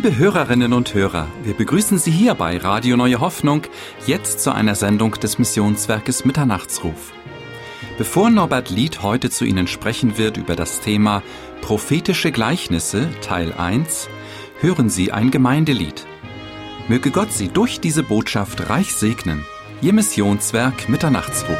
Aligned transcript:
Liebe 0.00 0.16
Hörerinnen 0.16 0.74
und 0.74 0.94
Hörer, 0.94 1.26
wir 1.42 1.54
begrüßen 1.54 1.98
Sie 1.98 2.12
hier 2.12 2.36
bei 2.36 2.56
Radio 2.56 2.96
Neue 2.96 3.18
Hoffnung, 3.18 3.62
jetzt 4.06 4.38
zu 4.38 4.52
einer 4.52 4.76
Sendung 4.76 5.10
des 5.14 5.40
Missionswerkes 5.40 6.24
Mitternachtsruf. 6.24 7.12
Bevor 7.98 8.30
Norbert 8.30 8.70
Lied 8.70 9.02
heute 9.02 9.28
zu 9.28 9.44
Ihnen 9.44 9.66
sprechen 9.66 10.16
wird 10.16 10.36
über 10.36 10.54
das 10.54 10.80
Thema 10.82 11.24
Prophetische 11.62 12.30
Gleichnisse 12.30 13.08
Teil 13.22 13.52
1, 13.52 14.08
hören 14.60 14.88
Sie 14.88 15.10
ein 15.10 15.32
Gemeindelied. 15.32 16.06
Möge 16.86 17.10
Gott 17.10 17.32
Sie 17.32 17.48
durch 17.48 17.80
diese 17.80 18.04
Botschaft 18.04 18.70
reich 18.70 18.94
segnen. 18.94 19.44
Ihr 19.82 19.94
Missionswerk 19.94 20.88
Mitternachtsruf. 20.88 21.58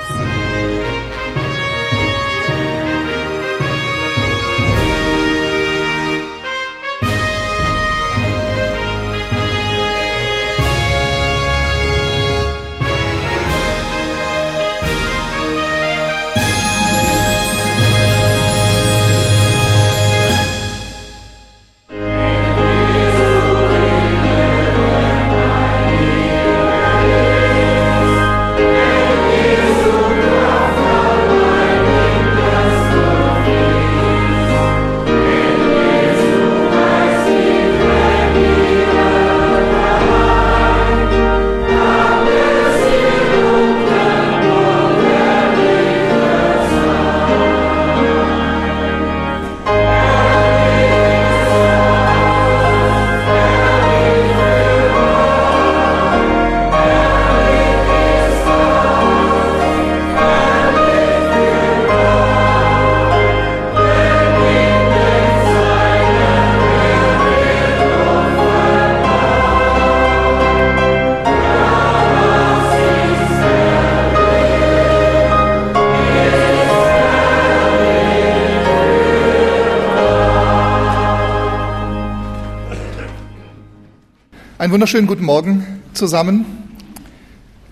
Einen 84.68 84.74
wunderschönen 84.74 85.06
guten 85.06 85.24
Morgen 85.24 85.66
zusammen. 85.94 86.44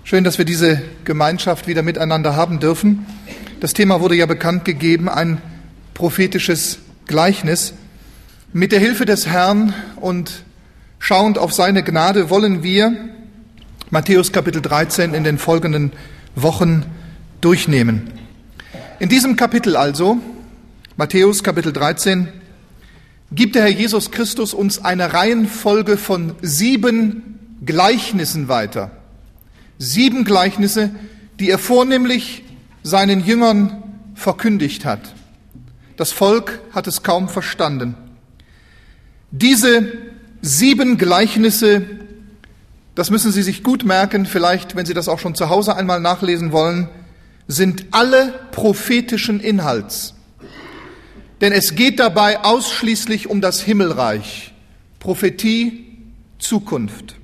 Schön, 0.02 0.24
dass 0.24 0.38
wir 0.38 0.46
diese 0.46 0.80
Gemeinschaft 1.04 1.66
wieder 1.66 1.82
miteinander 1.82 2.36
haben 2.36 2.58
dürfen. 2.58 3.04
Das 3.60 3.74
Thema 3.74 4.00
wurde 4.00 4.14
ja 4.14 4.24
bekannt 4.24 4.64
gegeben, 4.64 5.10
ein 5.10 5.42
prophetisches 5.92 6.78
Gleichnis. 7.06 7.74
Mit 8.54 8.72
der 8.72 8.80
Hilfe 8.80 9.04
des 9.04 9.26
Herrn 9.26 9.74
und 9.96 10.44
schauend 10.98 11.36
auf 11.36 11.52
seine 11.52 11.82
Gnade 11.82 12.30
wollen 12.30 12.62
wir 12.62 12.96
Matthäus 13.90 14.32
Kapitel 14.32 14.62
13 14.62 15.12
in 15.12 15.22
den 15.22 15.36
folgenden 15.36 15.92
Wochen 16.34 16.86
durchnehmen. 17.42 18.10
In 19.00 19.10
diesem 19.10 19.36
Kapitel 19.36 19.76
also, 19.76 20.16
Matthäus 20.96 21.44
Kapitel 21.44 21.74
13, 21.74 22.28
gibt 23.32 23.54
der 23.54 23.62
Herr 23.62 23.70
Jesus 23.70 24.10
Christus 24.10 24.54
uns 24.54 24.84
eine 24.84 25.12
Reihenfolge 25.12 25.96
von 25.96 26.34
sieben 26.42 27.58
Gleichnissen 27.64 28.48
weiter. 28.48 28.90
Sieben 29.78 30.24
Gleichnisse, 30.24 30.90
die 31.40 31.50
er 31.50 31.58
vornehmlich 31.58 32.44
seinen 32.82 33.24
Jüngern 33.24 33.82
verkündigt 34.14 34.84
hat. 34.84 35.14
Das 35.96 36.12
Volk 36.12 36.60
hat 36.72 36.86
es 36.86 37.02
kaum 37.02 37.28
verstanden. 37.28 37.94
Diese 39.30 39.92
sieben 40.40 40.96
Gleichnisse, 40.96 41.82
das 42.94 43.10
müssen 43.10 43.32
Sie 43.32 43.42
sich 43.42 43.62
gut 43.62 43.84
merken, 43.84 44.24
vielleicht, 44.24 44.76
wenn 44.76 44.86
Sie 44.86 44.94
das 44.94 45.08
auch 45.08 45.18
schon 45.18 45.34
zu 45.34 45.50
Hause 45.50 45.76
einmal 45.76 46.00
nachlesen 46.00 46.52
wollen, 46.52 46.88
sind 47.48 47.86
alle 47.90 48.32
prophetischen 48.52 49.40
Inhalts. 49.40 50.15
Denn 51.40 51.52
es 51.52 51.74
geht 51.74 51.98
dabei 51.98 52.44
ausschließlich 52.44 53.28
um 53.28 53.40
das 53.40 53.60
Himmelreich, 53.60 54.52
Prophetie, 54.98 55.84
Zukunft. 56.38 57.16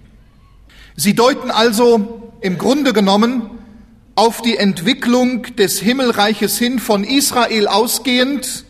Sie 0.97 1.15
deuten 1.15 1.51
also 1.51 2.33
im 2.41 2.59
Grunde 2.59 2.93
genommen 2.93 3.51
auf 4.15 4.43
die 4.43 4.59
Entwicklung 4.59 5.43
des 5.57 5.81
Himmelreiches 5.81 6.59
hin 6.59 6.79
von 6.79 7.05
Israel 7.05 7.67
ausgehend, 7.67 8.65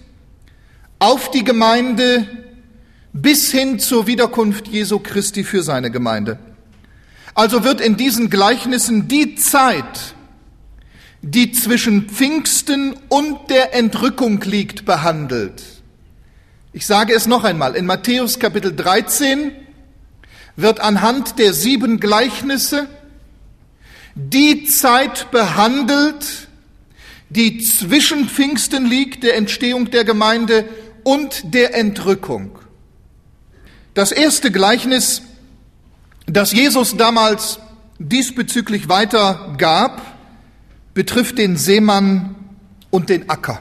auf 0.98 1.30
die 1.32 1.42
Gemeinde 1.42 2.26
bis 3.12 3.50
hin 3.50 3.78
zur 3.78 4.06
Wiederkunft 4.06 4.68
Jesu 4.68 5.00
Christi 5.00 5.42
für 5.42 5.62
seine 5.62 5.90
Gemeinde. 5.90 6.38
Also 7.34 7.64
wird 7.64 7.80
in 7.80 7.96
diesen 7.96 8.30
Gleichnissen 8.30 9.08
die 9.08 9.34
Zeit, 9.34 10.14
die 11.22 11.52
zwischen 11.52 12.08
Pfingsten 12.08 12.94
und 13.08 13.48
der 13.48 13.74
Entrückung 13.74 14.40
liegt, 14.40 14.84
behandelt. 14.84 15.62
Ich 16.72 16.84
sage 16.84 17.14
es 17.14 17.26
noch 17.26 17.44
einmal, 17.44 17.76
in 17.76 17.86
Matthäus 17.86 18.40
Kapitel 18.40 18.74
13 18.74 19.52
wird 20.56 20.80
anhand 20.80 21.38
der 21.38 21.52
sieben 21.52 22.00
Gleichnisse 22.00 22.88
die 24.14 24.64
Zeit 24.64 25.30
behandelt, 25.30 26.48
die 27.30 27.58
zwischen 27.60 28.28
Pfingsten 28.28 28.84
liegt, 28.84 29.22
der 29.22 29.36
Entstehung 29.36 29.90
der 29.90 30.04
Gemeinde 30.04 30.66
und 31.04 31.54
der 31.54 31.74
Entrückung. 31.74 32.58
Das 33.94 34.12
erste 34.12 34.50
Gleichnis, 34.50 35.22
das 36.26 36.52
Jesus 36.52 36.96
damals 36.96 37.58
diesbezüglich 37.98 38.88
weitergab, 38.88 40.11
betrifft 40.94 41.38
den 41.38 41.56
Seemann 41.56 42.34
und 42.90 43.08
den 43.08 43.28
Acker. 43.30 43.60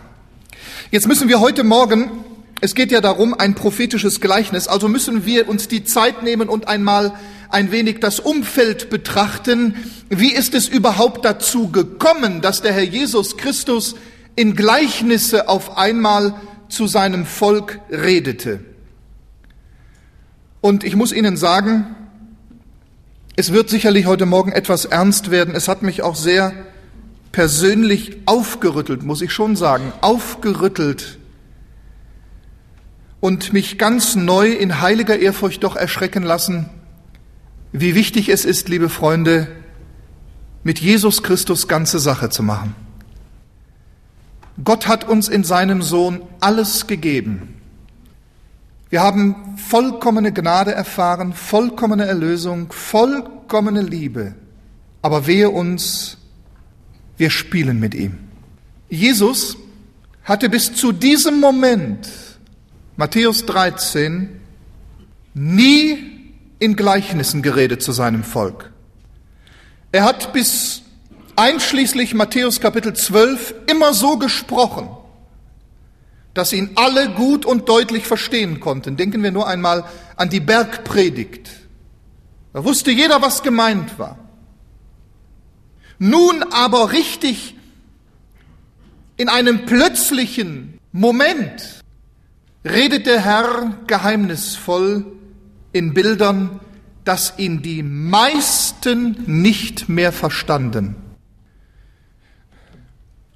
Jetzt 0.91 1.07
müssen 1.07 1.29
wir 1.29 1.39
heute 1.39 1.63
Morgen, 1.63 2.11
es 2.59 2.75
geht 2.75 2.91
ja 2.91 3.01
darum, 3.01 3.33
ein 3.33 3.55
prophetisches 3.55 4.19
Gleichnis, 4.21 4.67
also 4.67 4.87
müssen 4.87 5.25
wir 5.25 5.47
uns 5.47 5.67
die 5.67 5.83
Zeit 5.83 6.23
nehmen 6.23 6.49
und 6.49 6.67
einmal 6.67 7.13
ein 7.49 7.71
wenig 7.71 7.99
das 7.99 8.19
Umfeld 8.19 8.89
betrachten. 8.89 9.75
Wie 10.09 10.31
ist 10.31 10.53
es 10.53 10.67
überhaupt 10.67 11.25
dazu 11.25 11.69
gekommen, 11.69 12.41
dass 12.41 12.61
der 12.61 12.73
Herr 12.73 12.83
Jesus 12.83 13.37
Christus 13.37 13.95
in 14.35 14.55
Gleichnisse 14.55 15.49
auf 15.49 15.77
einmal 15.77 16.35
zu 16.69 16.87
seinem 16.87 17.25
Volk 17.25 17.79
redete? 17.89 18.59
Und 20.61 20.83
ich 20.83 20.95
muss 20.95 21.11
Ihnen 21.11 21.37
sagen, 21.37 21.95
es 23.35 23.51
wird 23.51 23.69
sicherlich 23.69 24.05
heute 24.05 24.25
Morgen 24.25 24.51
etwas 24.51 24.85
ernst 24.85 25.31
werden. 25.31 25.55
Es 25.55 25.67
hat 25.67 25.81
mich 25.81 26.03
auch 26.03 26.15
sehr 26.15 26.53
persönlich 27.31 28.17
aufgerüttelt, 28.25 29.03
muss 29.03 29.21
ich 29.21 29.31
schon 29.31 29.55
sagen, 29.55 29.93
aufgerüttelt 30.01 31.19
und 33.19 33.53
mich 33.53 33.77
ganz 33.77 34.15
neu 34.15 34.51
in 34.51 34.81
heiliger 34.81 35.17
Ehrfurcht 35.19 35.63
doch 35.63 35.75
erschrecken 35.75 36.23
lassen, 36.23 36.69
wie 37.71 37.95
wichtig 37.95 38.29
es 38.29 38.43
ist, 38.43 38.67
liebe 38.67 38.89
Freunde, 38.89 39.47
mit 40.63 40.79
Jesus 40.79 41.23
Christus 41.23 41.67
ganze 41.67 41.99
Sache 41.99 42.29
zu 42.29 42.43
machen. 42.43 42.75
Gott 44.63 44.87
hat 44.87 45.07
uns 45.07 45.29
in 45.29 45.43
seinem 45.43 45.81
Sohn 45.81 46.21
alles 46.39 46.87
gegeben. 46.87 47.55
Wir 48.89 49.01
haben 49.01 49.57
vollkommene 49.57 50.33
Gnade 50.33 50.73
erfahren, 50.73 51.33
vollkommene 51.33 52.05
Erlösung, 52.05 52.71
vollkommene 52.71 53.81
Liebe. 53.81 54.35
Aber 55.01 55.25
wehe 55.27 55.49
uns, 55.49 56.17
wir 57.21 57.29
spielen 57.29 57.79
mit 57.79 57.93
ihm. 57.93 58.17
Jesus 58.89 59.55
hatte 60.23 60.49
bis 60.49 60.73
zu 60.73 60.91
diesem 60.91 61.39
Moment, 61.39 62.09
Matthäus 62.97 63.45
13, 63.45 64.41
nie 65.35 66.33
in 66.57 66.75
Gleichnissen 66.75 67.43
geredet 67.43 67.83
zu 67.83 67.91
seinem 67.91 68.23
Volk. 68.23 68.71
Er 69.91 70.03
hat 70.03 70.33
bis 70.33 70.81
einschließlich 71.35 72.15
Matthäus 72.15 72.59
Kapitel 72.59 72.95
12 72.95 73.53
immer 73.67 73.93
so 73.93 74.17
gesprochen, 74.17 74.89
dass 76.33 76.53
ihn 76.53 76.71
alle 76.73 77.11
gut 77.11 77.45
und 77.45 77.69
deutlich 77.69 78.07
verstehen 78.07 78.59
konnten. 78.59 78.97
Denken 78.97 79.21
wir 79.21 79.31
nur 79.31 79.47
einmal 79.47 79.85
an 80.15 80.31
die 80.31 80.39
Bergpredigt. 80.39 81.51
Da 82.51 82.63
wusste 82.63 82.89
jeder, 82.89 83.21
was 83.21 83.43
gemeint 83.43 83.99
war. 83.99 84.17
Nun 86.03 86.41
aber 86.41 86.93
richtig 86.93 87.53
in 89.17 89.29
einem 89.29 89.67
plötzlichen 89.67 90.79
Moment 90.91 91.83
redet 92.65 93.05
der 93.05 93.23
Herr 93.23 93.77
geheimnisvoll 93.85 95.05
in 95.73 95.93
Bildern, 95.93 96.59
dass 97.05 97.35
ihn 97.37 97.61
die 97.61 97.83
meisten 97.83 99.15
nicht 99.27 99.89
mehr 99.89 100.11
verstanden. 100.11 100.95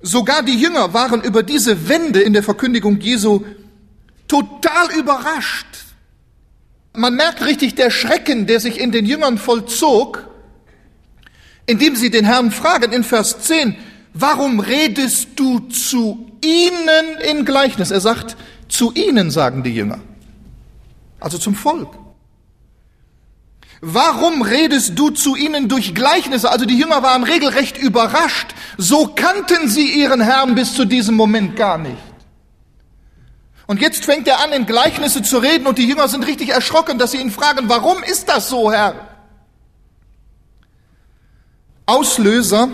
Sogar 0.02 0.42
die 0.42 0.60
Jünger 0.60 0.92
waren 0.92 1.22
über 1.22 1.44
diese 1.44 1.88
Wende 1.88 2.22
in 2.22 2.34
der 2.34 2.42
Verkündigung 2.42 3.00
Jesu 3.00 3.46
total 4.28 4.92
überrascht. 4.98 5.68
Man 6.94 7.14
merkt 7.14 7.46
richtig 7.46 7.76
der 7.76 7.92
Schrecken, 7.92 8.48
der 8.48 8.60
sich 8.60 8.80
in 8.80 8.92
den 8.92 9.06
Jüngern 9.06 9.38
vollzog, 9.38 10.35
indem 11.66 11.96
sie 11.96 12.10
den 12.10 12.26
Herrn 12.26 12.52
fragen 12.52 12.92
in 12.92 13.04
Vers 13.04 13.40
10, 13.42 13.76
warum 14.14 14.60
redest 14.60 15.30
du 15.36 15.60
zu 15.60 16.32
ihnen 16.44 17.18
in 17.30 17.46
Gleichnis? 17.46 17.92
Er 17.92 18.02
sagt, 18.02 18.38
zu 18.68 18.94
ihnen 18.94 19.32
sagen 19.32 19.64
die 19.64 19.74
Jünger, 19.74 20.00
also 21.20 21.38
zum 21.38 21.56
Volk. 21.56 21.98
Warum 23.82 24.42
redest 24.42 24.98
du 24.98 25.10
zu 25.12 25.36
ihnen 25.36 25.68
durch 25.68 25.94
Gleichnisse? 25.94 26.50
Also 26.50 26.66
die 26.66 26.78
Jünger 26.78 27.04
waren 27.04 27.24
regelrecht 27.24 27.78
überrascht. 27.78 28.56
So 28.78 29.12
kannten 29.16 29.68
sie 29.68 30.00
ihren 30.00 30.22
Herrn 30.22 30.56
bis 30.56 30.74
zu 30.74 30.86
diesem 30.86 31.16
Moment 31.16 31.56
gar 31.56 31.78
nicht. 31.78 31.98
Und 33.68 33.82
jetzt 33.82 34.06
fängt 34.06 34.28
er 34.28 34.44
an, 34.44 34.52
in 34.54 34.66
Gleichnisse 34.66 35.24
zu 35.24 35.40
reden 35.40 35.68
und 35.68 35.78
die 35.78 35.88
Jünger 35.88 36.08
sind 36.08 36.26
richtig 36.26 36.50
erschrocken, 36.50 36.98
dass 36.98 37.12
sie 37.12 37.18
ihn 37.20 37.32
fragen, 37.32 37.68
warum 37.68 38.02
ist 38.04 38.30
das 38.30 38.50
so, 38.50 38.72
Herr? 38.72 39.15
Auslöser 41.86 42.70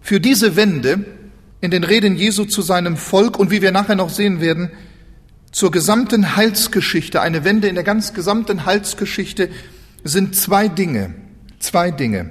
für 0.00 0.20
diese 0.20 0.56
Wende 0.56 1.04
in 1.60 1.70
den 1.70 1.84
Reden 1.84 2.16
Jesu 2.16 2.44
zu 2.44 2.60
seinem 2.60 2.96
Volk 2.96 3.38
und 3.38 3.50
wie 3.50 3.62
wir 3.62 3.72
nachher 3.72 3.96
noch 3.96 4.10
sehen 4.10 4.40
werden, 4.40 4.70
zur 5.50 5.70
gesamten 5.70 6.36
Heilsgeschichte, 6.36 7.20
eine 7.20 7.44
Wende 7.44 7.68
in 7.68 7.74
der 7.76 7.84
ganz 7.84 8.12
gesamten 8.12 8.66
Heilsgeschichte 8.66 9.48
sind 10.02 10.36
zwei 10.36 10.68
Dinge, 10.68 11.14
zwei 11.60 11.90
Dinge. 11.90 12.30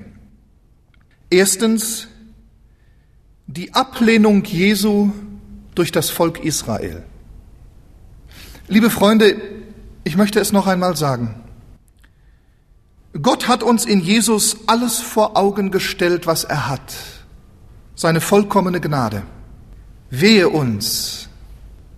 Erstens 1.29 2.09
die 3.47 3.73
Ablehnung 3.73 4.43
Jesu 4.43 5.11
durch 5.73 5.91
das 5.91 6.09
Volk 6.09 6.43
Israel. 6.43 7.03
Liebe 8.67 8.89
Freunde, 8.89 9.35
ich 10.03 10.15
möchte 10.15 10.39
es 10.39 10.51
noch 10.51 10.67
einmal 10.67 10.95
sagen. 10.95 11.42
Gott 13.21 13.47
hat 13.47 13.61
uns 13.61 13.85
in 13.85 13.99
Jesus 13.99 14.57
alles 14.67 14.99
vor 14.99 15.37
Augen 15.37 15.69
gestellt, 15.69 16.25
was 16.25 16.43
er 16.43 16.67
hat. 16.67 16.95
Seine 17.95 18.21
vollkommene 18.21 18.81
Gnade. 18.81 19.21
Wehe 20.09 20.49
uns, 20.49 21.29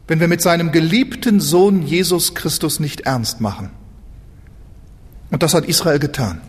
wenn 0.07 0.19
wir 0.19 0.27
mit 0.27 0.41
seinem 0.41 0.71
geliebten 0.71 1.39
Sohn 1.39 1.83
Jesus 1.83 2.35
Christus 2.35 2.79
nicht 2.79 3.01
ernst 3.01 3.39
machen. 3.39 3.71
Und 5.31 5.41
das 5.41 5.53
hat 5.53 5.65
Israel 5.65 5.99
getan. 5.99 6.41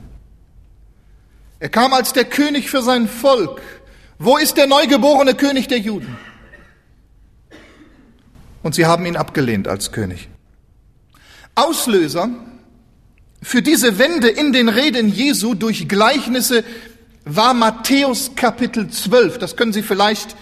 Er 1.59 1.69
kam 1.69 1.93
als 1.93 2.13
der 2.13 2.25
König 2.25 2.69
für 2.69 2.83
sein 2.83 3.09
Volk. 3.09 3.63
Wo 4.19 4.37
ist 4.37 4.57
der 4.57 4.67
neugeborene 4.67 5.35
König 5.35 5.69
der 5.69 5.79
Juden? 5.79 6.17
Und 8.63 8.75
sie 8.75 8.87
haben 8.87 9.07
ihn 9.07 9.17
abgelehnt 9.17 9.69
als 9.69 9.93
König. 9.93 10.29
Auslöser 11.55 12.29
für 13.43 13.63
diese 13.63 13.99
Wende 13.99 14.29
in 14.29 14.53
den 14.53 14.69
Reden 14.69 15.09
Jesu 15.09 15.55
durch 15.55 15.89
Gleichnisse 15.89 16.65
war 17.25 17.55
Matthäus 17.55 18.33
Kapitel 18.35 18.89
12. 18.89 19.39
Das 19.39 19.57
können 19.57 19.73
Sie 19.73 19.83
vielleicht, 19.83 20.37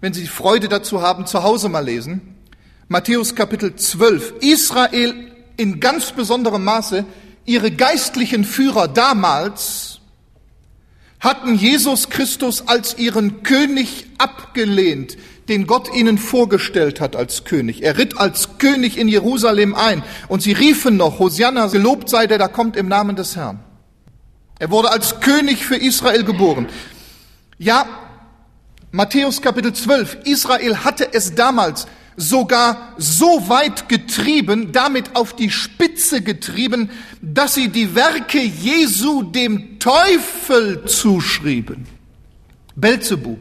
wenn 0.00 0.12
Sie 0.12 0.26
Freude 0.26 0.68
dazu 0.68 1.02
haben, 1.02 1.26
zu 1.26 1.42
Hause 1.42 1.68
mal 1.68 1.84
lesen. 1.84 2.36
Matthäus 2.88 3.34
Kapitel 3.34 3.74
12. 3.76 4.34
Israel 4.40 5.14
in 5.56 5.80
ganz 5.80 6.12
besonderem 6.12 6.64
Maße 6.64 7.04
ihre 7.44 7.70
geistlichen 7.70 8.44
Führer 8.44 8.88
damals 8.88 10.00
hatten 11.20 11.54
Jesus 11.54 12.10
Christus 12.10 12.66
als 12.68 12.96
ihren 12.96 13.42
König 13.42 14.06
abgelehnt, 14.18 15.16
den 15.48 15.66
Gott 15.66 15.94
ihnen 15.94 16.18
vorgestellt 16.18 17.00
hat 17.00 17.16
als 17.16 17.44
König. 17.44 17.82
Er 17.82 17.98
ritt 17.98 18.18
als 18.18 18.58
König 18.58 18.98
in 18.98 19.08
Jerusalem 19.08 19.74
ein 19.74 20.02
und 20.28 20.42
sie 20.42 20.52
riefen 20.52 20.96
noch, 20.96 21.18
Hosianna, 21.18 21.66
gelobt 21.68 22.08
sei 22.08 22.26
der, 22.26 22.38
da 22.38 22.48
kommt 22.48 22.76
im 22.76 22.88
Namen 22.88 23.16
des 23.16 23.36
Herrn. 23.36 23.60
Er 24.58 24.70
wurde 24.70 24.90
als 24.90 25.20
König 25.20 25.64
für 25.64 25.76
Israel 25.76 26.24
geboren. 26.24 26.66
Ja, 27.58 27.86
Matthäus 28.90 29.40
Kapitel 29.40 29.72
12, 29.72 30.18
Israel 30.24 30.78
hatte 30.78 31.12
es 31.12 31.34
damals 31.34 31.86
sogar 32.16 32.94
so 32.98 33.48
weit 33.48 33.88
getrieben, 33.88 34.72
damit 34.72 35.14
auf 35.14 35.34
die 35.34 35.50
Spitze 35.50 36.20
getrieben, 36.20 36.90
dass 37.22 37.54
sie 37.54 37.68
die 37.68 37.94
Werke 37.94 38.40
Jesu 38.40 39.22
dem 39.22 39.78
Teufel 39.78 40.84
zuschrieben. 40.86 41.86
Belzebub. 42.74 43.38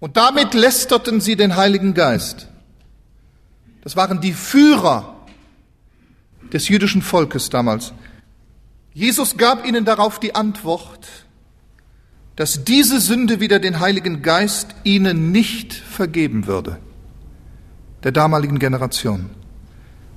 Und 0.00 0.16
damit 0.16 0.54
lästerten 0.54 1.20
sie 1.20 1.36
den 1.36 1.56
Heiligen 1.56 1.94
Geist. 1.94 2.48
Das 3.82 3.96
waren 3.96 4.20
die 4.20 4.32
Führer 4.32 5.16
des 6.52 6.68
jüdischen 6.68 7.02
Volkes 7.02 7.50
damals. 7.50 7.92
Jesus 8.92 9.36
gab 9.36 9.66
ihnen 9.66 9.84
darauf 9.84 10.18
die 10.18 10.34
Antwort, 10.34 11.06
dass 12.34 12.64
diese 12.64 13.00
Sünde 13.00 13.40
wieder 13.40 13.58
den 13.58 13.80
Heiligen 13.80 14.22
Geist 14.22 14.68
ihnen 14.84 15.32
nicht 15.32 15.72
vergeben 15.72 16.46
würde 16.46 16.78
der 18.06 18.12
damaligen 18.12 18.60
Generation. 18.60 19.30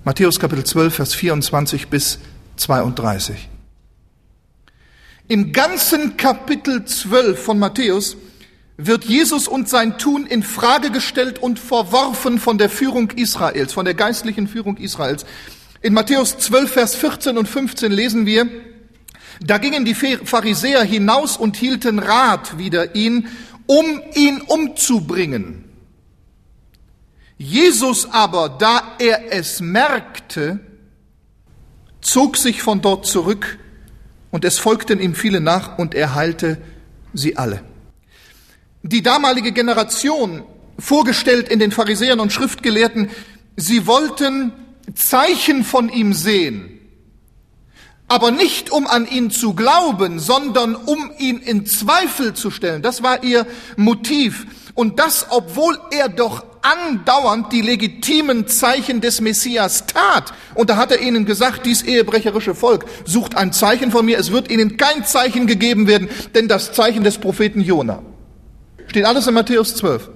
Matthäus 0.03 0.39
Kapitel 0.39 0.63
12, 0.63 0.93
Vers 0.93 1.15
24 1.15 1.87
bis 1.87 2.19
32. 2.55 3.49
Im 5.27 5.51
ganzen 5.51 6.15
Kapitel 6.15 6.85
12 6.85 7.43
von 7.43 7.57
Matthäus 7.57 8.15
wird 8.81 9.03
Jesus 9.03 9.49
und 9.49 9.67
sein 9.67 9.97
Tun 9.97 10.25
in 10.25 10.41
Frage 10.41 10.89
gestellt 10.89 11.37
und 11.37 11.59
verworfen 11.59 12.39
von 12.39 12.57
der 12.57 12.69
Führung 12.69 13.11
Israels, 13.11 13.73
von 13.73 13.83
der 13.83 13.93
geistlichen 13.93 14.47
Führung 14.47 14.77
Israels. 14.77 15.25
In 15.81 15.93
Matthäus 15.93 16.37
12, 16.37 16.71
Vers 16.71 16.95
14 16.95 17.37
und 17.37 17.47
15 17.47 17.91
lesen 17.91 18.25
wir, 18.25 18.47
da 19.41 19.57
gingen 19.57 19.83
die 19.83 19.95
Pharisäer 19.95 20.83
hinaus 20.83 21.35
und 21.35 21.57
hielten 21.57 21.99
Rat 21.99 22.57
wider 22.57 22.95
ihn, 22.95 23.27
um 23.65 24.01
ihn 24.15 24.39
umzubringen. 24.41 25.65
Jesus 27.37 28.09
aber, 28.09 28.47
da 28.47 28.95
er 28.97 29.33
es 29.33 29.59
merkte, 29.59 30.61
zog 31.99 32.37
sich 32.37 32.61
von 32.61 32.81
dort 32.81 33.05
zurück 33.05 33.59
und 34.31 34.45
es 34.45 34.57
folgten 34.57 35.01
ihm 35.01 35.15
viele 35.15 35.41
nach 35.41 35.77
und 35.77 35.95
er 35.95 36.15
heilte 36.15 36.61
sie 37.13 37.35
alle. 37.35 37.61
Die 38.83 39.03
damalige 39.03 39.51
Generation, 39.51 40.43
vorgestellt 40.77 41.49
in 41.49 41.59
den 41.59 41.71
Pharisäern 41.71 42.19
und 42.19 42.31
Schriftgelehrten, 42.31 43.09
sie 43.57 43.87
wollten 43.87 44.53
Zeichen 44.95 45.63
von 45.63 45.89
ihm 45.89 46.13
sehen, 46.13 46.79
aber 48.07 48.31
nicht 48.31 48.71
um 48.71 48.87
an 48.87 49.07
ihn 49.07 49.29
zu 49.29 49.53
glauben, 49.53 50.19
sondern 50.19 50.75
um 50.75 51.11
ihn 51.19 51.39
in 51.39 51.65
Zweifel 51.65 52.33
zu 52.33 52.49
stellen. 52.49 52.81
Das 52.81 53.03
war 53.03 53.23
ihr 53.23 53.45
Motiv. 53.77 54.47
Und 54.73 54.97
das, 54.97 55.27
obwohl 55.29 55.77
er 55.91 56.09
doch 56.09 56.43
andauernd 56.61 57.51
die 57.51 57.61
legitimen 57.61 58.47
Zeichen 58.47 59.01
des 59.01 59.21
Messias 59.21 59.85
tat. 59.85 60.33
Und 60.55 60.69
da 60.69 60.77
hat 60.77 60.91
er 60.91 61.01
ihnen 61.01 61.25
gesagt, 61.25 61.65
dies 61.65 61.83
ehebrecherische 61.83 62.55
Volk 62.55 62.85
sucht 63.05 63.35
ein 63.35 63.53
Zeichen 63.53 63.91
von 63.91 64.05
mir, 64.05 64.17
es 64.17 64.31
wird 64.31 64.49
ihnen 64.49 64.77
kein 64.77 65.05
Zeichen 65.05 65.47
gegeben 65.47 65.87
werden, 65.87 66.09
denn 66.33 66.47
das 66.47 66.71
Zeichen 66.73 67.03
des 67.03 67.17
Propheten 67.17 67.61
Jona. 67.61 68.01
Steht 68.89 69.05
alles 69.05 69.27
in 69.27 69.35
Matthäus 69.35 69.75
12. 69.75 70.09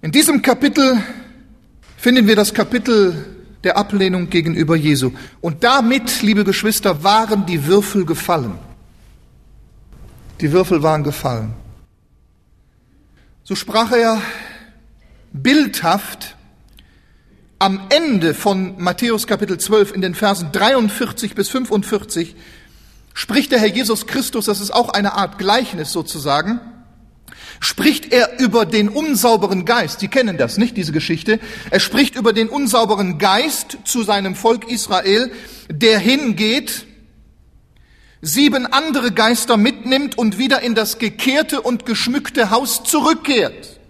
In 0.00 0.12
diesem 0.12 0.40
Kapitel 0.40 1.02
finden 1.96 2.28
wir 2.28 2.36
das 2.36 2.54
Kapitel 2.54 3.26
der 3.64 3.76
Ablehnung 3.76 4.30
gegenüber 4.30 4.76
Jesu. 4.76 5.10
Und 5.40 5.64
damit, 5.64 6.22
liebe 6.22 6.44
Geschwister, 6.44 7.02
waren 7.02 7.44
die 7.44 7.66
Würfel 7.66 8.06
gefallen. 8.06 8.56
Die 10.40 10.52
Würfel 10.52 10.84
waren 10.84 11.02
gefallen. 11.02 11.54
So 13.42 13.56
sprach 13.56 13.90
er 13.90 14.22
bildhaft 15.32 16.36
am 17.58 17.80
Ende 17.88 18.34
von 18.34 18.80
Matthäus 18.80 19.26
Kapitel 19.26 19.58
12 19.58 19.92
in 19.92 20.02
den 20.02 20.14
Versen 20.14 20.52
43 20.52 21.34
bis 21.34 21.48
45 21.48 22.36
spricht 23.12 23.50
der 23.50 23.58
Herr 23.58 23.74
Jesus 23.74 24.06
Christus, 24.06 24.44
das 24.44 24.60
ist 24.60 24.72
auch 24.72 24.90
eine 24.90 25.14
Art 25.14 25.38
Gleichnis 25.38 25.90
sozusagen, 25.90 26.60
spricht 27.60 28.12
er 28.12 28.38
über 28.38 28.66
den 28.66 28.88
unsauberen 28.88 29.64
Geist. 29.64 30.00
Sie 30.00 30.08
kennen 30.08 30.36
das, 30.38 30.58
nicht, 30.58 30.76
diese 30.76 30.92
Geschichte. 30.92 31.40
Er 31.70 31.80
spricht 31.80 32.16
über 32.16 32.32
den 32.32 32.48
unsauberen 32.48 33.18
Geist 33.18 33.78
zu 33.84 34.02
seinem 34.02 34.34
Volk 34.34 34.70
Israel, 34.70 35.30
der 35.68 35.98
hingeht, 35.98 36.86
sieben 38.22 38.66
andere 38.66 39.12
Geister 39.12 39.56
mitnimmt 39.56 40.18
und 40.18 40.38
wieder 40.38 40.62
in 40.62 40.74
das 40.74 40.98
gekehrte 40.98 41.60
und 41.60 41.86
geschmückte 41.86 42.50
Haus 42.50 42.82
zurückkehrt. 42.82 43.80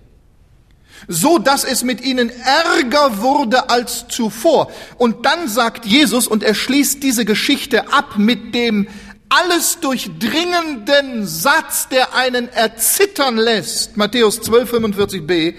So 1.08 1.38
dass 1.38 1.64
es 1.64 1.84
mit 1.84 2.00
ihnen 2.00 2.30
ärger 2.30 3.22
wurde 3.22 3.70
als 3.70 4.08
zuvor. 4.08 4.70
Und 4.98 5.24
dann 5.24 5.46
sagt 5.46 5.86
Jesus, 5.86 6.26
und 6.26 6.42
er 6.42 6.54
schließt 6.54 7.02
diese 7.02 7.24
Geschichte 7.24 7.92
ab 7.92 8.14
mit 8.18 8.54
dem 8.54 8.88
alles 9.36 9.80
durchdringenden 9.80 11.26
Satz, 11.26 11.88
der 11.88 12.14
einen 12.14 12.48
erzittern 12.48 13.36
lässt. 13.36 13.96
Matthäus 13.96 14.40
12, 14.40 14.72
45b. 14.72 15.54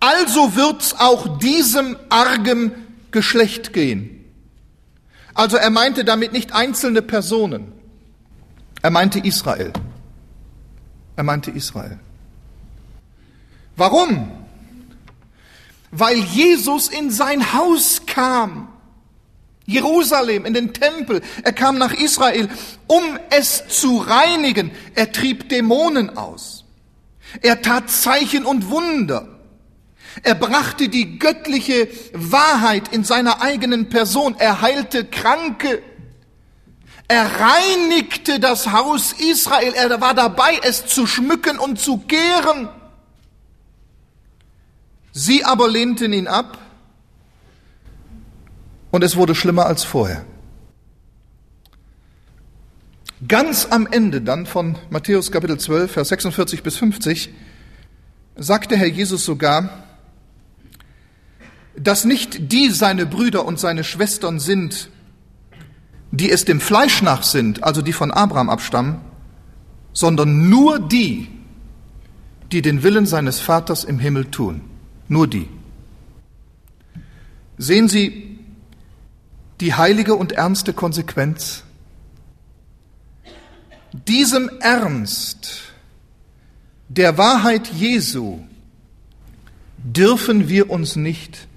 Also 0.00 0.54
wird's 0.56 0.94
auch 0.98 1.38
diesem 1.38 1.96
argen 2.08 2.72
Geschlecht 3.10 3.72
gehen. 3.72 4.24
Also 5.34 5.56
er 5.56 5.70
meinte 5.70 6.04
damit 6.04 6.32
nicht 6.32 6.52
einzelne 6.52 7.02
Personen. 7.02 7.72
Er 8.82 8.90
meinte 8.90 9.20
Israel. 9.20 9.72
Er 11.16 11.24
meinte 11.24 11.50
Israel. 11.50 11.98
Warum? 13.76 14.30
Weil 15.90 16.18
Jesus 16.18 16.88
in 16.88 17.10
sein 17.10 17.54
Haus 17.54 18.02
kam. 18.06 18.68
Jerusalem, 19.68 20.46
in 20.46 20.54
den 20.54 20.72
Tempel. 20.72 21.20
Er 21.44 21.52
kam 21.52 21.76
nach 21.76 21.92
Israel, 21.92 22.48
um 22.86 23.02
es 23.28 23.68
zu 23.68 23.98
reinigen. 23.98 24.70
Er 24.94 25.12
trieb 25.12 25.50
Dämonen 25.50 26.16
aus. 26.16 26.64
Er 27.42 27.60
tat 27.60 27.90
Zeichen 27.90 28.46
und 28.46 28.70
Wunder. 28.70 29.28
Er 30.22 30.34
brachte 30.34 30.88
die 30.88 31.18
göttliche 31.18 31.88
Wahrheit 32.14 32.88
in 32.94 33.04
seiner 33.04 33.42
eigenen 33.42 33.90
Person. 33.90 34.36
Er 34.38 34.62
heilte 34.62 35.04
Kranke. 35.04 35.82
Er 37.06 37.30
reinigte 37.38 38.40
das 38.40 38.72
Haus 38.72 39.12
Israel. 39.12 39.74
Er 39.74 40.00
war 40.00 40.14
dabei, 40.14 40.58
es 40.62 40.86
zu 40.86 41.06
schmücken 41.06 41.58
und 41.58 41.78
zu 41.78 41.98
kehren. 41.98 42.70
Sie 45.12 45.44
aber 45.44 45.68
lehnten 45.68 46.14
ihn 46.14 46.26
ab 46.26 46.56
und 48.90 49.04
es 49.04 49.16
wurde 49.16 49.34
schlimmer 49.34 49.66
als 49.66 49.84
vorher. 49.84 50.24
Ganz 53.26 53.66
am 53.70 53.86
Ende 53.86 54.20
dann 54.20 54.46
von 54.46 54.78
Matthäus 54.90 55.32
Kapitel 55.32 55.58
12, 55.58 55.90
Vers 55.90 56.08
46 56.08 56.62
bis 56.62 56.76
50 56.76 57.30
sagte 58.36 58.76
Herr 58.76 58.86
Jesus 58.86 59.24
sogar, 59.24 59.84
dass 61.76 62.04
nicht 62.04 62.52
die 62.52 62.70
seine 62.70 63.06
Brüder 63.06 63.44
und 63.44 63.58
seine 63.58 63.82
Schwestern 63.82 64.38
sind, 64.38 64.90
die 66.12 66.30
es 66.30 66.44
dem 66.44 66.60
Fleisch 66.60 67.02
nach 67.02 67.22
sind, 67.22 67.64
also 67.64 67.82
die 67.82 67.92
von 67.92 68.10
Abraham 68.10 68.50
abstammen, 68.50 69.00
sondern 69.92 70.48
nur 70.48 70.78
die, 70.78 71.28
die 72.52 72.62
den 72.62 72.82
Willen 72.82 73.06
seines 73.06 73.40
Vaters 73.40 73.84
im 73.84 73.98
Himmel 73.98 74.26
tun. 74.26 74.62
Nur 75.08 75.26
die. 75.26 75.48
Sehen 77.58 77.88
Sie, 77.88 78.27
die 79.60 79.74
heilige 79.74 80.14
und 80.14 80.32
ernste 80.32 80.72
Konsequenz. 80.72 81.64
Diesem 83.92 84.48
Ernst 84.60 85.62
der 86.88 87.18
Wahrheit 87.18 87.68
Jesu 87.68 88.40
dürfen 89.78 90.48
wir 90.48 90.70
uns 90.70 90.96
nicht 90.96 91.48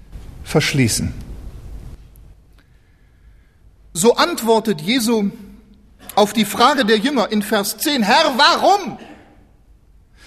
verschließen. 0.44 1.12
So 3.94 4.16
antwortet 4.16 4.80
Jesu 4.80 5.30
auf 6.14 6.32
die 6.32 6.44
Frage 6.44 6.84
der 6.84 6.98
Jünger 6.98 7.30
in 7.30 7.42
Vers 7.42 7.78
10, 7.78 8.02
Herr, 8.02 8.34
warum? 8.36 8.98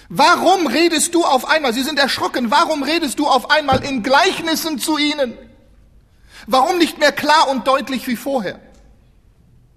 Warum 0.08 0.68
redest 0.68 1.14
du 1.14 1.24
auf 1.24 1.48
einmal? 1.48 1.72
Sie 1.74 1.82
sind 1.82 1.98
erschrocken. 1.98 2.50
Warum 2.50 2.84
redest 2.84 3.18
du 3.18 3.26
auf 3.26 3.50
einmal 3.50 3.82
in 3.84 4.04
Gleichnissen 4.04 4.78
zu 4.78 4.98
ihnen? 4.98 5.34
Warum 6.46 6.78
nicht 6.78 6.98
mehr 6.98 7.12
klar 7.12 7.48
und 7.48 7.66
deutlich 7.66 8.06
wie 8.06 8.16
vorher? 8.16 8.60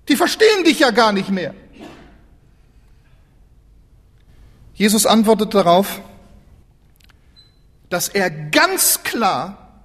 Die 0.07 0.15
verstehen 0.15 0.63
dich 0.63 0.79
ja 0.79 0.91
gar 0.91 1.11
nicht 1.11 1.29
mehr. 1.29 1.53
Jesus 4.73 5.05
antwortet 5.05 5.53
darauf, 5.53 6.01
dass 7.89 8.07
er 8.07 8.29
ganz 8.29 9.03
klar, 9.03 9.81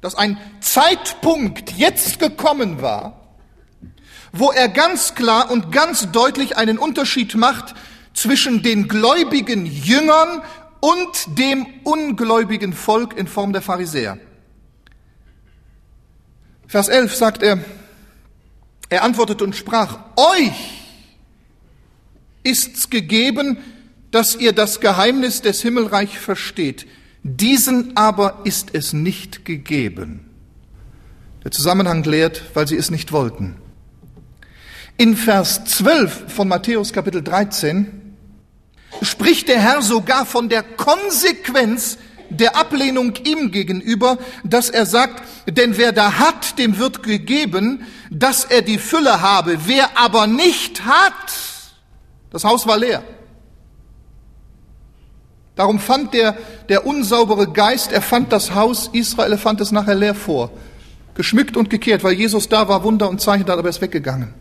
dass 0.00 0.16
ein 0.16 0.38
Zeitpunkt 0.60 1.70
jetzt 1.72 2.18
gekommen 2.18 2.82
war, 2.82 3.20
wo 4.32 4.50
er 4.50 4.68
ganz 4.68 5.14
klar 5.14 5.50
und 5.50 5.72
ganz 5.72 6.10
deutlich 6.10 6.56
einen 6.56 6.78
Unterschied 6.78 7.36
macht 7.36 7.74
zwischen 8.12 8.62
den 8.62 8.88
gläubigen 8.88 9.64
Jüngern 9.64 10.42
und 10.80 11.38
dem 11.38 11.66
ungläubigen 11.84 12.74
Volk 12.74 13.16
in 13.16 13.26
Form 13.26 13.52
der 13.52 13.62
Pharisäer. 13.62 14.18
Vers 16.74 16.88
11 16.88 17.14
sagt 17.14 17.42
er, 17.44 17.60
er 18.88 19.04
antwortete 19.04 19.44
und 19.44 19.54
sprach, 19.54 19.96
euch 20.16 20.80
ist's 22.42 22.90
gegeben, 22.90 23.58
dass 24.10 24.34
ihr 24.34 24.52
das 24.52 24.80
Geheimnis 24.80 25.40
des 25.40 25.62
Himmelreich 25.62 26.18
versteht. 26.18 26.88
Diesen 27.22 27.96
aber 27.96 28.40
ist 28.42 28.70
es 28.74 28.92
nicht 28.92 29.44
gegeben. 29.44 30.28
Der 31.44 31.52
Zusammenhang 31.52 32.02
lehrt, 32.02 32.42
weil 32.54 32.66
sie 32.66 32.76
es 32.76 32.90
nicht 32.90 33.12
wollten. 33.12 33.54
In 34.96 35.16
Vers 35.16 35.64
12 35.66 36.24
von 36.26 36.48
Matthäus 36.48 36.92
Kapitel 36.92 37.22
13 37.22 38.16
spricht 39.00 39.46
der 39.46 39.60
Herr 39.60 39.80
sogar 39.80 40.26
von 40.26 40.48
der 40.48 40.64
Konsequenz 40.64 41.98
der 42.40 42.56
Ablehnung 42.56 43.14
ihm 43.24 43.50
gegenüber, 43.50 44.18
dass 44.42 44.70
er 44.70 44.86
sagt, 44.86 45.22
denn 45.48 45.76
wer 45.76 45.92
da 45.92 46.18
hat, 46.18 46.58
dem 46.58 46.78
wird 46.78 47.02
gegeben, 47.02 47.84
dass 48.10 48.44
er 48.44 48.62
die 48.62 48.78
Fülle 48.78 49.20
habe. 49.20 49.58
Wer 49.66 49.98
aber 49.98 50.26
nicht 50.26 50.84
hat, 50.84 51.12
das 52.30 52.44
Haus 52.44 52.66
war 52.66 52.78
leer. 52.78 53.02
Darum 55.56 55.78
fand 55.78 56.14
der, 56.14 56.36
der 56.68 56.84
unsaubere 56.86 57.52
Geist, 57.52 57.92
er 57.92 58.02
fand 58.02 58.32
das 58.32 58.54
Haus 58.54 58.90
Israel, 58.92 59.32
er 59.32 59.38
fand 59.38 59.60
es 59.60 59.70
nachher 59.70 59.94
leer 59.94 60.14
vor. 60.14 60.50
Geschmückt 61.14 61.56
und 61.56 61.70
gekehrt, 61.70 62.02
weil 62.02 62.14
Jesus 62.14 62.48
da 62.48 62.66
war, 62.68 62.82
Wunder 62.82 63.08
und 63.08 63.20
Zeichen, 63.20 63.48
hat 63.48 63.58
aber 63.58 63.68
ist 63.68 63.80
weggegangen. 63.80 64.34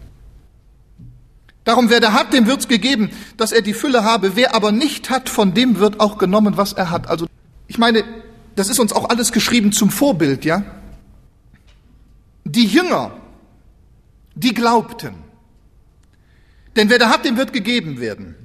Darum, 1.66 1.90
wer 1.90 2.00
da 2.00 2.14
hat, 2.14 2.34
dem 2.34 2.48
wird's 2.48 2.68
gegeben, 2.68 3.12
dass 3.38 3.52
er 3.52 3.62
die 3.62 3.74
Fülle 3.74 4.04
habe. 4.04 4.36
Wer 4.36 4.54
aber 4.56 4.72
nicht 4.72 5.10
hat, 5.10 5.30
von 5.30 5.54
dem 5.54 5.80
wird 5.80 6.00
auch 6.00 6.18
genommen, 6.18 6.58
was 6.58 6.74
er 6.74 6.90
hat. 6.90 7.08
Also 7.08 7.28
ich 7.68 7.78
meine, 7.78 8.04
das 8.56 8.70
ist 8.70 8.80
uns 8.80 8.94
auch 8.94 9.10
alles 9.10 9.32
geschrieben 9.32 9.72
zum 9.72 9.90
Vorbild, 9.90 10.46
ja? 10.46 10.64
Die 12.46 12.66
Jünger, 12.66 13.12
die 14.36 14.54
glaubten. 14.54 15.16
Denn 16.76 16.90
wer 16.90 17.00
da 17.00 17.10
hat, 17.10 17.26
dem 17.26 17.38
wird 17.38 17.54
gegeben 17.54 18.00
werden. 18.00 18.36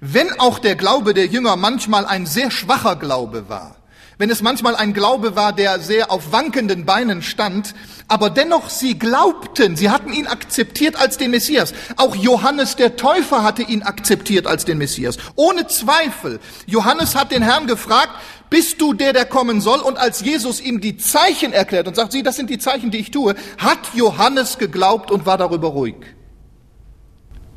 Wenn 0.00 0.38
auch 0.38 0.58
der 0.58 0.76
Glaube 0.76 1.14
der 1.14 1.26
Jünger 1.26 1.56
manchmal 1.56 2.06
ein 2.06 2.26
sehr 2.26 2.50
schwacher 2.50 2.96
Glaube 2.96 3.48
war, 3.48 3.76
wenn 4.18 4.30
es 4.30 4.40
manchmal 4.40 4.74
ein 4.74 4.94
Glaube 4.94 5.36
war, 5.36 5.52
der 5.52 5.78
sehr 5.78 6.10
auf 6.10 6.32
wankenden 6.32 6.86
Beinen 6.86 7.20
stand, 7.20 7.74
aber 8.08 8.30
dennoch 8.30 8.70
sie 8.70 8.98
glaubten, 8.98 9.76
sie 9.76 9.90
hatten 9.90 10.10
ihn 10.12 10.26
akzeptiert 10.26 10.96
als 10.96 11.18
den 11.18 11.32
Messias. 11.32 11.74
Auch 11.96 12.16
Johannes 12.16 12.76
der 12.76 12.96
Täufer 12.96 13.42
hatte 13.42 13.62
ihn 13.62 13.82
akzeptiert 13.82 14.46
als 14.46 14.64
den 14.64 14.78
Messias. 14.78 15.18
Ohne 15.34 15.66
Zweifel. 15.66 16.40
Johannes 16.66 17.14
hat 17.14 17.30
den 17.30 17.42
Herrn 17.42 17.66
gefragt, 17.66 18.10
bist 18.50 18.80
du 18.80 18.92
der, 18.92 19.12
der 19.12 19.24
kommen 19.24 19.60
soll? 19.60 19.80
Und 19.80 19.98
als 19.98 20.20
Jesus 20.20 20.60
ihm 20.60 20.80
die 20.80 20.96
Zeichen 20.96 21.52
erklärt 21.52 21.88
und 21.88 21.96
sagt, 21.96 22.12
sieh, 22.12 22.22
das 22.22 22.36
sind 22.36 22.50
die 22.50 22.58
Zeichen, 22.58 22.90
die 22.90 22.98
ich 22.98 23.10
tue, 23.10 23.34
hat 23.58 23.78
Johannes 23.94 24.58
geglaubt 24.58 25.10
und 25.10 25.26
war 25.26 25.38
darüber 25.38 25.68
ruhig. 25.68 25.96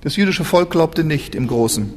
Das 0.01 0.15
jüdische 0.15 0.46
Volk 0.46 0.72
glaubte 0.72 1.03
nicht 1.03 1.36
im 1.36 1.48
Großen. 1.48 1.93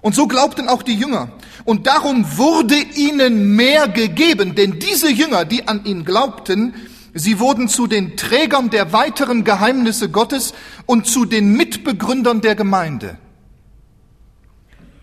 Und 0.00 0.14
so 0.14 0.26
glaubten 0.26 0.68
auch 0.68 0.82
die 0.82 0.94
Jünger. 0.94 1.32
Und 1.64 1.86
darum 1.86 2.36
wurde 2.36 2.76
ihnen 2.94 3.56
mehr 3.56 3.88
gegeben, 3.88 4.54
denn 4.54 4.78
diese 4.78 5.10
Jünger, 5.10 5.44
die 5.44 5.66
an 5.66 5.84
ihn 5.84 6.04
glaubten, 6.04 6.74
sie 7.14 7.38
wurden 7.38 7.68
zu 7.68 7.86
den 7.86 8.16
Trägern 8.16 8.70
der 8.70 8.92
weiteren 8.92 9.44
Geheimnisse 9.44 10.10
Gottes 10.10 10.52
und 10.86 11.06
zu 11.06 11.24
den 11.24 11.52
Mitbegründern 11.52 12.42
der 12.42 12.54
Gemeinde. 12.54 13.18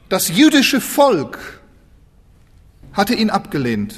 Das 0.07 0.29
jüdische 0.29 0.81
Volk 0.81 1.60
hatte 2.93 3.13
ihn 3.13 3.29
abgelehnt. 3.29 3.95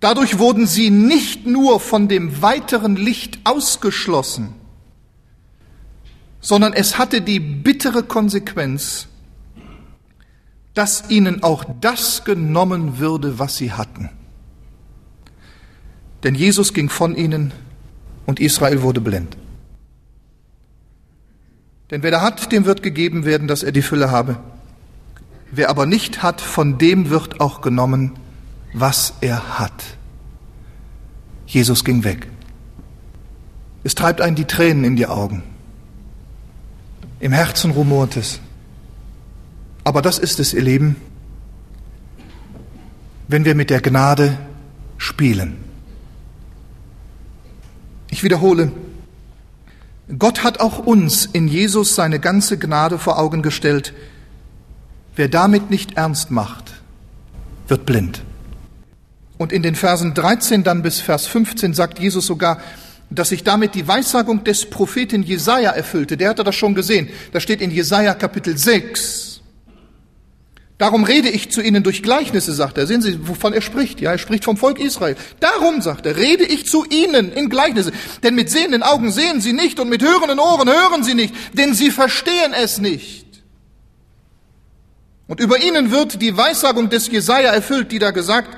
Dadurch 0.00 0.38
wurden 0.38 0.66
sie 0.66 0.90
nicht 0.90 1.46
nur 1.46 1.78
von 1.78 2.08
dem 2.08 2.40
weiteren 2.40 2.96
Licht 2.96 3.40
ausgeschlossen, 3.44 4.54
sondern 6.40 6.72
es 6.72 6.96
hatte 6.96 7.20
die 7.20 7.38
bittere 7.38 8.02
Konsequenz, 8.02 9.08
dass 10.72 11.10
ihnen 11.10 11.42
auch 11.42 11.64
das 11.80 12.24
genommen 12.24 12.98
würde, 12.98 13.38
was 13.38 13.56
sie 13.56 13.72
hatten. 13.72 14.08
Denn 16.22 16.34
Jesus 16.34 16.72
ging 16.72 16.88
von 16.88 17.14
ihnen 17.14 17.52
und 18.24 18.40
Israel 18.40 18.82
wurde 18.82 19.00
blind. 19.00 19.36
Denn 21.90 22.02
wer 22.02 22.10
da 22.10 22.22
hat, 22.22 22.52
dem 22.52 22.64
wird 22.64 22.82
gegeben 22.82 23.24
werden, 23.24 23.48
dass 23.48 23.62
er 23.62 23.72
die 23.72 23.82
Fülle 23.82 24.10
habe. 24.10 24.38
Wer 25.52 25.68
aber 25.68 25.86
nicht 25.86 26.22
hat, 26.22 26.40
von 26.40 26.78
dem 26.78 27.10
wird 27.10 27.40
auch 27.40 27.60
genommen, 27.60 28.12
was 28.72 29.14
er 29.20 29.58
hat. 29.58 29.84
Jesus 31.46 31.84
ging 31.84 32.04
weg. 32.04 32.28
Es 33.82 33.94
treibt 33.94 34.20
einen 34.20 34.36
die 34.36 34.44
Tränen 34.44 34.84
in 34.84 34.96
die 34.96 35.06
Augen. 35.06 35.42
Im 37.18 37.32
Herzen 37.32 37.72
rumort 37.72 38.16
es. 38.16 38.40
Aber 39.82 40.02
das 40.02 40.18
ist 40.18 40.38
es, 40.38 40.54
ihr 40.54 40.62
Lieben, 40.62 40.96
wenn 43.28 43.44
wir 43.44 43.54
mit 43.54 43.70
der 43.70 43.80
Gnade 43.80 44.38
spielen. 44.98 45.56
Ich 48.10 48.22
wiederhole, 48.22 48.72
Gott 50.18 50.42
hat 50.42 50.60
auch 50.60 50.78
uns 50.78 51.26
in 51.26 51.48
Jesus 51.48 51.94
seine 51.94 52.18
ganze 52.18 52.58
Gnade 52.58 52.98
vor 52.98 53.18
Augen 53.18 53.42
gestellt. 53.42 53.94
Wer 55.16 55.28
damit 55.28 55.70
nicht 55.70 55.96
ernst 55.96 56.30
macht, 56.30 56.72
wird 57.68 57.86
blind. 57.86 58.22
Und 59.38 59.52
in 59.52 59.62
den 59.62 59.74
Versen 59.74 60.14
13 60.14 60.64
dann 60.64 60.82
bis 60.82 61.00
Vers 61.00 61.26
15 61.26 61.74
sagt 61.74 61.98
Jesus 61.98 62.26
sogar, 62.26 62.60
dass 63.10 63.30
sich 63.30 63.42
damit 63.42 63.74
die 63.74 63.88
Weissagung 63.88 64.44
des 64.44 64.68
Propheten 64.68 65.22
Jesaja 65.22 65.70
erfüllte. 65.70 66.16
Der 66.16 66.30
hatte 66.30 66.44
das 66.44 66.54
schon 66.54 66.74
gesehen. 66.74 67.08
Das 67.32 67.42
steht 67.42 67.60
in 67.60 67.70
Jesaja 67.70 68.14
Kapitel 68.14 68.56
6. 68.56 69.40
Darum 70.80 71.04
rede 71.04 71.28
ich 71.28 71.50
zu 71.50 71.60
ihnen 71.60 71.82
durch 71.82 72.02
Gleichnisse, 72.02 72.54
sagt 72.54 72.78
er. 72.78 72.86
Sehen 72.86 73.02
Sie, 73.02 73.28
wovon 73.28 73.52
er 73.52 73.60
spricht? 73.60 74.00
Ja, 74.00 74.12
er 74.12 74.18
spricht 74.18 74.44
vom 74.44 74.56
Volk 74.56 74.80
Israel. 74.80 75.14
Darum, 75.38 75.82
sagt 75.82 76.06
er, 76.06 76.16
rede 76.16 76.44
ich 76.44 76.64
zu 76.64 76.86
ihnen 76.86 77.32
in 77.32 77.50
Gleichnisse. 77.50 77.92
Denn 78.22 78.34
mit 78.34 78.48
sehenden 78.48 78.82
Augen 78.82 79.12
sehen 79.12 79.42
sie 79.42 79.52
nicht 79.52 79.78
und 79.78 79.90
mit 79.90 80.02
hörenden 80.02 80.38
Ohren 80.38 80.70
hören 80.70 81.04
sie 81.04 81.14
nicht, 81.14 81.34
denn 81.52 81.74
sie 81.74 81.90
verstehen 81.90 82.54
es 82.58 82.78
nicht. 82.78 83.26
Und 85.30 85.38
über 85.38 85.62
ihnen 85.62 85.92
wird 85.92 86.20
die 86.22 86.36
Weissagung 86.36 86.90
des 86.90 87.06
Jesaja 87.06 87.52
erfüllt, 87.52 87.92
die 87.92 88.00
da 88.00 88.10
gesagt, 88.10 88.48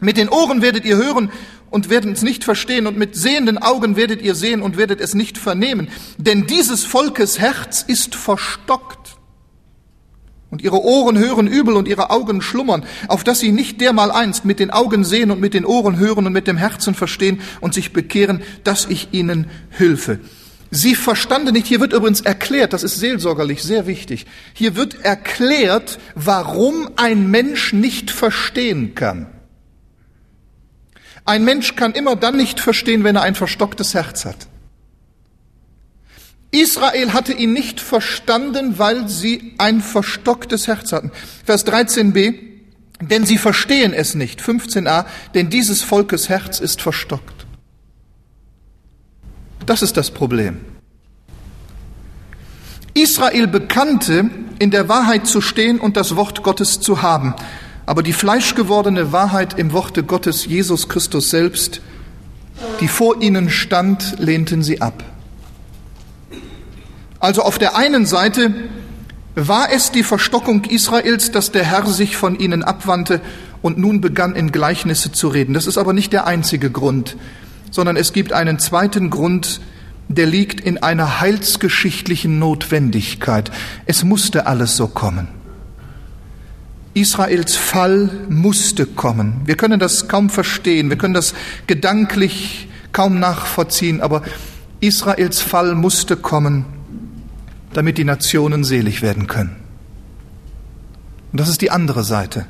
mit 0.00 0.16
den 0.16 0.28
Ohren 0.28 0.60
werdet 0.60 0.84
ihr 0.84 0.96
hören 0.96 1.30
und 1.70 1.88
werden 1.88 2.10
es 2.10 2.22
nicht 2.22 2.42
verstehen 2.42 2.88
und 2.88 2.98
mit 2.98 3.14
sehenden 3.14 3.58
Augen 3.58 3.94
werdet 3.94 4.20
ihr 4.20 4.34
sehen 4.34 4.60
und 4.60 4.76
werdet 4.76 5.00
es 5.00 5.14
nicht 5.14 5.38
vernehmen. 5.38 5.88
Denn 6.18 6.48
dieses 6.48 6.84
Volkes 6.84 7.38
Herz 7.38 7.84
ist 7.86 8.16
verstockt 8.16 9.18
und 10.50 10.62
ihre 10.62 10.82
Ohren 10.82 11.16
hören 11.16 11.46
übel 11.46 11.76
und 11.76 11.86
ihre 11.86 12.10
Augen 12.10 12.42
schlummern, 12.42 12.84
auf 13.06 13.22
dass 13.22 13.38
sie 13.38 13.52
nicht 13.52 13.80
dermal 13.80 14.10
einst 14.10 14.44
mit 14.44 14.58
den 14.58 14.72
Augen 14.72 15.04
sehen 15.04 15.30
und 15.30 15.40
mit 15.40 15.54
den 15.54 15.64
Ohren 15.64 15.96
hören 16.00 16.26
und 16.26 16.32
mit 16.32 16.48
dem 16.48 16.56
Herzen 16.56 16.96
verstehen 16.96 17.40
und 17.60 17.72
sich 17.72 17.92
bekehren, 17.92 18.42
dass 18.64 18.86
ich 18.86 19.10
ihnen 19.12 19.46
hülfe. 19.78 20.18
Sie 20.70 20.94
verstanden 20.94 21.54
nicht, 21.54 21.66
hier 21.66 21.80
wird 21.80 21.92
übrigens 21.92 22.20
erklärt, 22.20 22.72
das 22.72 22.84
ist 22.84 23.00
seelsorgerlich 23.00 23.62
sehr 23.62 23.86
wichtig, 23.86 24.26
hier 24.54 24.76
wird 24.76 25.04
erklärt, 25.04 25.98
warum 26.14 26.90
ein 26.96 27.28
Mensch 27.28 27.72
nicht 27.72 28.10
verstehen 28.10 28.94
kann. 28.94 29.26
Ein 31.24 31.44
Mensch 31.44 31.74
kann 31.74 31.92
immer 31.92 32.16
dann 32.16 32.36
nicht 32.36 32.60
verstehen, 32.60 33.04
wenn 33.04 33.16
er 33.16 33.22
ein 33.22 33.34
verstocktes 33.34 33.94
Herz 33.94 34.24
hat. 34.24 34.48
Israel 36.52 37.12
hatte 37.12 37.32
ihn 37.32 37.52
nicht 37.52 37.80
verstanden, 37.80 38.78
weil 38.78 39.08
sie 39.08 39.54
ein 39.58 39.80
verstocktes 39.80 40.66
Herz 40.66 40.92
hatten. 40.92 41.12
Vers 41.44 41.64
13b, 41.66 42.38
denn 43.00 43.24
sie 43.24 43.38
verstehen 43.38 43.92
es 43.92 44.14
nicht. 44.14 44.40
15a, 44.40 45.04
denn 45.34 45.50
dieses 45.50 45.82
Volkes 45.82 46.28
Herz 46.28 46.58
ist 46.58 46.82
verstockt. 46.82 47.39
Das 49.66 49.82
ist 49.82 49.96
das 49.96 50.10
Problem. 50.10 50.58
Israel 52.94 53.46
bekannte, 53.46 54.30
in 54.58 54.70
der 54.70 54.88
Wahrheit 54.88 55.26
zu 55.26 55.40
stehen 55.40 55.78
und 55.78 55.96
das 55.96 56.16
Wort 56.16 56.42
Gottes 56.42 56.80
zu 56.80 57.02
haben. 57.02 57.34
Aber 57.86 58.02
die 58.02 58.12
fleischgewordene 58.12 59.12
Wahrheit 59.12 59.58
im 59.58 59.72
Worte 59.72 60.02
Gottes, 60.02 60.44
Jesus 60.44 60.88
Christus 60.88 61.30
selbst, 61.30 61.80
die 62.80 62.88
vor 62.88 63.20
ihnen 63.22 63.50
stand, 63.50 64.18
lehnten 64.18 64.62
sie 64.62 64.80
ab. 64.80 65.02
Also 67.20 67.42
auf 67.42 67.58
der 67.58 67.76
einen 67.76 68.06
Seite 68.06 68.54
war 69.34 69.72
es 69.72 69.92
die 69.92 70.02
Verstockung 70.02 70.64
Israels, 70.64 71.30
dass 71.30 71.52
der 71.52 71.64
Herr 71.64 71.86
sich 71.86 72.16
von 72.16 72.38
ihnen 72.38 72.62
abwandte 72.62 73.20
und 73.62 73.78
nun 73.78 74.00
begann 74.00 74.34
in 74.34 74.52
Gleichnisse 74.52 75.12
zu 75.12 75.28
reden. 75.28 75.54
Das 75.54 75.66
ist 75.66 75.78
aber 75.78 75.92
nicht 75.92 76.12
der 76.12 76.26
einzige 76.26 76.70
Grund, 76.70 77.16
sondern 77.70 77.96
es 77.96 78.12
gibt 78.12 78.32
einen 78.32 78.58
zweiten 78.58 79.10
Grund, 79.10 79.60
der 80.08 80.26
liegt 80.26 80.60
in 80.60 80.78
einer 80.78 81.20
heilsgeschichtlichen 81.20 82.38
Notwendigkeit. 82.38 83.50
Es 83.86 84.04
musste 84.04 84.46
alles 84.46 84.76
so 84.76 84.88
kommen. 84.88 85.28
Israels 86.94 87.56
Fall 87.56 88.10
musste 88.28 88.86
kommen. 88.86 89.42
Wir 89.44 89.56
können 89.56 89.78
das 89.78 90.08
kaum 90.08 90.28
verstehen, 90.28 90.90
wir 90.90 90.98
können 90.98 91.14
das 91.14 91.34
gedanklich 91.68 92.68
kaum 92.92 93.20
nachvollziehen, 93.20 94.00
aber 94.00 94.22
Israels 94.80 95.40
Fall 95.40 95.76
musste 95.76 96.16
kommen 96.16 96.64
damit 97.72 97.98
die 97.98 98.04
Nationen 98.04 98.64
selig 98.64 99.02
werden 99.02 99.26
können. 99.26 99.56
Und 101.32 101.40
das 101.40 101.48
ist 101.48 101.60
die 101.60 101.70
andere 101.70 102.04
Seite. 102.04 102.46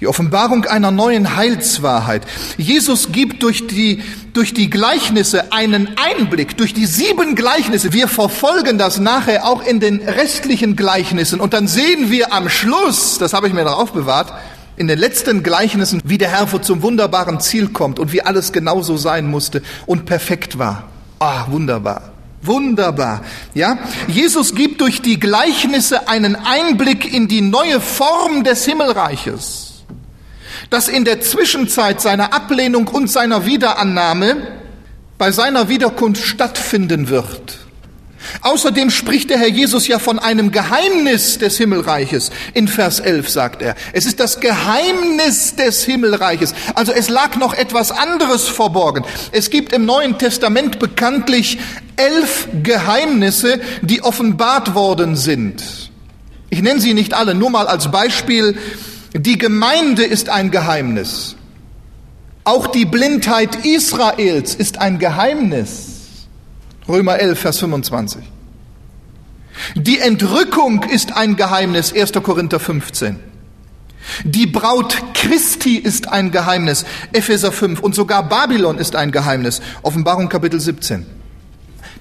Die 0.00 0.06
Offenbarung 0.06 0.64
einer 0.64 0.90
neuen 0.90 1.36
Heilswahrheit. 1.36 2.22
Jesus 2.56 3.12
gibt 3.12 3.42
durch 3.42 3.66
die, 3.66 4.02
durch 4.32 4.54
die 4.54 4.70
Gleichnisse 4.70 5.52
einen 5.52 5.90
Einblick, 5.98 6.56
durch 6.56 6.72
die 6.72 6.86
sieben 6.86 7.34
Gleichnisse. 7.34 7.92
Wir 7.92 8.08
verfolgen 8.08 8.78
das 8.78 8.98
nachher 8.98 9.46
auch 9.46 9.62
in 9.62 9.78
den 9.78 10.00
restlichen 10.00 10.74
Gleichnissen. 10.74 11.38
Und 11.38 11.52
dann 11.52 11.68
sehen 11.68 12.10
wir 12.10 12.32
am 12.32 12.48
Schluss, 12.48 13.18
das 13.18 13.34
habe 13.34 13.46
ich 13.46 13.52
mir 13.52 13.64
noch 13.64 13.78
aufbewahrt, 13.78 14.32
in 14.76 14.86
den 14.86 14.98
letzten 14.98 15.42
Gleichnissen, 15.42 16.00
wie 16.04 16.16
der 16.16 16.30
Herr 16.30 16.62
zum 16.62 16.80
wunderbaren 16.80 17.38
Ziel 17.38 17.68
kommt 17.68 17.98
und 17.98 18.12
wie 18.12 18.22
alles 18.22 18.52
genauso 18.52 18.96
sein 18.96 19.26
musste 19.26 19.62
und 19.84 20.06
perfekt 20.06 20.58
war. 20.58 20.84
Ah, 21.18 21.44
wunderbar. 21.50 22.12
Wunderbar. 22.40 23.22
Ja, 23.52 23.78
Jesus 24.08 24.54
gibt 24.54 24.80
durch 24.80 25.02
die 25.02 25.20
Gleichnisse 25.20 26.08
einen 26.08 26.34
Einblick 26.34 27.12
in 27.12 27.28
die 27.28 27.42
neue 27.42 27.80
Form 27.82 28.44
des 28.44 28.64
Himmelreiches, 28.64 29.69
das 30.68 30.88
in 30.88 31.04
der 31.04 31.20
Zwischenzeit 31.20 32.00
seiner 32.00 32.34
Ablehnung 32.34 32.88
und 32.88 33.08
seiner 33.08 33.46
Wiederannahme 33.46 34.36
bei 35.16 35.32
seiner 35.32 35.68
Wiederkunft 35.68 36.24
stattfinden 36.24 37.08
wird. 37.08 37.58
Außerdem 38.42 38.90
spricht 38.90 39.30
der 39.30 39.38
Herr 39.38 39.48
Jesus 39.48 39.86
ja 39.86 39.98
von 39.98 40.18
einem 40.18 40.52
Geheimnis 40.52 41.38
des 41.38 41.56
Himmelreiches. 41.56 42.30
In 42.54 42.68
Vers 42.68 43.00
11 43.00 43.28
sagt 43.28 43.62
er, 43.62 43.74
es 43.92 44.06
ist 44.06 44.20
das 44.20 44.40
Geheimnis 44.40 45.56
des 45.56 45.84
Himmelreiches. 45.84 46.54
Also 46.74 46.92
es 46.92 47.08
lag 47.08 47.36
noch 47.36 47.54
etwas 47.54 47.92
anderes 47.92 48.48
verborgen. 48.48 49.04
Es 49.32 49.50
gibt 49.50 49.72
im 49.72 49.84
Neuen 49.84 50.18
Testament 50.18 50.78
bekanntlich 50.78 51.58
elf 51.96 52.48
Geheimnisse, 52.62 53.60
die 53.82 54.02
offenbart 54.02 54.74
worden 54.74 55.16
sind. 55.16 55.90
Ich 56.50 56.62
nenne 56.62 56.80
sie 56.80 56.94
nicht 56.94 57.14
alle, 57.14 57.34
nur 57.34 57.50
mal 57.50 57.66
als 57.66 57.90
Beispiel. 57.90 58.56
Die 59.12 59.38
Gemeinde 59.38 60.04
ist 60.04 60.28
ein 60.28 60.50
Geheimnis. 60.50 61.36
Auch 62.44 62.68
die 62.68 62.84
Blindheit 62.84 63.64
Israels 63.64 64.54
ist 64.54 64.78
ein 64.78 64.98
Geheimnis. 64.98 66.26
Römer 66.88 67.18
11, 67.18 67.38
Vers 67.38 67.58
25. 67.58 68.22
Die 69.74 69.98
Entrückung 69.98 70.84
ist 70.84 71.16
ein 71.16 71.36
Geheimnis, 71.36 71.92
1. 71.92 72.12
Korinther 72.22 72.60
15. 72.60 73.18
Die 74.24 74.46
Braut 74.46 74.96
Christi 75.14 75.76
ist 75.76 76.08
ein 76.08 76.30
Geheimnis, 76.30 76.84
Epheser 77.12 77.52
5. 77.52 77.80
Und 77.80 77.94
sogar 77.94 78.28
Babylon 78.28 78.78
ist 78.78 78.96
ein 78.96 79.12
Geheimnis, 79.12 79.60
Offenbarung 79.82 80.28
Kapitel 80.28 80.60
17. 80.60 81.04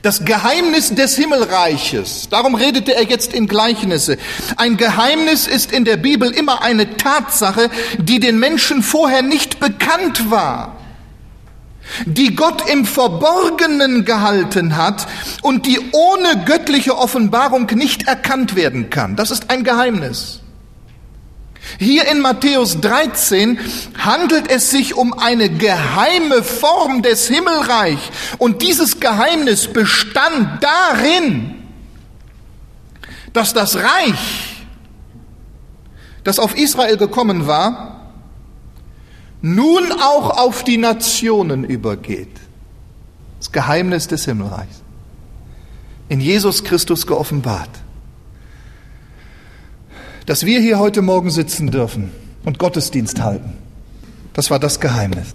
Das 0.01 0.23
Geheimnis 0.23 0.95
des 0.95 1.17
Himmelreiches, 1.17 2.29
darum 2.29 2.55
redete 2.55 2.95
er 2.95 3.03
jetzt 3.03 3.33
in 3.33 3.47
Gleichnisse. 3.47 4.17
Ein 4.55 4.77
Geheimnis 4.77 5.45
ist 5.45 5.73
in 5.73 5.83
der 5.83 5.97
Bibel 5.97 6.31
immer 6.31 6.61
eine 6.61 6.95
Tatsache, 6.95 7.69
die 7.97 8.21
den 8.21 8.39
Menschen 8.39 8.81
vorher 8.81 9.21
nicht 9.21 9.59
bekannt 9.59 10.31
war 10.31 10.79
die 12.05 12.35
Gott 12.35 12.69
im 12.69 12.85
Verborgenen 12.85 14.05
gehalten 14.05 14.77
hat 14.77 15.07
und 15.41 15.65
die 15.65 15.79
ohne 15.91 16.43
göttliche 16.45 16.97
Offenbarung 16.97 17.67
nicht 17.75 18.07
erkannt 18.07 18.55
werden 18.55 18.89
kann. 18.89 19.15
Das 19.15 19.31
ist 19.31 19.49
ein 19.49 19.63
Geheimnis. 19.63 20.41
Hier 21.77 22.07
in 22.07 22.21
Matthäus 22.21 22.81
13 22.81 23.59
handelt 23.97 24.49
es 24.49 24.71
sich 24.71 24.95
um 24.95 25.13
eine 25.13 25.49
geheime 25.49 26.43
Form 26.43 27.01
des 27.01 27.27
Himmelreich 27.27 27.99
und 28.37 28.61
dieses 28.61 28.99
Geheimnis 28.99 29.67
bestand 29.67 30.63
darin, 30.63 31.55
dass 33.33 33.53
das 33.53 33.75
Reich 33.75 34.49
das 36.23 36.39
auf 36.39 36.57
Israel 36.57 36.97
gekommen 36.97 37.47
war, 37.47 38.11
nun 39.41 39.91
auch 39.93 40.37
auf 40.37 40.63
die 40.63 40.77
Nationen 40.77 41.63
übergeht. 41.63 42.39
Das 43.39 43.51
Geheimnis 43.51 44.07
des 44.07 44.25
Himmelreichs. 44.25 44.83
In 46.09 46.19
Jesus 46.19 46.63
Christus 46.63 47.07
geoffenbart. 47.07 47.69
Dass 50.29 50.45
wir 50.45 50.59
hier 50.59 50.77
heute 50.77 51.01
Morgen 51.01 51.31
sitzen 51.31 51.71
dürfen 51.71 52.11
und 52.45 52.59
Gottesdienst 52.59 53.19
halten, 53.19 53.51
das 54.33 54.51
war 54.51 54.59
das 54.59 54.79
Geheimnis. 54.79 55.33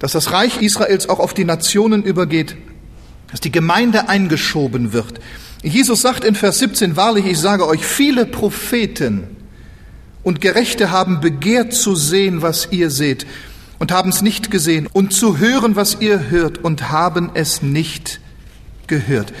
Dass 0.00 0.10
das 0.10 0.32
Reich 0.32 0.60
Israels 0.60 1.08
auch 1.08 1.20
auf 1.20 1.34
die 1.34 1.44
Nationen 1.44 2.02
übergeht, 2.02 2.56
dass 3.30 3.38
die 3.38 3.52
Gemeinde 3.52 4.08
eingeschoben 4.08 4.92
wird. 4.92 5.20
Jesus 5.62 6.02
sagt 6.02 6.24
in 6.24 6.34
Vers 6.34 6.58
17, 6.58 6.96
wahrlich, 6.96 7.26
ich 7.26 7.38
sage 7.38 7.64
euch, 7.64 7.86
viele 7.86 8.26
Propheten 8.26 9.28
und 10.24 10.40
Gerechte 10.40 10.90
haben 10.90 11.20
begehrt 11.20 11.74
zu 11.74 11.94
sehen, 11.94 12.42
was 12.42 12.66
ihr 12.72 12.90
seht, 12.90 13.24
und 13.78 13.92
haben 13.92 14.10
es 14.10 14.20
nicht 14.20 14.50
gesehen, 14.50 14.88
und 14.92 15.12
zu 15.12 15.38
hören, 15.38 15.76
was 15.76 15.98
ihr 16.00 16.28
hört, 16.28 16.58
und 16.58 16.90
haben 16.90 17.30
es 17.34 17.62
nicht 17.62 18.18
gehört. 18.88 19.32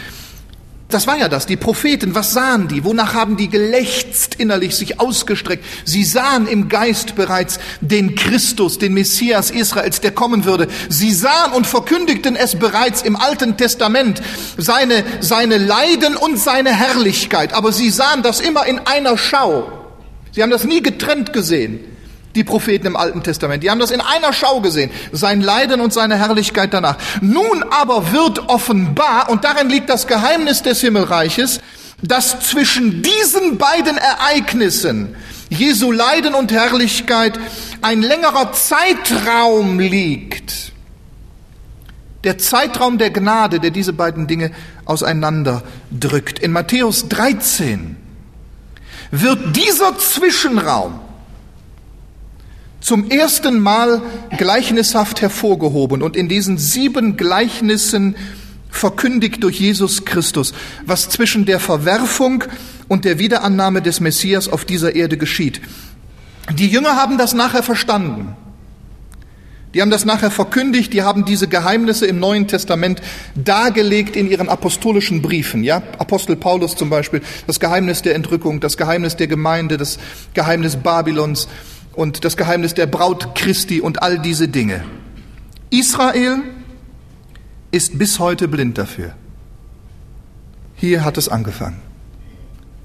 Das 0.94 1.08
war 1.08 1.18
ja 1.18 1.28
das, 1.28 1.46
die 1.46 1.56
Propheten, 1.56 2.14
was 2.14 2.34
sahen 2.34 2.68
die? 2.68 2.84
Wonach 2.84 3.14
haben 3.14 3.36
die 3.36 3.48
gelächzt 3.48 4.36
innerlich, 4.36 4.76
sich 4.76 5.00
ausgestreckt? 5.00 5.64
Sie 5.84 6.04
sahen 6.04 6.46
im 6.46 6.68
Geist 6.68 7.16
bereits 7.16 7.58
den 7.80 8.14
Christus, 8.14 8.78
den 8.78 8.94
Messias 8.94 9.50
Israels, 9.50 10.00
der 10.00 10.12
kommen 10.12 10.44
würde. 10.44 10.68
Sie 10.88 11.12
sahen 11.12 11.50
und 11.50 11.66
verkündigten 11.66 12.36
es 12.36 12.54
bereits 12.54 13.02
im 13.02 13.16
Alten 13.16 13.56
Testament, 13.56 14.22
seine, 14.56 15.02
seine 15.18 15.58
Leiden 15.58 16.14
und 16.14 16.38
seine 16.38 16.72
Herrlichkeit. 16.72 17.54
Aber 17.54 17.72
sie 17.72 17.90
sahen 17.90 18.22
das 18.22 18.38
immer 18.38 18.64
in 18.64 18.78
einer 18.78 19.18
Schau. 19.18 19.72
Sie 20.30 20.44
haben 20.44 20.50
das 20.50 20.62
nie 20.62 20.80
getrennt 20.80 21.32
gesehen 21.32 21.93
die 22.34 22.44
Propheten 22.44 22.86
im 22.86 22.96
Alten 22.96 23.22
Testament. 23.22 23.62
Die 23.62 23.70
haben 23.70 23.78
das 23.78 23.90
in 23.90 24.00
einer 24.00 24.32
Schau 24.32 24.60
gesehen, 24.60 24.90
sein 25.12 25.40
Leiden 25.40 25.80
und 25.80 25.92
seine 25.92 26.16
Herrlichkeit 26.18 26.74
danach. 26.74 26.96
Nun 27.20 27.64
aber 27.70 28.12
wird 28.12 28.48
offenbar, 28.48 29.28
und 29.30 29.44
darin 29.44 29.68
liegt 29.68 29.88
das 29.88 30.06
Geheimnis 30.06 30.62
des 30.62 30.80
Himmelreiches, 30.80 31.60
dass 32.02 32.40
zwischen 32.40 33.02
diesen 33.02 33.56
beiden 33.56 33.96
Ereignissen, 33.96 35.14
Jesu 35.48 35.92
Leiden 35.92 36.34
und 36.34 36.50
Herrlichkeit, 36.50 37.38
ein 37.82 38.02
längerer 38.02 38.52
Zeitraum 38.52 39.78
liegt. 39.78 40.72
Der 42.24 42.38
Zeitraum 42.38 42.98
der 42.98 43.10
Gnade, 43.10 43.60
der 43.60 43.70
diese 43.70 43.92
beiden 43.92 44.26
Dinge 44.26 44.50
auseinanderdrückt. 44.86 46.38
In 46.38 46.52
Matthäus 46.52 47.08
13 47.08 47.96
wird 49.10 49.54
dieser 49.54 49.98
Zwischenraum 49.98 51.00
zum 52.84 53.10
ersten 53.10 53.60
Mal 53.60 54.02
gleichnishaft 54.36 55.22
hervorgehoben 55.22 56.02
und 56.02 56.16
in 56.16 56.28
diesen 56.28 56.58
sieben 56.58 57.16
Gleichnissen 57.16 58.14
verkündigt 58.68 59.42
durch 59.42 59.58
Jesus 59.58 60.04
Christus, 60.04 60.52
was 60.84 61.08
zwischen 61.08 61.46
der 61.46 61.60
Verwerfung 61.60 62.44
und 62.86 63.06
der 63.06 63.18
Wiederannahme 63.18 63.80
des 63.80 64.00
Messias 64.00 64.48
auf 64.48 64.66
dieser 64.66 64.94
Erde 64.94 65.16
geschieht. 65.16 65.62
Die 66.58 66.68
Jünger 66.68 66.96
haben 66.96 67.16
das 67.16 67.32
nachher 67.32 67.62
verstanden. 67.62 68.36
Die 69.72 69.80
haben 69.80 69.90
das 69.90 70.04
nachher 70.04 70.30
verkündigt, 70.30 70.92
die 70.92 71.02
haben 71.02 71.24
diese 71.24 71.48
Geheimnisse 71.48 72.04
im 72.04 72.20
Neuen 72.20 72.48
Testament 72.48 73.00
dargelegt 73.34 74.14
in 74.14 74.30
ihren 74.30 74.50
apostolischen 74.50 75.22
Briefen. 75.22 75.64
Ja, 75.64 75.82
Apostel 75.98 76.36
Paulus 76.36 76.76
zum 76.76 76.90
Beispiel, 76.90 77.22
das 77.46 77.58
Geheimnis 77.58 78.02
der 78.02 78.14
Entrückung, 78.14 78.60
das 78.60 78.76
Geheimnis 78.76 79.16
der 79.16 79.26
Gemeinde, 79.26 79.78
das 79.78 79.98
Geheimnis 80.34 80.76
Babylons, 80.76 81.48
und 81.96 82.24
das 82.24 82.36
Geheimnis 82.36 82.74
der 82.74 82.86
Braut 82.86 83.34
Christi 83.34 83.80
und 83.80 84.02
all 84.02 84.18
diese 84.18 84.48
Dinge. 84.48 84.84
Israel 85.70 86.42
ist 87.70 87.98
bis 87.98 88.18
heute 88.18 88.48
blind 88.48 88.78
dafür. 88.78 89.14
Hier 90.76 91.04
hat 91.04 91.18
es 91.18 91.28
angefangen. 91.28 91.80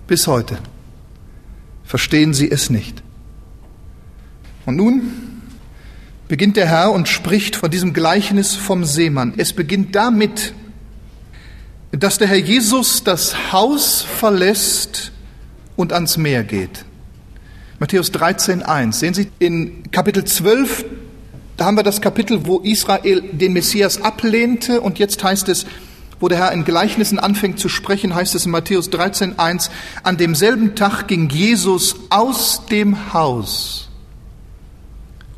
Bis 0.08 0.28
heute 0.28 0.58
verstehen 1.84 2.34
sie 2.34 2.50
es 2.50 2.70
nicht. 2.70 3.04
Und 4.66 4.76
nun 4.76 5.02
beginnt 6.28 6.58
der 6.58 6.68
Herr 6.68 6.92
und 6.92 7.08
spricht 7.08 7.56
von 7.56 7.72
diesem 7.72 7.94
Gleichnis 7.94 8.56
vom 8.56 8.86
Seemann. 8.86 9.34
Es 9.38 9.54
beginnt 9.54 9.96
damit, 9.96 10.54
dass 11.92 12.20
der 12.20 12.28
Herr 12.28 12.38
Jesus 12.38 13.04
das 13.04 13.52
Haus 13.52 14.02
verlässt 14.02 15.12
und 15.76 15.92
ans 15.92 16.18
Meer 16.18 16.44
geht. 16.44 16.86
Matthäus 17.80 18.12
13, 18.12 18.62
1. 18.62 19.00
Sehen 19.00 19.14
Sie, 19.14 19.32
in 19.40 19.90
Kapitel 19.92 20.26
12, 20.26 20.84
da 21.56 21.66
haben 21.66 21.78
wir 21.78 21.84
das 21.84 22.02
Kapitel, 22.02 22.46
wo 22.46 22.60
Israel 22.60 23.22
den 23.22 23.54
Messias 23.54 24.02
ablehnte 24.02 24.82
und 24.82 25.00
jetzt 25.00 25.24
heißt 25.24 25.48
es, 25.48 25.66
wo 26.20 26.28
der 26.28 26.40
Herr 26.40 26.52
in 26.52 26.66
Gleichnissen 26.66 27.20
anfängt 27.20 27.58
zu 27.58 27.70
sprechen, 27.70 28.14
heißt 28.14 28.36
es 28.36 28.46
in 28.46 28.52
Matthäus 28.52 28.90
13, 28.90 29.40
1, 29.40 29.72
an 30.04 30.18
demselben 30.18 30.76
Tag 30.76 31.08
ging 31.08 31.30
Jesus 31.30 31.96
aus 32.10 32.66
dem 32.66 33.14
Haus 33.14 33.90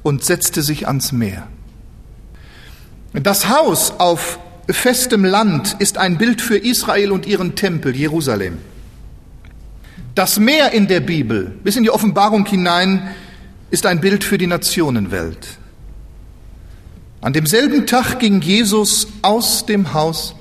und 0.01 0.23
setzte 0.23 0.63
sich 0.63 0.87
ans 0.87 1.11
Meer. 1.11 1.47
Das 3.13 3.49
Haus 3.49 3.93
auf 3.99 4.39
festem 4.67 5.25
Land 5.25 5.75
ist 5.77 5.99
ein 5.99 6.17
Bild 6.17 6.41
für 6.41 6.57
Israel 6.57 7.11
und 7.11 7.27
ihren 7.27 7.53
Tempel, 7.53 7.95
Jerusalem. 7.95 8.57
Das 10.15 10.39
Meer 10.39 10.71
in 10.71 10.87
der 10.87 10.99
Bibel, 10.99 11.55
bis 11.63 11.75
in 11.75 11.83
die 11.83 11.89
Offenbarung 11.89 12.45
hinein, 12.45 13.11
ist 13.69 13.85
ein 13.85 14.01
Bild 14.01 14.23
für 14.23 14.37
die 14.37 14.47
Nationenwelt. 14.47 15.57
An 17.21 17.33
demselben 17.33 17.85
Tag 17.85 18.19
ging 18.19 18.41
Jesus 18.41 19.07
aus 19.21 19.65
dem 19.65 19.93
Haus 19.93 20.35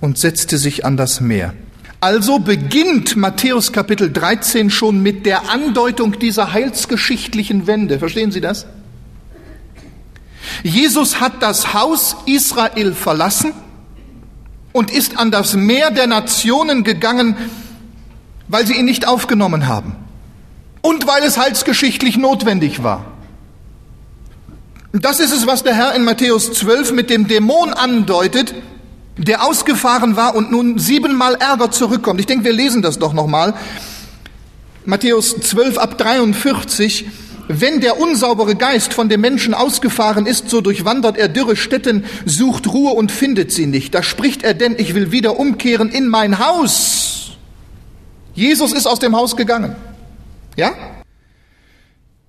und 0.00 0.18
setzte 0.18 0.58
sich 0.58 0.84
an 0.84 0.96
das 0.96 1.20
Meer. 1.20 1.54
Also 2.00 2.38
beginnt 2.38 3.16
Matthäus 3.16 3.72
Kapitel 3.72 4.12
13 4.12 4.70
schon 4.70 5.02
mit 5.02 5.24
der 5.24 5.50
Andeutung 5.50 6.18
dieser 6.18 6.52
heilsgeschichtlichen 6.52 7.66
Wende. 7.66 7.98
Verstehen 7.98 8.32
Sie 8.32 8.40
das? 8.40 8.66
Jesus 10.62 11.20
hat 11.20 11.42
das 11.42 11.72
Haus 11.74 12.16
Israel 12.26 12.92
verlassen 12.92 13.52
und 14.72 14.90
ist 14.90 15.18
an 15.18 15.30
das 15.30 15.54
Meer 15.54 15.90
der 15.90 16.06
Nationen 16.06 16.82
gegangen, 16.82 17.36
weil 18.48 18.66
sie 18.66 18.74
ihn 18.74 18.84
nicht 18.84 19.08
aufgenommen 19.08 19.66
haben 19.66 19.96
und 20.82 21.06
weil 21.06 21.22
es 21.22 21.38
heilsgeschichtlich 21.38 22.18
notwendig 22.18 22.82
war. 22.82 23.06
Das 24.92 25.18
ist 25.18 25.32
es, 25.32 25.46
was 25.46 25.64
der 25.64 25.74
Herr 25.74 25.94
in 25.94 26.04
Matthäus 26.04 26.52
12 26.52 26.92
mit 26.92 27.10
dem 27.10 27.26
Dämon 27.26 27.72
andeutet, 27.72 28.54
der 29.16 29.44
ausgefahren 29.44 30.16
war 30.16 30.34
und 30.36 30.52
nun 30.52 30.78
siebenmal 30.78 31.34
Ärger 31.36 31.70
zurückkommt. 31.70 32.20
Ich 32.20 32.26
denke, 32.26 32.44
wir 32.44 32.52
lesen 32.52 32.82
das 32.82 32.98
doch 32.98 33.12
nochmal. 33.12 33.54
Matthäus 34.84 35.36
12 35.40 35.78
ab 35.78 35.98
43. 35.98 37.06
Wenn 37.48 37.80
der 37.80 37.98
unsaubere 37.98 38.54
Geist 38.54 38.94
von 38.94 39.08
dem 39.08 39.20
Menschen 39.20 39.52
ausgefahren 39.52 40.26
ist, 40.26 40.48
so 40.48 40.60
durchwandert 40.60 41.16
er 41.16 41.28
dürre 41.28 41.56
Städten, 41.56 42.04
sucht 42.24 42.72
Ruhe 42.72 42.92
und 42.92 43.10
findet 43.10 43.52
sie 43.52 43.66
nicht. 43.66 43.94
Da 43.94 44.02
spricht 44.02 44.42
er 44.42 44.54
denn, 44.54 44.76
ich 44.78 44.94
will 44.94 45.12
wieder 45.12 45.38
umkehren 45.38 45.90
in 45.90 46.08
mein 46.08 46.38
Haus 46.38 47.23
Jesus 48.34 48.72
ist 48.72 48.86
aus 48.86 48.98
dem 48.98 49.16
Haus 49.16 49.36
gegangen. 49.36 49.76
Ja? 50.56 50.72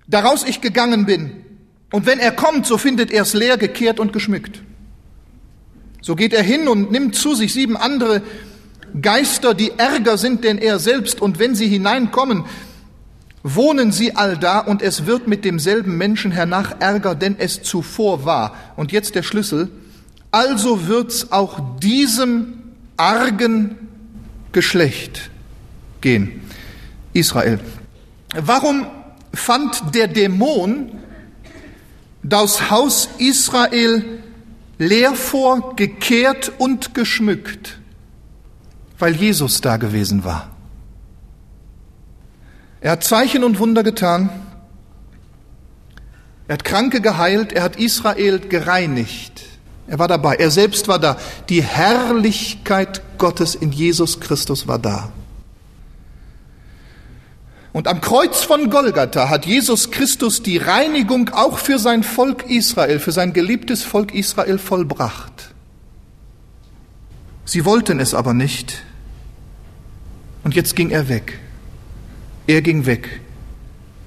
Daraus 0.06 0.44
ich 0.44 0.60
gegangen 0.60 1.04
bin. 1.04 1.44
Und 1.92 2.06
wenn 2.06 2.18
er 2.18 2.32
kommt, 2.32 2.66
so 2.66 2.78
findet 2.78 3.10
er 3.10 3.22
es 3.22 3.34
leer, 3.34 3.56
gekehrt 3.56 4.00
und 4.00 4.12
geschmückt. 4.12 4.62
So 6.00 6.14
geht 6.14 6.32
er 6.32 6.42
hin 6.42 6.68
und 6.68 6.92
nimmt 6.92 7.16
zu 7.16 7.34
sich 7.34 7.52
sieben 7.52 7.76
andere 7.76 8.22
Geister, 9.00 9.54
die 9.54 9.72
ärger 9.76 10.16
sind 10.16 10.44
denn 10.44 10.58
er 10.58 10.78
selbst. 10.78 11.20
Und 11.20 11.38
wenn 11.38 11.54
sie 11.54 11.68
hineinkommen, 11.68 12.44
wohnen 13.42 13.92
sie 13.92 14.14
all 14.14 14.36
da 14.36 14.60
und 14.60 14.82
es 14.82 15.06
wird 15.06 15.26
mit 15.26 15.44
demselben 15.44 15.96
Menschen 15.96 16.30
hernach 16.30 16.76
ärger, 16.80 17.14
denn 17.14 17.36
es 17.38 17.62
zuvor 17.62 18.24
war. 18.24 18.54
Und 18.76 18.92
jetzt 18.92 19.14
der 19.16 19.22
Schlüssel. 19.22 19.70
Also 20.30 20.86
wird's 20.86 21.32
auch 21.32 21.78
diesem 21.80 22.74
argen 22.96 23.76
Geschlecht 24.52 25.30
gehen. 26.06 26.40
Israel. 27.14 27.58
Warum 28.32 28.86
fand 29.34 29.92
der 29.92 30.06
Dämon 30.06 30.92
das 32.22 32.70
Haus 32.70 33.08
Israel 33.18 34.22
leer 34.78 35.14
vor, 35.16 35.74
gekehrt 35.74 36.52
und 36.58 36.94
geschmückt? 36.94 37.80
Weil 39.00 39.16
Jesus 39.16 39.60
da 39.60 39.78
gewesen 39.78 40.22
war. 40.22 40.50
Er 42.80 42.92
hat 42.92 43.02
Zeichen 43.02 43.42
und 43.42 43.58
Wunder 43.58 43.82
getan. 43.82 44.30
Er 46.46 46.52
hat 46.54 46.64
Kranke 46.64 47.00
geheilt. 47.00 47.52
Er 47.52 47.64
hat 47.64 47.80
Israel 47.80 48.38
gereinigt. 48.38 49.42
Er 49.88 49.98
war 49.98 50.06
dabei. 50.06 50.36
Er 50.36 50.52
selbst 50.52 50.86
war 50.86 51.00
da. 51.00 51.16
Die 51.48 51.64
Herrlichkeit 51.64 53.02
Gottes 53.18 53.56
in 53.56 53.72
Jesus 53.72 54.20
Christus 54.20 54.68
war 54.68 54.78
da. 54.78 55.12
Und 57.76 57.88
am 57.88 58.00
Kreuz 58.00 58.42
von 58.42 58.70
Golgatha 58.70 59.28
hat 59.28 59.44
Jesus 59.44 59.90
Christus 59.90 60.42
die 60.42 60.56
Reinigung 60.56 61.28
auch 61.28 61.58
für 61.58 61.78
sein 61.78 62.04
Volk 62.04 62.48
Israel, 62.48 62.98
für 62.98 63.12
sein 63.12 63.34
geliebtes 63.34 63.82
Volk 63.82 64.14
Israel 64.14 64.56
vollbracht. 64.56 65.52
Sie 67.44 67.66
wollten 67.66 68.00
es 68.00 68.14
aber 68.14 68.32
nicht. 68.32 68.82
Und 70.42 70.54
jetzt 70.54 70.74
ging 70.74 70.88
er 70.88 71.10
weg. 71.10 71.38
Er 72.46 72.62
ging 72.62 72.86
weg. 72.86 73.20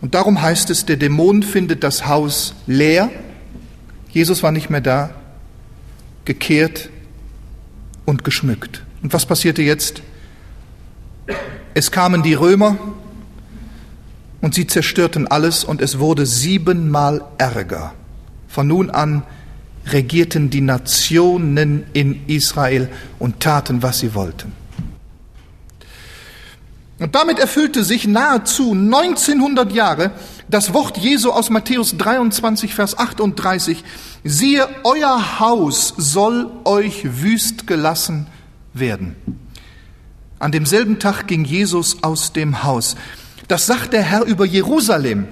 Und 0.01 0.15
darum 0.15 0.41
heißt 0.41 0.71
es, 0.71 0.87
der 0.87 0.97
Dämon 0.97 1.43
findet 1.43 1.83
das 1.83 2.07
Haus 2.07 2.55
leer. 2.65 3.11
Jesus 4.09 4.41
war 4.41 4.51
nicht 4.51 4.71
mehr 4.71 4.81
da, 4.81 5.11
gekehrt 6.25 6.89
und 8.05 8.23
geschmückt. 8.23 8.83
Und 9.03 9.13
was 9.13 9.27
passierte 9.27 9.61
jetzt? 9.61 10.01
Es 11.75 11.91
kamen 11.91 12.23
die 12.23 12.33
Römer 12.33 12.75
und 14.41 14.53
sie 14.53 14.67
zerstörten 14.67 15.27
alles 15.27 15.63
und 15.63 15.81
es 15.81 15.99
wurde 15.99 16.25
siebenmal 16.25 17.23
ärger. 17.37 17.93
Von 18.47 18.67
nun 18.67 18.89
an 18.89 19.23
regierten 19.91 20.49
die 20.49 20.61
Nationen 20.61 21.85
in 21.93 22.27
Israel 22.27 22.89
und 23.17 23.39
taten, 23.39 23.81
was 23.81 23.99
sie 23.99 24.13
wollten. 24.13 24.53
Und 26.99 27.15
damit 27.15 27.39
erfüllte 27.39 27.85
sich 27.85 28.07
nahezu 28.07 28.73
1900 28.73 29.71
Jahre 29.71 30.11
das 30.49 30.73
Wort 30.73 30.97
Jesu 30.97 31.31
aus 31.31 31.49
Matthäus 31.49 31.95
23, 31.97 32.75
Vers 32.75 32.97
38. 32.97 33.83
Siehe, 34.25 34.67
euer 34.83 35.39
Haus 35.39 35.93
soll 35.95 36.51
euch 36.65 37.21
wüst 37.21 37.67
gelassen 37.67 38.27
werden. 38.73 39.15
An 40.39 40.51
demselben 40.51 40.99
Tag 40.99 41.27
ging 41.27 41.45
Jesus 41.45 42.03
aus 42.03 42.33
dem 42.33 42.63
Haus. 42.63 42.97
Das 43.49 43.65
sagt 43.65 43.93
der 43.93 44.03
Herr 44.03 44.25
über 44.25 44.45
Jerusalem, 44.45 45.27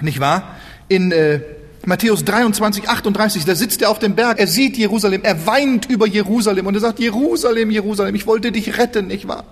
nicht 0.00 0.20
wahr? 0.20 0.56
In 0.88 1.12
äh, 1.12 1.40
Matthäus 1.84 2.24
23, 2.24 2.88
38, 2.88 3.44
da 3.44 3.54
sitzt 3.54 3.82
er 3.82 3.90
auf 3.90 3.98
dem 3.98 4.14
Berg, 4.14 4.38
er 4.38 4.46
sieht 4.46 4.78
Jerusalem, 4.78 5.20
er 5.22 5.46
weint 5.46 5.84
über 5.90 6.06
Jerusalem 6.06 6.66
und 6.66 6.74
er 6.74 6.80
sagt, 6.80 6.98
Jerusalem, 6.98 7.70
Jerusalem, 7.70 8.14
ich 8.14 8.26
wollte 8.26 8.52
dich 8.52 8.78
retten, 8.78 9.08
nicht 9.08 9.28
wahr? 9.28 9.44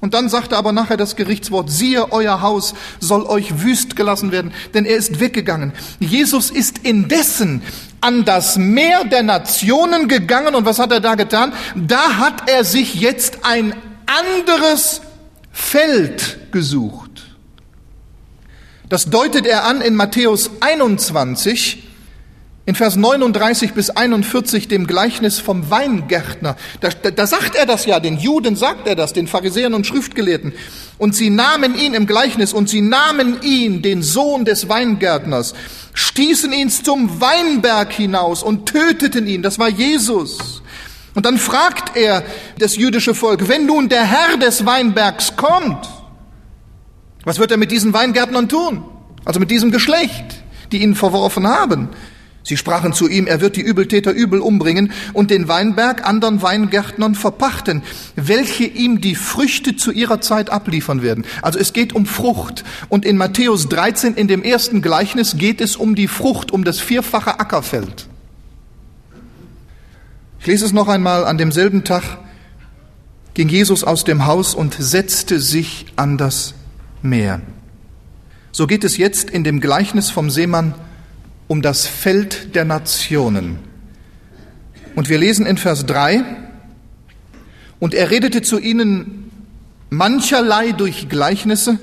Und 0.00 0.14
dann 0.14 0.30
sagt 0.30 0.52
er 0.52 0.58
aber 0.58 0.72
nachher 0.72 0.96
das 0.96 1.16
Gerichtswort, 1.16 1.70
siehe, 1.70 2.12
euer 2.12 2.40
Haus 2.40 2.74
soll 2.98 3.24
euch 3.24 3.62
wüst 3.62 3.94
gelassen 3.94 4.32
werden, 4.32 4.52
denn 4.72 4.86
er 4.86 4.96
ist 4.96 5.20
weggegangen. 5.20 5.72
Jesus 6.00 6.50
ist 6.50 6.78
indessen 6.78 7.60
an 8.00 8.24
das 8.24 8.56
Meer 8.56 9.04
der 9.04 9.22
Nationen 9.22 10.08
gegangen 10.08 10.54
und 10.54 10.64
was 10.64 10.78
hat 10.78 10.92
er 10.92 11.00
da 11.00 11.14
getan? 11.14 11.52
Da 11.74 12.16
hat 12.16 12.48
er 12.48 12.64
sich 12.64 12.94
jetzt 12.94 13.40
ein 13.42 13.74
anderes 14.06 15.02
Feld 15.56 16.52
gesucht. 16.52 17.24
Das 18.90 19.06
deutet 19.06 19.46
er 19.46 19.64
an 19.64 19.80
in 19.80 19.96
Matthäus 19.96 20.50
21, 20.60 21.82
in 22.66 22.74
Vers 22.74 22.96
39 22.96 23.72
bis 23.72 23.88
41 23.88 24.68
dem 24.68 24.86
Gleichnis 24.86 25.40
vom 25.40 25.70
Weingärtner. 25.70 26.56
Da, 26.80 26.90
da, 26.90 27.10
da, 27.10 27.26
sagt 27.26 27.56
er 27.56 27.64
das 27.64 27.86
ja, 27.86 28.00
den 28.00 28.18
Juden 28.18 28.54
sagt 28.54 28.86
er 28.86 28.96
das, 28.96 29.14
den 29.14 29.26
Pharisäern 29.26 29.72
und 29.72 29.86
Schriftgelehrten. 29.86 30.52
Und 30.98 31.14
sie 31.14 31.30
nahmen 31.30 31.74
ihn 31.74 31.94
im 31.94 32.06
Gleichnis 32.06 32.52
und 32.52 32.68
sie 32.68 32.82
nahmen 32.82 33.40
ihn, 33.42 33.80
den 33.80 34.02
Sohn 34.02 34.44
des 34.44 34.68
Weingärtners, 34.68 35.54
stießen 35.94 36.52
ihn 36.52 36.68
zum 36.68 37.20
Weinberg 37.20 37.92
hinaus 37.92 38.42
und 38.42 38.66
töteten 38.66 39.26
ihn. 39.26 39.42
Das 39.42 39.58
war 39.58 39.70
Jesus. 39.70 40.62
Und 41.16 41.24
dann 41.24 41.38
fragt 41.38 41.96
er 41.96 42.22
das 42.58 42.76
jüdische 42.76 43.14
Volk, 43.14 43.48
wenn 43.48 43.64
nun 43.64 43.88
der 43.88 44.04
Herr 44.04 44.36
des 44.36 44.66
Weinbergs 44.66 45.34
kommt, 45.34 45.88
was 47.24 47.38
wird 47.38 47.50
er 47.50 47.56
mit 47.56 47.72
diesen 47.72 47.94
Weingärtnern 47.94 48.50
tun? 48.50 48.84
Also 49.24 49.40
mit 49.40 49.50
diesem 49.50 49.72
Geschlecht, 49.72 50.44
die 50.72 50.82
ihn 50.82 50.94
verworfen 50.94 51.48
haben. 51.48 51.88
Sie 52.42 52.58
sprachen 52.58 52.92
zu 52.92 53.08
ihm, 53.08 53.26
er 53.26 53.40
wird 53.40 53.56
die 53.56 53.62
Übeltäter 53.62 54.12
übel 54.12 54.40
umbringen 54.40 54.92
und 55.14 55.30
den 55.30 55.48
Weinberg 55.48 56.06
anderen 56.06 56.42
Weingärtnern 56.42 57.14
verpachten, 57.14 57.82
welche 58.14 58.64
ihm 58.64 59.00
die 59.00 59.14
Früchte 59.14 59.74
zu 59.74 59.92
ihrer 59.92 60.20
Zeit 60.20 60.50
abliefern 60.50 61.02
werden. 61.02 61.24
Also 61.40 61.58
es 61.58 61.72
geht 61.72 61.94
um 61.94 62.04
Frucht. 62.04 62.62
Und 62.90 63.06
in 63.06 63.16
Matthäus 63.16 63.70
13, 63.70 64.14
in 64.14 64.28
dem 64.28 64.42
ersten 64.42 64.82
Gleichnis, 64.82 65.38
geht 65.38 65.62
es 65.62 65.76
um 65.76 65.94
die 65.94 66.08
Frucht, 66.08 66.52
um 66.52 66.62
das 66.62 66.78
vierfache 66.78 67.40
Ackerfeld. 67.40 68.06
Ich 70.46 70.48
lese 70.52 70.64
es 70.64 70.72
noch 70.72 70.86
einmal. 70.86 71.24
An 71.24 71.38
demselben 71.38 71.82
Tag 71.82 72.04
ging 73.34 73.48
Jesus 73.48 73.82
aus 73.82 74.04
dem 74.04 74.26
Haus 74.26 74.54
und 74.54 74.76
setzte 74.78 75.40
sich 75.40 75.86
an 75.96 76.18
das 76.18 76.54
Meer. 77.02 77.40
So 78.52 78.68
geht 78.68 78.84
es 78.84 78.96
jetzt 78.96 79.28
in 79.28 79.42
dem 79.42 79.60
Gleichnis 79.60 80.08
vom 80.08 80.30
Seemann 80.30 80.76
um 81.48 81.62
das 81.62 81.86
Feld 81.88 82.54
der 82.54 82.64
Nationen. 82.64 83.58
Und 84.94 85.08
wir 85.08 85.18
lesen 85.18 85.46
in 85.46 85.58
Vers 85.58 85.84
3, 85.84 86.22
und 87.80 87.92
er 87.92 88.12
redete 88.12 88.40
zu 88.40 88.60
ihnen 88.60 89.32
mancherlei 89.90 90.70
durch 90.70 91.08
Gleichnisse 91.08 91.80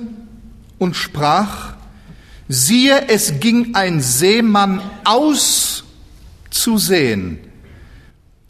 und 0.79 0.95
sprach, 0.95 1.73
siehe, 2.47 3.09
es 3.09 3.41
ging 3.41 3.75
ein 3.75 3.99
Seemann 3.99 4.81
aus 5.03 5.83
zu 6.49 6.77
sehen. 6.77 7.39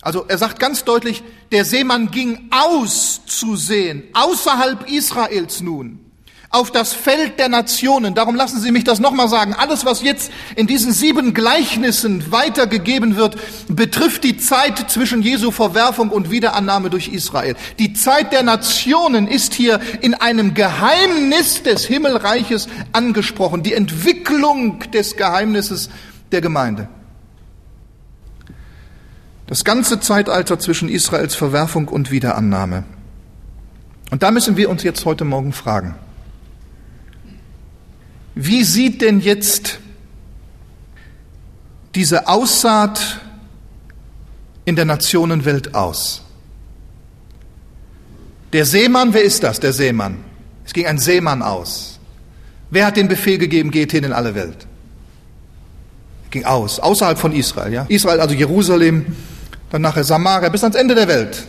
Also 0.04 0.26
er 0.28 0.38
sagt 0.38 0.60
ganz 0.60 0.84
deutlich, 0.84 1.24
der 1.52 1.66
Seemann 1.66 2.12
ging 2.12 2.50
aus 2.52 3.22
zu 3.26 3.56
sehen, 3.56 4.04
außerhalb 4.14 4.90
Israels 4.90 5.62
nun 5.62 6.04
auf 6.54 6.70
das 6.70 6.94
Feld 6.94 7.40
der 7.40 7.50
Nationen. 7.50 8.14
Darum 8.14 8.36
lassen 8.36 8.62
Sie 8.62 8.72
mich 8.72 8.84
das 8.84 9.00
nochmal 9.00 9.28
sagen. 9.28 9.56
Alles, 9.56 9.86
was 9.86 10.04
jetzt 10.04 10.32
in 10.56 10.68
diesen 10.68 10.94
sieben 10.94 11.34
Gleichnissen 11.34 12.32
weitergegeben 12.32 13.16
wird, 13.16 13.38
betrifft 13.70 14.24
die 14.24 14.38
Zeit 14.38 14.92
zwischen 14.92 15.24
Jesu 15.24 15.50
Verwerfung 15.50 16.10
und 16.10 16.30
Wiederannahme 16.30 16.92
durch 16.92 17.08
Israel. 17.08 17.56
Die 17.80 17.94
Zeit 17.94 18.32
der 18.32 18.44
Nationen 18.44 19.28
ist 19.28 19.56
hier 19.56 19.80
in 20.02 20.14
einem 20.14 20.54
Geheimnis 20.54 21.64
des 21.64 21.86
Himmelreiches 21.86 22.68
angesprochen. 22.92 23.64
Die 23.64 23.74
Entwicklung 23.74 24.80
des 24.92 25.18
Geheimnisses 25.18 25.90
der 26.32 26.42
Gemeinde. 26.42 26.88
Das 29.48 29.64
ganze 29.64 30.00
Zeitalter 30.00 30.58
zwischen 30.60 30.90
Israels 30.90 31.36
Verwerfung 31.36 31.88
und 31.88 32.12
Wiederannahme. 32.12 32.86
Und 34.10 34.24
da 34.24 34.32
müssen 34.32 34.58
wir 34.58 34.70
uns 34.70 34.84
jetzt 34.84 35.06
heute 35.06 35.26
Morgen 35.26 35.54
fragen. 35.54 35.96
Wie 38.36 38.64
sieht 38.64 39.02
denn 39.02 39.20
jetzt 39.20 39.80
diese 41.96 42.28
Aussaat 42.28 43.22
in 44.66 44.76
der 44.76 44.86
Nationenwelt 44.86 45.76
aus? 45.76 46.24
Der 48.54 48.66
Seemann, 48.66 49.14
wer 49.14 49.24
ist 49.24 49.44
das, 49.44 49.60
der 49.60 49.74
Seemann? 49.74 50.24
Es 50.66 50.74
ging 50.74 50.86
ein 50.86 51.00
Seemann 51.00 51.42
aus. 51.42 52.00
Wer 52.70 52.86
hat 52.86 52.98
den 52.98 53.08
Befehl 53.08 53.38
gegeben, 53.38 53.72
geht 53.72 53.92
hin 53.92 54.04
in 54.04 54.14
alle 54.14 54.36
Welt? 54.36 54.68
Ging 56.32 56.46
aus, 56.46 56.80
außerhalb 56.80 57.20
von 57.20 57.34
Israel, 57.34 57.74
ja? 57.74 57.86
Israel, 57.90 58.20
also 58.20 58.34
Jerusalem, 58.34 59.16
dann 59.74 59.82
nachher 59.82 60.04
Samaria, 60.04 60.50
bis 60.50 60.64
ans 60.64 60.76
Ende 60.76 60.94
der 60.94 61.08
Welt. 61.08 61.44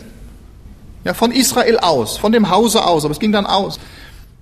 Ja, 1.03 1.13
von 1.13 1.31
Israel 1.31 1.77
aus, 1.77 2.17
von 2.17 2.31
dem 2.31 2.49
Hause 2.49 2.83
aus, 2.83 3.05
aber 3.05 3.11
es 3.11 3.19
ging 3.19 3.31
dann 3.31 3.45
aus. 3.45 3.79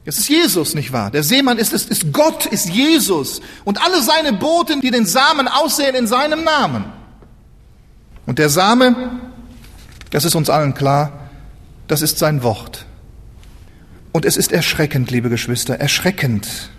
Es 0.05 0.17
ist 0.17 0.29
Jesus, 0.29 0.73
nicht 0.73 0.93
wahr? 0.93 1.11
Der 1.11 1.21
Seemann 1.21 1.57
ist, 1.57 1.73
ist, 1.73 1.89
ist 1.89 2.13
Gott, 2.13 2.45
ist 2.45 2.69
Jesus. 2.69 3.41
Und 3.65 3.83
alle 3.83 4.01
seine 4.01 4.31
Boten, 4.31 4.79
die 4.79 4.89
den 4.89 5.05
Samen 5.05 5.49
aussehen 5.49 5.95
in 5.95 6.07
seinem 6.07 6.45
Namen. 6.45 6.85
Und 8.25 8.39
der 8.39 8.47
Same, 8.47 9.19
das 10.11 10.23
ist 10.23 10.35
uns 10.35 10.49
allen 10.49 10.73
klar, 10.73 11.29
das 11.87 12.01
ist 12.01 12.17
sein 12.17 12.41
Wort. 12.41 12.85
Und 14.13 14.23
es 14.23 14.37
ist 14.37 14.53
erschreckend, 14.53 15.11
liebe 15.11 15.27
Geschwister, 15.29 15.75
erschreckend, 15.75 16.69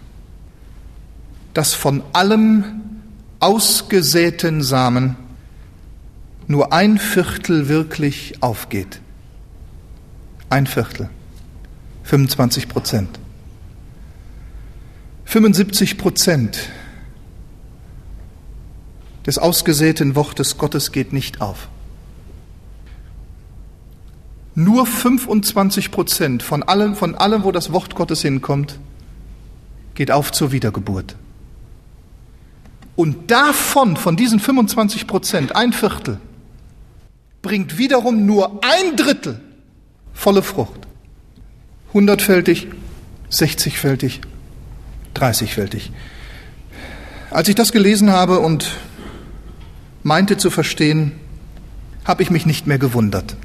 dass 1.52 1.74
von 1.74 2.02
allem 2.14 3.02
ausgesäten 3.40 4.62
Samen 4.62 5.16
nur 6.46 6.72
ein 6.72 6.98
Viertel 6.98 7.68
wirklich 7.68 8.42
aufgeht. 8.42 9.00
Ein 10.50 10.66
Viertel. 10.66 11.08
25 12.04 12.68
Prozent. 12.68 13.18
75 15.24 15.96
Prozent 15.98 16.70
des 19.26 19.38
ausgesäten 19.38 20.14
Wortes 20.14 20.58
Gottes 20.58 20.92
geht 20.92 21.12
nicht 21.12 21.40
auf. 21.40 21.68
Nur 24.54 24.86
25 24.86 25.90
Prozent 25.90 26.42
von 26.42 26.62
allem, 26.62 26.94
von 26.94 27.14
allem, 27.14 27.42
wo 27.42 27.50
das 27.50 27.72
Wort 27.72 27.94
Gottes 27.96 28.22
hinkommt, 28.22 28.78
geht 29.94 30.10
auf 30.10 30.30
zur 30.30 30.52
Wiedergeburt. 30.52 31.16
Und 32.96 33.30
davon, 33.30 33.96
von 33.96 34.14
diesen 34.14 34.38
25 34.38 35.06
Prozent, 35.08 35.56
ein 35.56 35.72
Viertel, 35.72 36.20
bringt 37.44 37.78
wiederum 37.78 38.26
nur 38.26 38.60
ein 38.64 38.96
Drittel 38.96 39.40
volle 40.12 40.42
Frucht 40.42 40.84
hundertfältig, 41.94 42.66
60-fältig, 43.30 44.20
30-fältig. 45.14 45.90
Als 47.30 47.48
ich 47.48 47.54
das 47.54 47.72
gelesen 47.72 48.10
habe 48.10 48.40
und 48.40 48.72
meinte 50.02 50.36
zu 50.36 50.50
verstehen, 50.50 51.12
habe 52.04 52.22
ich 52.22 52.30
mich 52.30 52.44
nicht 52.44 52.66
mehr 52.66 52.78
gewundert. 52.78 53.36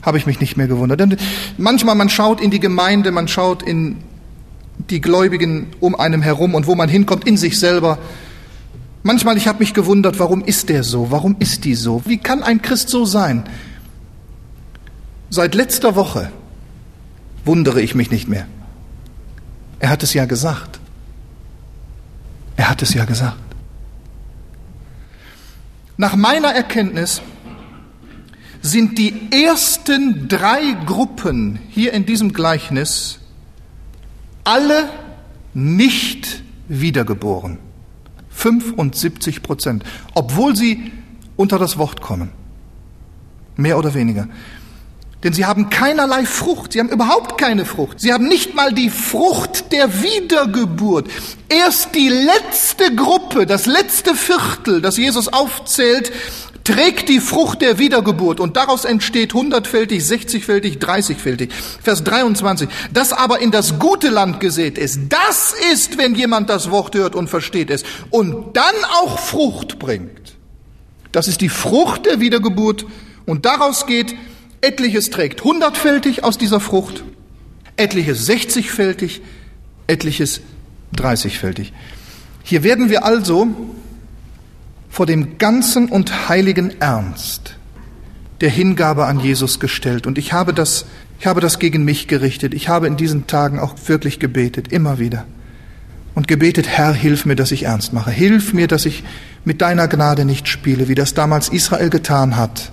Habe 0.00 0.18
ich 0.18 0.26
mich 0.26 0.40
nicht 0.40 0.56
mehr 0.56 0.66
gewundert. 0.66 0.98
Denn 0.98 1.16
manchmal 1.58 1.94
man 1.94 2.08
schaut 2.08 2.40
in 2.40 2.50
die 2.50 2.58
Gemeinde, 2.58 3.12
man 3.12 3.28
schaut 3.28 3.62
in 3.62 3.98
die 4.90 5.00
Gläubigen 5.00 5.68
um 5.78 5.94
einem 5.94 6.22
herum 6.22 6.54
und 6.54 6.66
wo 6.66 6.74
man 6.74 6.88
hinkommt, 6.88 7.26
in 7.26 7.36
sich 7.36 7.60
selber. 7.60 7.98
Manchmal, 9.02 9.36
ich 9.36 9.48
habe 9.48 9.58
mich 9.58 9.74
gewundert, 9.74 10.18
warum 10.18 10.44
ist 10.44 10.68
der 10.68 10.84
so? 10.84 11.10
Warum 11.10 11.36
ist 11.38 11.64
die 11.64 11.74
so? 11.74 12.02
Wie 12.04 12.18
kann 12.18 12.42
ein 12.42 12.62
Christ 12.62 12.88
so 12.88 13.04
sein? 13.04 13.44
Seit 15.28 15.54
letzter 15.54 15.96
Woche 15.96 16.30
wundere 17.44 17.80
ich 17.80 17.94
mich 17.94 18.10
nicht 18.10 18.28
mehr. 18.28 18.46
Er 19.80 19.88
hat 19.88 20.02
es 20.02 20.14
ja 20.14 20.26
gesagt. 20.26 20.78
Er 22.56 22.70
hat 22.70 22.82
es 22.82 22.94
ja 22.94 23.04
gesagt. 23.04 23.38
Nach 25.96 26.14
meiner 26.14 26.54
Erkenntnis 26.54 27.22
sind 28.60 28.98
die 28.98 29.32
ersten 29.32 30.28
drei 30.28 30.76
Gruppen 30.86 31.58
hier 31.70 31.92
in 31.92 32.06
diesem 32.06 32.32
Gleichnis 32.32 33.18
alle 34.44 34.88
nicht 35.54 36.42
wiedergeboren. 36.68 37.58
75 38.42 39.42
Prozent, 39.42 39.84
obwohl 40.14 40.56
sie 40.56 40.90
unter 41.36 41.58
das 41.58 41.78
Wort 41.78 42.00
kommen. 42.00 42.30
Mehr 43.56 43.78
oder 43.78 43.94
weniger. 43.94 44.26
Denn 45.22 45.32
sie 45.32 45.46
haben 45.46 45.70
keinerlei 45.70 46.24
Frucht, 46.24 46.72
sie 46.72 46.80
haben 46.80 46.88
überhaupt 46.88 47.38
keine 47.38 47.64
Frucht. 47.64 48.00
Sie 48.00 48.12
haben 48.12 48.26
nicht 48.26 48.56
mal 48.56 48.72
die 48.72 48.90
Frucht 48.90 49.70
der 49.70 50.02
Wiedergeburt. 50.02 51.08
Erst 51.48 51.94
die 51.94 52.08
letzte 52.08 52.92
Gruppe, 52.96 53.46
das 53.46 53.66
letzte 53.66 54.16
Viertel, 54.16 54.82
das 54.82 54.96
Jesus 54.96 55.32
aufzählt, 55.32 56.10
trägt 56.64 57.08
die 57.08 57.20
Frucht 57.20 57.62
der 57.62 57.78
Wiedergeburt 57.78 58.40
und 58.40 58.56
daraus 58.56 58.84
entsteht 58.84 59.34
hundertfältig, 59.34 60.04
sechzigfältig, 60.04 60.78
dreißigfältig. 60.78 61.50
Vers 61.82 62.04
23. 62.04 62.68
Das 62.92 63.12
aber 63.12 63.40
in 63.40 63.50
das 63.50 63.78
gute 63.78 64.08
Land 64.08 64.40
gesät 64.40 64.78
ist, 64.78 65.00
das 65.08 65.54
ist, 65.72 65.98
wenn 65.98 66.14
jemand 66.14 66.50
das 66.50 66.70
Wort 66.70 66.94
hört 66.94 67.14
und 67.14 67.28
versteht 67.28 67.70
es 67.70 67.84
und 68.10 68.56
dann 68.56 68.74
auch 69.02 69.18
Frucht 69.18 69.78
bringt. 69.78 70.36
Das 71.10 71.28
ist 71.28 71.40
die 71.40 71.48
Frucht 71.48 72.06
der 72.06 72.20
Wiedergeburt 72.20 72.86
und 73.26 73.44
daraus 73.44 73.86
geht, 73.86 74.14
etliches 74.60 75.10
trägt 75.10 75.44
hundertfältig 75.44 76.24
aus 76.24 76.38
dieser 76.38 76.60
Frucht, 76.60 77.04
etliches 77.76 78.24
sechzigfältig, 78.26 79.20
etliches 79.86 80.40
dreißigfältig. 80.94 81.72
Hier 82.44 82.62
werden 82.62 82.90
wir 82.90 83.04
also 83.04 83.48
vor 84.92 85.06
dem 85.06 85.38
ganzen 85.38 85.88
und 85.88 86.28
heiligen 86.28 86.78
Ernst 86.82 87.56
der 88.42 88.50
Hingabe 88.50 89.06
an 89.06 89.20
Jesus 89.20 89.58
gestellt. 89.58 90.06
Und 90.06 90.18
ich 90.18 90.34
habe 90.34 90.52
das, 90.52 90.84
ich 91.18 91.26
habe 91.26 91.40
das 91.40 91.58
gegen 91.58 91.82
mich 91.82 92.08
gerichtet. 92.08 92.52
Ich 92.52 92.68
habe 92.68 92.88
in 92.88 92.98
diesen 92.98 93.26
Tagen 93.26 93.58
auch 93.58 93.74
wirklich 93.86 94.18
gebetet, 94.18 94.70
immer 94.70 94.98
wieder. 94.98 95.24
Und 96.14 96.28
gebetet, 96.28 96.68
Herr, 96.68 96.92
hilf 96.92 97.24
mir, 97.24 97.36
dass 97.36 97.52
ich 97.52 97.62
ernst 97.62 97.94
mache. 97.94 98.10
Hilf 98.10 98.52
mir, 98.52 98.68
dass 98.68 98.84
ich 98.84 99.02
mit 99.46 99.62
deiner 99.62 99.88
Gnade 99.88 100.26
nicht 100.26 100.46
spiele, 100.46 100.88
wie 100.88 100.94
das 100.94 101.14
damals 101.14 101.48
Israel 101.48 101.88
getan 101.88 102.36
hat. 102.36 102.70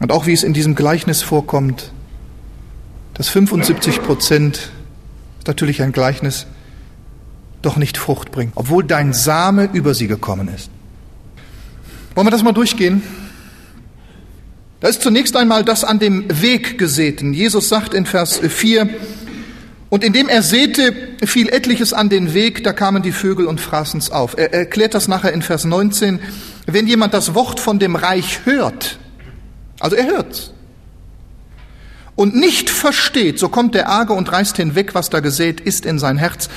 Und 0.00 0.10
auch 0.10 0.24
wie 0.24 0.32
es 0.32 0.42
in 0.42 0.54
diesem 0.54 0.74
Gleichnis 0.74 1.20
vorkommt, 1.20 1.92
dass 3.12 3.28
75 3.28 4.02
Prozent, 4.02 4.70
natürlich 5.46 5.82
ein 5.82 5.92
Gleichnis, 5.92 6.46
doch 7.60 7.76
nicht 7.76 7.98
Frucht 7.98 8.32
bringt, 8.32 8.52
obwohl 8.54 8.84
dein 8.84 9.12
Same 9.12 9.68
über 9.74 9.92
sie 9.92 10.06
gekommen 10.06 10.48
ist. 10.48 10.70
Wollen 12.14 12.26
wir 12.26 12.30
das 12.30 12.42
mal 12.42 12.52
durchgehen? 12.52 13.02
Da 14.80 14.88
ist 14.88 15.02
zunächst 15.02 15.36
einmal 15.36 15.64
das 15.64 15.82
an 15.82 15.98
dem 15.98 16.26
Weg 16.42 16.78
gesäten. 16.78 17.32
Jesus 17.32 17.68
sagt 17.68 17.94
in 17.94 18.06
Vers 18.06 18.38
4, 18.38 18.88
und 19.88 20.02
indem 20.02 20.28
er 20.28 20.42
säte, 20.42 20.92
fiel 21.24 21.48
etliches 21.48 21.92
an 21.92 22.08
den 22.08 22.34
Weg, 22.34 22.64
da 22.64 22.72
kamen 22.72 23.02
die 23.02 23.12
Vögel 23.12 23.46
und 23.46 23.60
fraßen's 23.60 24.10
auf. 24.10 24.36
Er 24.36 24.52
erklärt 24.52 24.94
das 24.94 25.08
nachher 25.08 25.32
in 25.32 25.42
Vers 25.42 25.64
19. 25.64 26.18
Wenn 26.66 26.86
jemand 26.86 27.14
das 27.14 27.34
Wort 27.34 27.60
von 27.60 27.78
dem 27.78 27.96
Reich 27.96 28.40
hört, 28.44 28.98
also 29.80 29.96
er 29.96 30.06
hört's, 30.06 30.52
und 32.16 32.36
nicht 32.36 32.70
versteht, 32.70 33.38
so 33.38 33.48
kommt 33.48 33.74
der 33.74 33.88
Arge 33.88 34.12
und 34.12 34.30
reißt 34.30 34.56
hinweg, 34.56 34.94
was 34.94 35.10
da 35.10 35.20
gesät 35.20 35.60
ist 35.60 35.84
in 35.84 35.98
sein 35.98 36.16
Herz. 36.16 36.48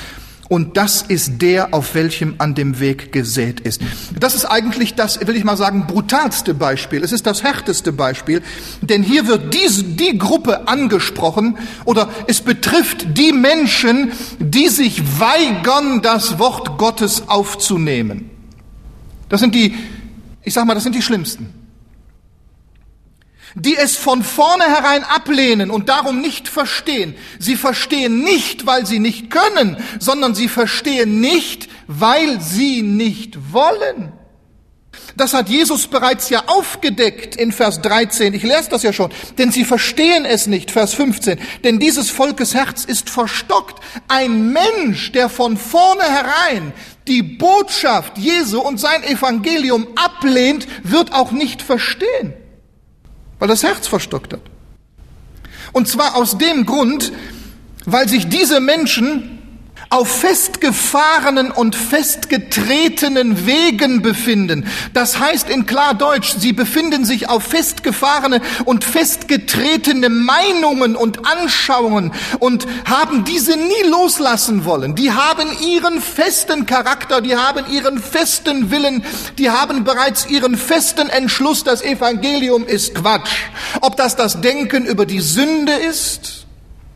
Und 0.48 0.78
das 0.78 1.02
ist 1.02 1.42
der, 1.42 1.74
auf 1.74 1.94
welchem 1.94 2.36
an 2.38 2.54
dem 2.54 2.80
Weg 2.80 3.12
gesät 3.12 3.60
ist. 3.60 3.82
Das 4.18 4.34
ist 4.34 4.46
eigentlich 4.46 4.94
das, 4.94 5.26
will 5.26 5.36
ich 5.36 5.44
mal 5.44 5.58
sagen, 5.58 5.86
brutalste 5.86 6.54
Beispiel. 6.54 7.04
Es 7.04 7.12
ist 7.12 7.26
das 7.26 7.42
härteste 7.42 7.92
Beispiel, 7.92 8.42
denn 8.80 9.02
hier 9.02 9.26
wird 9.26 9.52
diese, 9.52 9.84
die 9.84 10.16
Gruppe 10.16 10.66
angesprochen 10.66 11.58
oder 11.84 12.08
es 12.26 12.40
betrifft 12.40 13.18
die 13.18 13.32
Menschen, 13.32 14.12
die 14.38 14.68
sich 14.68 15.02
weigern, 15.20 16.00
das 16.00 16.38
Wort 16.38 16.78
Gottes 16.78 17.28
aufzunehmen. 17.28 18.30
Das 19.28 19.40
sind 19.40 19.54
die, 19.54 19.74
ich 20.42 20.54
sag 20.54 20.66
mal, 20.66 20.74
das 20.74 20.82
sind 20.82 20.94
die 20.94 21.02
Schlimmsten 21.02 21.57
die 23.54 23.76
es 23.76 23.96
von 23.96 24.22
vornherein 24.22 25.04
ablehnen 25.04 25.70
und 25.70 25.88
darum 25.88 26.20
nicht 26.20 26.48
verstehen. 26.48 27.14
Sie 27.38 27.56
verstehen 27.56 28.22
nicht, 28.22 28.66
weil 28.66 28.86
sie 28.86 28.98
nicht 28.98 29.30
können, 29.30 29.76
sondern 29.98 30.34
sie 30.34 30.48
verstehen 30.48 31.20
nicht, 31.20 31.68
weil 31.86 32.40
sie 32.40 32.82
nicht 32.82 33.52
wollen. 33.52 34.12
Das 35.16 35.34
hat 35.34 35.48
Jesus 35.48 35.88
bereits 35.88 36.30
ja 36.30 36.44
aufgedeckt 36.46 37.34
in 37.34 37.50
Vers 37.50 37.80
13. 37.82 38.34
Ich 38.34 38.44
lese 38.44 38.70
das 38.70 38.84
ja 38.84 38.92
schon. 38.92 39.10
Denn 39.36 39.50
sie 39.50 39.64
verstehen 39.64 40.24
es 40.24 40.46
nicht, 40.46 40.70
Vers 40.70 40.94
15. 40.94 41.40
Denn 41.64 41.80
dieses 41.80 42.10
Volkes 42.10 42.54
Herz 42.54 42.84
ist 42.84 43.10
verstockt. 43.10 43.82
Ein 44.06 44.52
Mensch, 44.52 45.10
der 45.12 45.28
von 45.28 45.56
vornherein 45.56 46.72
die 47.08 47.22
Botschaft 47.22 48.16
Jesu 48.18 48.60
und 48.60 48.78
sein 48.78 49.02
Evangelium 49.02 49.88
ablehnt, 49.96 50.68
wird 50.84 51.12
auch 51.12 51.32
nicht 51.32 51.62
verstehen 51.62 52.34
weil 53.38 53.48
das 53.48 53.62
Herz 53.62 53.86
verstockt 53.86 54.32
hat. 54.32 54.42
Und 55.72 55.88
zwar 55.88 56.16
aus 56.16 56.38
dem 56.38 56.66
Grund, 56.66 57.12
weil 57.84 58.08
sich 58.08 58.28
diese 58.28 58.60
Menschen 58.60 59.37
auf 59.90 60.20
festgefahrenen 60.20 61.50
und 61.50 61.74
festgetretenen 61.74 63.46
Wegen 63.46 64.02
befinden. 64.02 64.66
Das 64.92 65.18
heißt 65.18 65.48
in 65.48 65.66
Klardeutsch, 65.66 66.34
sie 66.38 66.52
befinden 66.52 67.04
sich 67.04 67.28
auf 67.28 67.44
festgefahrene 67.44 68.40
und 68.64 68.84
festgetretene 68.84 70.08
Meinungen 70.08 70.94
und 70.96 71.26
Anschauungen 71.26 72.12
und 72.38 72.66
haben 72.84 73.24
diese 73.24 73.56
nie 73.56 73.88
loslassen 73.88 74.64
wollen. 74.64 74.94
Die 74.94 75.12
haben 75.12 75.48
ihren 75.66 76.02
festen 76.02 76.66
Charakter, 76.66 77.20
die 77.20 77.36
haben 77.36 77.64
ihren 77.70 77.98
festen 77.98 78.70
Willen, 78.70 79.04
die 79.38 79.50
haben 79.50 79.84
bereits 79.84 80.26
ihren 80.28 80.56
festen 80.56 81.08
Entschluss, 81.08 81.64
das 81.64 81.82
Evangelium 81.82 82.66
ist 82.66 82.94
Quatsch. 82.94 83.30
Ob 83.80 83.96
das 83.96 84.16
das 84.16 84.40
Denken 84.40 84.84
über 84.84 85.06
die 85.06 85.20
Sünde 85.20 85.72
ist, 85.72 86.47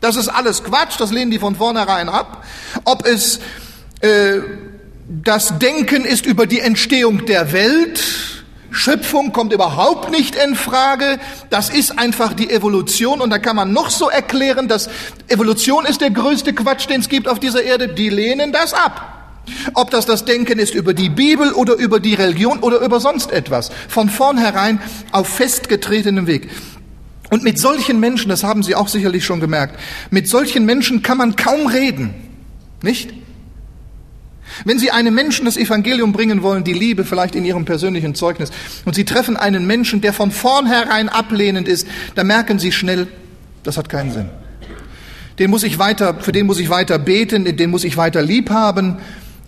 das 0.03 0.17
ist 0.17 0.27
alles 0.27 0.63
Quatsch, 0.63 0.99
das 0.99 1.11
lehnen 1.11 1.31
die 1.31 1.39
von 1.39 1.55
vornherein 1.55 2.09
ab. 2.09 2.45
Ob 2.83 3.07
es 3.07 3.39
äh, 4.01 4.39
das 5.07 5.57
Denken 5.59 6.03
ist 6.03 6.25
über 6.25 6.45
die 6.45 6.59
Entstehung 6.59 7.25
der 7.25 7.53
Welt, 7.53 8.03
Schöpfung 8.69 9.31
kommt 9.31 9.53
überhaupt 9.53 10.11
nicht 10.11 10.35
in 10.35 10.55
Frage. 10.55 11.19
Das 11.49 11.69
ist 11.69 11.97
einfach 11.99 12.33
die 12.33 12.49
Evolution 12.49 13.21
und 13.21 13.29
da 13.29 13.37
kann 13.37 13.55
man 13.55 13.71
noch 13.71 13.89
so 13.89 14.09
erklären, 14.09 14.67
dass 14.67 14.89
Evolution 15.29 15.85
ist 15.85 16.01
der 16.01 16.09
größte 16.09 16.53
Quatsch, 16.53 16.89
den 16.89 16.99
es 16.99 17.07
gibt 17.07 17.29
auf 17.29 17.39
dieser 17.39 17.63
Erde. 17.63 17.87
Die 17.87 18.09
lehnen 18.09 18.51
das 18.51 18.73
ab. 18.73 19.13
Ob 19.73 19.89
das 19.91 20.05
das 20.05 20.25
Denken 20.25 20.59
ist 20.59 20.73
über 20.73 20.93
die 20.93 21.09
Bibel 21.09 21.53
oder 21.53 21.75
über 21.75 21.99
die 21.99 22.15
Religion 22.15 22.59
oder 22.59 22.79
über 22.79 22.99
sonst 22.99 23.31
etwas. 23.31 23.71
Von 23.87 24.09
vornherein 24.09 24.81
auf 25.11 25.27
festgetretenem 25.27 26.27
Weg. 26.27 26.49
Und 27.33 27.41
mit 27.43 27.57
solchen 27.57 27.99
Menschen, 27.99 28.29
das 28.29 28.43
haben 28.43 28.61
Sie 28.61 28.75
auch 28.75 28.87
sicherlich 28.87 29.25
schon 29.25 29.39
gemerkt, 29.39 29.79
mit 30.11 30.27
solchen 30.27 30.65
Menschen 30.65 31.01
kann 31.01 31.17
man 31.17 31.35
kaum 31.35 31.65
reden. 31.65 32.13
Nicht? 32.83 33.11
Wenn 34.65 34.77
Sie 34.77 34.91
einem 34.91 35.15
Menschen 35.15 35.45
das 35.45 35.57
Evangelium 35.57 36.13
bringen 36.13 36.43
wollen, 36.43 36.63
die 36.63 36.73
Liebe 36.73 37.05
vielleicht 37.05 37.33
in 37.33 37.43
Ihrem 37.43 37.65
persönlichen 37.65 38.13
Zeugnis, 38.13 38.51
und 38.85 38.93
Sie 38.93 39.03
treffen 39.03 39.35
einen 39.35 39.65
Menschen, 39.65 39.99
der 39.99 40.13
von 40.13 40.29
vornherein 40.29 41.09
ablehnend 41.09 41.67
ist, 41.67 41.87
dann 42.13 42.27
merken 42.27 42.59
Sie 42.59 42.71
schnell, 42.71 43.07
das 43.63 43.77
hat 43.77 43.89
keinen 43.89 44.11
Sinn. 44.11 44.29
Den 45.39 45.49
muss 45.49 45.63
ich 45.63 45.79
weiter, 45.79 46.19
für 46.19 46.33
den 46.33 46.45
muss 46.45 46.59
ich 46.59 46.69
weiter 46.69 46.99
beten, 46.99 47.45
den 47.57 47.71
muss 47.71 47.83
ich 47.83 47.97
weiter 47.97 48.21
lieb 48.21 48.51
haben, 48.51 48.97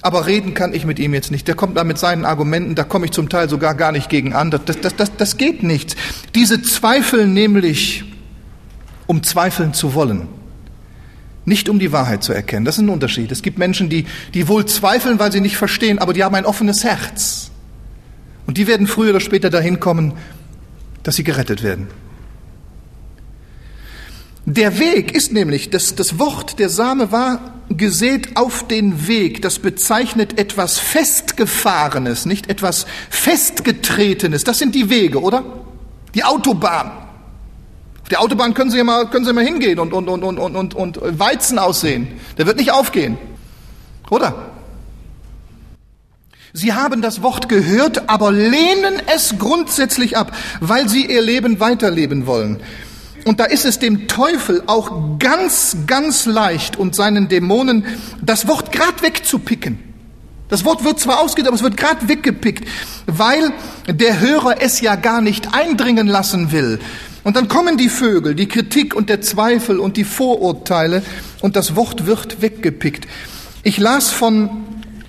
aber 0.06 0.28
reden 0.28 0.54
kann 0.54 0.76
ich 0.76 0.86
mit 0.86 1.00
ihm 1.00 1.16
jetzt 1.16 1.32
nicht. 1.32 1.48
Der 1.48 1.56
kommt 1.56 1.76
da 1.78 1.84
mit 1.84 1.98
seinen 1.98 2.26
Argumenten, 2.26 2.76
da 2.76 2.84
komme 2.84 3.06
ich 3.06 3.12
zum 3.12 3.28
Teil 3.28 3.50
sogar 3.50 3.74
gar 3.74 3.92
nicht 3.92 4.08
gegen 4.08 4.34
an. 4.34 4.52
Das, 4.52 4.62
das, 4.64 4.96
das, 4.96 5.18
das 5.18 5.38
geht 5.38 5.64
nicht. 5.64 5.96
Diese 6.36 6.62
zweifeln 6.62 7.34
nämlich, 7.34 8.04
um 9.08 9.24
zweifeln 9.24 9.74
zu 9.74 9.96
wollen. 9.96 10.28
nicht 11.46 11.70
um 11.70 11.80
die 11.80 11.92
Wahrheit 11.92 12.24
zu 12.24 12.34
erkennen. 12.34 12.66
Das 12.66 12.76
ist 12.78 12.84
ein 12.84 12.90
Unterschied. 12.90 13.32
Es 13.32 13.42
gibt 13.42 13.58
Menschen, 13.58 13.90
die, 13.90 14.06
die 14.36 14.48
wohl 14.48 14.68
zweifeln, 14.68 15.18
weil 15.18 15.32
sie 15.32 15.42
nicht 15.42 15.58
verstehen, 15.58 15.98
aber 15.98 16.14
die 16.14 16.24
haben 16.24 16.36
ein 16.36 16.46
offenes 16.46 16.84
Herz. 16.84 17.50
Und 18.46 18.60
die 18.60 18.68
werden 18.68 18.86
früher 18.86 19.10
oder 19.10 19.20
später 19.20 19.50
dahin 19.50 19.80
kommen, 19.80 20.14
dass 21.02 21.16
sie 21.16 21.24
gerettet 21.24 21.64
werden. 21.64 21.88
Der 24.46 24.78
Weg 24.78 25.16
ist 25.16 25.34
nämlich, 25.34 25.72
das, 25.72 25.96
das 25.96 26.20
Wort, 26.20 26.60
der 26.60 26.70
Same 26.70 27.12
war 27.12 27.40
gesät 27.70 28.38
auf 28.38 28.68
den 28.68 29.08
Weg. 29.08 29.42
Das 29.42 29.58
bezeichnet 29.58 30.38
etwas 30.40 30.78
Festgefahrenes, 30.78 32.28
nicht 32.28 32.48
etwas 32.48 32.86
Festgetretenes. 33.10 34.44
Das 34.44 34.60
sind 34.60 34.76
die 34.76 34.90
Wege, 34.92 35.20
oder? 35.20 35.44
Die 36.14 36.24
Autobahn. 36.24 36.92
Auf 38.04 38.10
der 38.10 38.22
Autobahn 38.22 38.54
können 38.54 38.70
Sie 38.70 38.84
mal, 38.84 39.10
können 39.10 39.26
Sie 39.26 39.34
mal 39.34 39.44
hingehen 39.44 39.80
und, 39.80 39.92
und, 39.94 40.08
und, 40.08 40.24
und, 40.24 40.56
und, 40.56 40.76
und 40.76 41.20
Weizen 41.20 41.58
aussehen. 41.58 42.08
Der 42.38 42.46
wird 42.46 42.58
nicht 42.58 42.72
aufgehen. 42.72 43.18
Oder? 44.12 44.52
Sie 46.54 46.72
haben 46.72 47.02
das 47.02 47.24
Wort 47.24 47.50
gehört, 47.50 48.08
aber 48.10 48.32
lehnen 48.32 49.02
es 49.14 49.40
grundsätzlich 49.40 50.16
ab, 50.16 50.32
weil 50.62 50.88
sie 50.88 51.08
ihr 51.08 51.22
Leben 51.22 51.60
weiterleben 51.60 52.28
wollen. 52.28 52.62
Und 53.26 53.40
da 53.40 53.46
ist 53.46 53.66
es 53.66 53.80
dem 53.80 54.08
Teufel 54.08 54.64
auch 54.68 55.18
ganz, 55.18 55.76
ganz 55.88 56.26
leicht 56.28 56.78
und 56.78 56.96
seinen 56.96 57.28
Dämonen 57.28 57.84
das 58.22 58.48
Wort 58.48 58.72
grad 58.72 59.02
wegzupicken. 59.02 59.80
Das 60.48 60.64
Wort 60.64 60.84
wird 60.84 61.00
zwar 61.00 61.22
ausgeht, 61.22 61.48
aber 61.48 61.56
es 61.56 61.64
wird 61.64 61.76
grad 61.76 62.08
weggepickt, 62.08 62.68
weil 63.08 63.52
der 63.88 64.20
Hörer 64.20 64.62
es 64.62 64.80
ja 64.80 64.96
gar 64.96 65.22
nicht 65.22 65.56
eindringen 65.56 66.06
lassen 66.06 66.52
will. 66.52 66.80
Und 67.24 67.36
dann 67.36 67.48
kommen 67.48 67.78
die 67.78 67.90
Vögel, 67.90 68.36
die 68.36 68.48
Kritik 68.48 68.94
und 68.96 69.10
der 69.10 69.22
Zweifel 69.22 69.80
und 69.80 69.98
die 69.98 70.04
Vorurteile 70.04 71.02
und 71.42 71.56
das 71.56 71.76
Wort 71.76 72.06
wird 72.06 72.44
weggepickt. 72.44 73.08
Ich 73.64 73.80
las 73.80 74.12
von, 74.12 74.52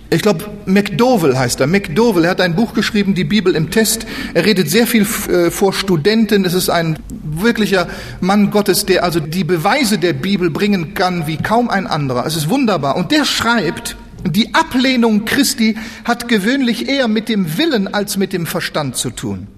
ich 0.09 0.22
glaube, 0.22 0.44
McDowell 0.66 1.36
heißt 1.36 1.61
er. 1.61 1.66
McDowell, 1.66 2.24
er 2.24 2.30
hat 2.30 2.40
ein 2.40 2.54
Buch 2.54 2.74
geschrieben, 2.74 3.14
die 3.14 3.24
Bibel 3.24 3.57
im 3.57 3.70
Test. 3.70 4.07
Er 4.34 4.44
redet 4.44 4.70
sehr 4.70 4.86
viel 4.86 5.02
äh, 5.02 5.50
vor 5.50 5.72
Studenten. 5.72 6.44
Es 6.44 6.54
ist 6.54 6.70
ein 6.70 6.98
wirklicher 7.22 7.88
Mann 8.20 8.50
Gottes, 8.50 8.86
der 8.86 9.02
also 9.02 9.18
die 9.18 9.42
Beweise 9.42 9.98
der 9.98 10.12
Bibel 10.12 10.50
bringen 10.50 10.94
kann 10.94 11.26
wie 11.26 11.36
kaum 11.36 11.68
ein 11.68 11.88
anderer. 11.88 12.24
Es 12.24 12.36
ist 12.36 12.48
wunderbar. 12.48 12.96
Und 12.96 13.11
der 13.11 13.24
schreibt, 13.24 13.96
die 14.24 14.54
Ablehnung 14.54 15.24
Christi 15.24 15.76
hat 16.04 16.28
gewöhnlich 16.28 16.88
eher 16.88 17.09
mit 17.09 17.28
dem 17.28 17.59
Willen 17.59 17.92
als 17.92 18.16
mit 18.16 18.32
dem 18.32 18.46
Verstand 18.46 18.96
zu 18.96 19.11
tun. 19.11 19.48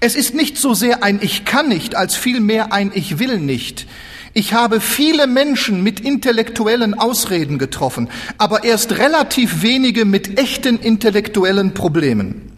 Es 0.00 0.16
ist 0.16 0.34
nicht 0.34 0.58
so 0.58 0.74
sehr 0.74 1.04
ein 1.04 1.20
Ich 1.22 1.44
kann 1.44 1.68
nicht, 1.68 1.94
als 1.94 2.16
vielmehr 2.16 2.72
ein 2.72 2.90
Ich 2.94 3.18
will 3.18 3.38
nicht. 3.38 3.86
Ich 4.34 4.54
habe 4.54 4.80
viele 4.80 5.26
Menschen 5.26 5.82
mit 5.82 6.00
intellektuellen 6.00 6.94
Ausreden 6.94 7.58
getroffen, 7.58 8.08
aber 8.38 8.64
erst 8.64 8.92
relativ 8.98 9.62
wenige 9.62 10.04
mit 10.04 10.38
echten 10.38 10.78
intellektuellen 10.78 11.74
Problemen. 11.74 12.51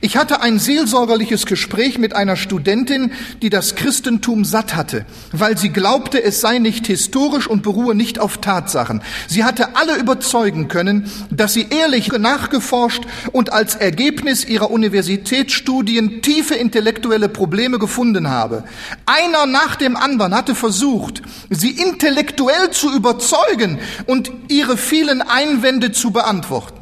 Ich 0.00 0.16
hatte 0.16 0.40
ein 0.40 0.58
seelsorgerliches 0.58 1.46
Gespräch 1.46 1.98
mit 1.98 2.14
einer 2.14 2.36
Studentin, 2.36 3.12
die 3.42 3.50
das 3.50 3.74
Christentum 3.74 4.44
satt 4.44 4.74
hatte, 4.74 5.04
weil 5.32 5.56
sie 5.56 5.70
glaubte, 5.70 6.22
es 6.22 6.40
sei 6.40 6.58
nicht 6.58 6.86
historisch 6.86 7.46
und 7.46 7.62
beruhe 7.62 7.94
nicht 7.94 8.18
auf 8.18 8.38
Tatsachen. 8.38 9.02
Sie 9.28 9.44
hatte 9.44 9.76
alle 9.76 9.96
überzeugen 9.96 10.68
können, 10.68 11.10
dass 11.30 11.54
sie 11.54 11.66
ehrlich 11.70 12.12
nachgeforscht 12.12 13.04
und 13.32 13.52
als 13.52 13.74
Ergebnis 13.74 14.44
ihrer 14.44 14.70
Universitätsstudien 14.70 16.22
tiefe 16.22 16.54
intellektuelle 16.54 17.28
Probleme 17.28 17.78
gefunden 17.78 18.28
habe. 18.28 18.64
Einer 19.06 19.46
nach 19.46 19.76
dem 19.76 19.96
anderen 19.96 20.34
hatte 20.34 20.54
versucht, 20.54 21.22
sie 21.50 21.70
intellektuell 21.70 22.70
zu 22.70 22.94
überzeugen 22.94 23.78
und 24.06 24.30
ihre 24.48 24.76
vielen 24.76 25.22
Einwände 25.22 25.92
zu 25.92 26.10
beantworten. 26.10 26.75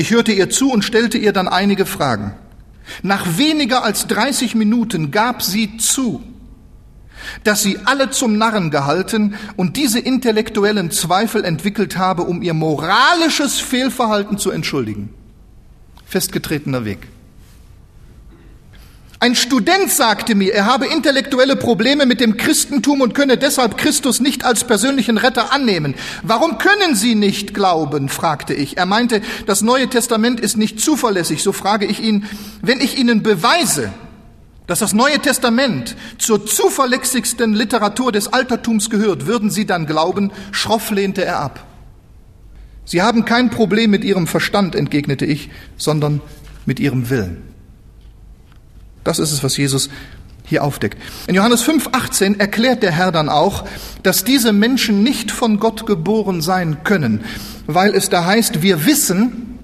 Ich 0.00 0.12
hörte 0.12 0.32
ihr 0.32 0.48
zu 0.48 0.72
und 0.72 0.82
stellte 0.82 1.18
ihr 1.18 1.34
dann 1.34 1.46
einige 1.46 1.84
Fragen. 1.84 2.32
Nach 3.02 3.36
weniger 3.36 3.84
als 3.84 4.06
30 4.06 4.54
Minuten 4.54 5.10
gab 5.10 5.42
sie 5.42 5.76
zu, 5.76 6.22
dass 7.44 7.62
sie 7.62 7.80
alle 7.84 8.08
zum 8.08 8.38
Narren 8.38 8.70
gehalten 8.70 9.34
und 9.56 9.76
diese 9.76 9.98
intellektuellen 9.98 10.90
Zweifel 10.90 11.44
entwickelt 11.44 11.98
habe, 11.98 12.22
um 12.22 12.40
ihr 12.40 12.54
moralisches 12.54 13.60
Fehlverhalten 13.60 14.38
zu 14.38 14.50
entschuldigen. 14.50 15.10
Festgetretener 16.06 16.86
Weg. 16.86 17.06
Ein 19.22 19.34
Student 19.34 19.90
sagte 19.90 20.34
mir, 20.34 20.54
er 20.54 20.64
habe 20.64 20.86
intellektuelle 20.86 21.54
Probleme 21.54 22.06
mit 22.06 22.20
dem 22.20 22.38
Christentum 22.38 23.02
und 23.02 23.12
könne 23.12 23.36
deshalb 23.36 23.76
Christus 23.76 24.18
nicht 24.18 24.46
als 24.46 24.64
persönlichen 24.64 25.18
Retter 25.18 25.52
annehmen. 25.52 25.94
Warum 26.22 26.56
können 26.56 26.94
Sie 26.94 27.14
nicht 27.14 27.52
glauben? 27.52 28.08
fragte 28.08 28.54
ich. 28.54 28.78
Er 28.78 28.86
meinte, 28.86 29.20
das 29.44 29.60
Neue 29.60 29.88
Testament 29.88 30.40
ist 30.40 30.56
nicht 30.56 30.80
zuverlässig. 30.80 31.42
So 31.42 31.52
frage 31.52 31.84
ich 31.84 32.02
ihn, 32.02 32.24
wenn 32.62 32.80
ich 32.80 32.96
Ihnen 32.96 33.22
beweise, 33.22 33.92
dass 34.66 34.78
das 34.78 34.94
Neue 34.94 35.18
Testament 35.18 35.96
zur 36.16 36.46
zuverlässigsten 36.46 37.52
Literatur 37.52 38.12
des 38.12 38.32
Altertums 38.32 38.88
gehört, 38.88 39.26
würden 39.26 39.50
Sie 39.50 39.66
dann 39.66 39.84
glauben? 39.84 40.32
Schroff 40.50 40.90
lehnte 40.90 41.26
er 41.26 41.40
ab. 41.40 41.66
Sie 42.86 43.02
haben 43.02 43.26
kein 43.26 43.50
Problem 43.50 43.90
mit 43.90 44.02
Ihrem 44.02 44.26
Verstand, 44.26 44.74
entgegnete 44.74 45.26
ich, 45.26 45.50
sondern 45.76 46.22
mit 46.64 46.80
Ihrem 46.80 47.10
Willen. 47.10 47.49
Das 49.04 49.18
ist 49.18 49.32
es, 49.32 49.42
was 49.42 49.56
Jesus 49.56 49.88
hier 50.44 50.64
aufdeckt. 50.64 50.98
In 51.26 51.34
Johannes 51.34 51.64
5,18 51.64 52.38
erklärt 52.38 52.82
der 52.82 52.90
Herr 52.90 53.12
dann 53.12 53.28
auch, 53.28 53.64
dass 54.02 54.24
diese 54.24 54.52
Menschen 54.52 55.02
nicht 55.02 55.30
von 55.30 55.60
Gott 55.60 55.86
geboren 55.86 56.42
sein 56.42 56.82
können, 56.84 57.24
weil 57.66 57.94
es 57.94 58.08
da 58.08 58.24
heißt, 58.24 58.62
wir 58.62 58.84
wissen, 58.84 59.58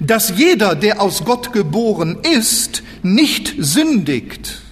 dass 0.00 0.32
jeder, 0.36 0.74
der 0.74 1.00
aus 1.02 1.24
Gott 1.24 1.52
geboren 1.52 2.18
ist, 2.22 2.82
nicht 3.02 3.54
sündigt, 3.58 4.62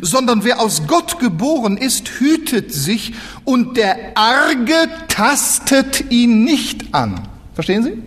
sondern 0.00 0.44
wer 0.44 0.60
aus 0.60 0.86
Gott 0.86 1.18
geboren 1.18 1.76
ist, 1.76 2.08
hütet 2.18 2.72
sich 2.72 3.14
und 3.44 3.76
der 3.76 4.16
Arge 4.16 4.88
tastet 5.08 6.10
ihn 6.10 6.44
nicht 6.44 6.94
an. 6.94 7.28
Verstehen 7.54 7.82
Sie? 7.82 8.02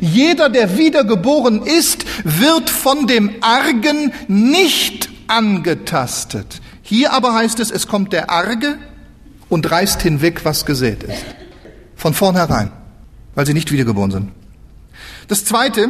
Jeder, 0.00 0.48
der 0.48 0.78
wiedergeboren 0.78 1.62
ist, 1.62 2.04
wird 2.24 2.70
von 2.70 3.06
dem 3.06 3.34
Argen 3.40 4.12
nicht 4.28 5.10
angetastet. 5.26 6.60
Hier 6.82 7.12
aber 7.12 7.34
heißt 7.34 7.60
es, 7.60 7.70
es 7.70 7.86
kommt 7.86 8.12
der 8.12 8.30
Arge 8.30 8.78
und 9.48 9.70
reißt 9.70 10.02
hinweg, 10.02 10.44
was 10.44 10.66
gesät 10.66 11.02
ist. 11.02 11.24
Von 11.96 12.14
vornherein, 12.14 12.70
weil 13.34 13.46
sie 13.46 13.54
nicht 13.54 13.72
wiedergeboren 13.72 14.10
sind. 14.10 14.32
Das 15.28 15.44
zweite, 15.44 15.88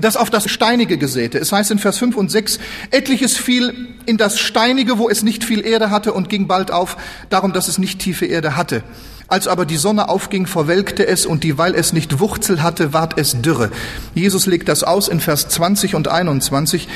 das 0.00 0.16
auf 0.16 0.30
das 0.30 0.48
Steinige 0.48 0.98
gesäte. 0.98 1.38
Es 1.38 1.52
heißt 1.52 1.70
in 1.72 1.78
Vers 1.78 1.98
5 1.98 2.16
und 2.16 2.30
6, 2.30 2.60
etliches 2.90 3.36
fiel 3.36 3.88
in 4.06 4.16
das 4.16 4.38
Steinige, 4.38 4.98
wo 4.98 5.08
es 5.08 5.22
nicht 5.22 5.44
viel 5.44 5.66
Erde 5.66 5.90
hatte 5.90 6.12
und 6.12 6.28
ging 6.28 6.46
bald 6.46 6.70
auf, 6.70 6.96
darum, 7.28 7.52
dass 7.52 7.68
es 7.68 7.78
nicht 7.78 7.98
tiefe 7.98 8.26
Erde 8.26 8.56
hatte. 8.56 8.84
Als 9.30 9.46
aber 9.46 9.64
die 9.64 9.76
Sonne 9.76 10.08
aufging, 10.08 10.48
verwelkte 10.48 11.06
es 11.06 11.24
und 11.24 11.44
dieweil 11.44 11.76
es 11.76 11.92
nicht 11.92 12.18
Wurzel 12.18 12.64
hatte, 12.64 12.92
ward 12.92 13.16
es 13.16 13.40
dürre. 13.40 13.70
Jesus 14.12 14.46
legt 14.46 14.68
das 14.68 14.82
aus 14.82 15.06
in 15.06 15.20
Vers 15.20 15.48
20 15.48 15.94
und 15.94 16.08
21. 16.08 16.88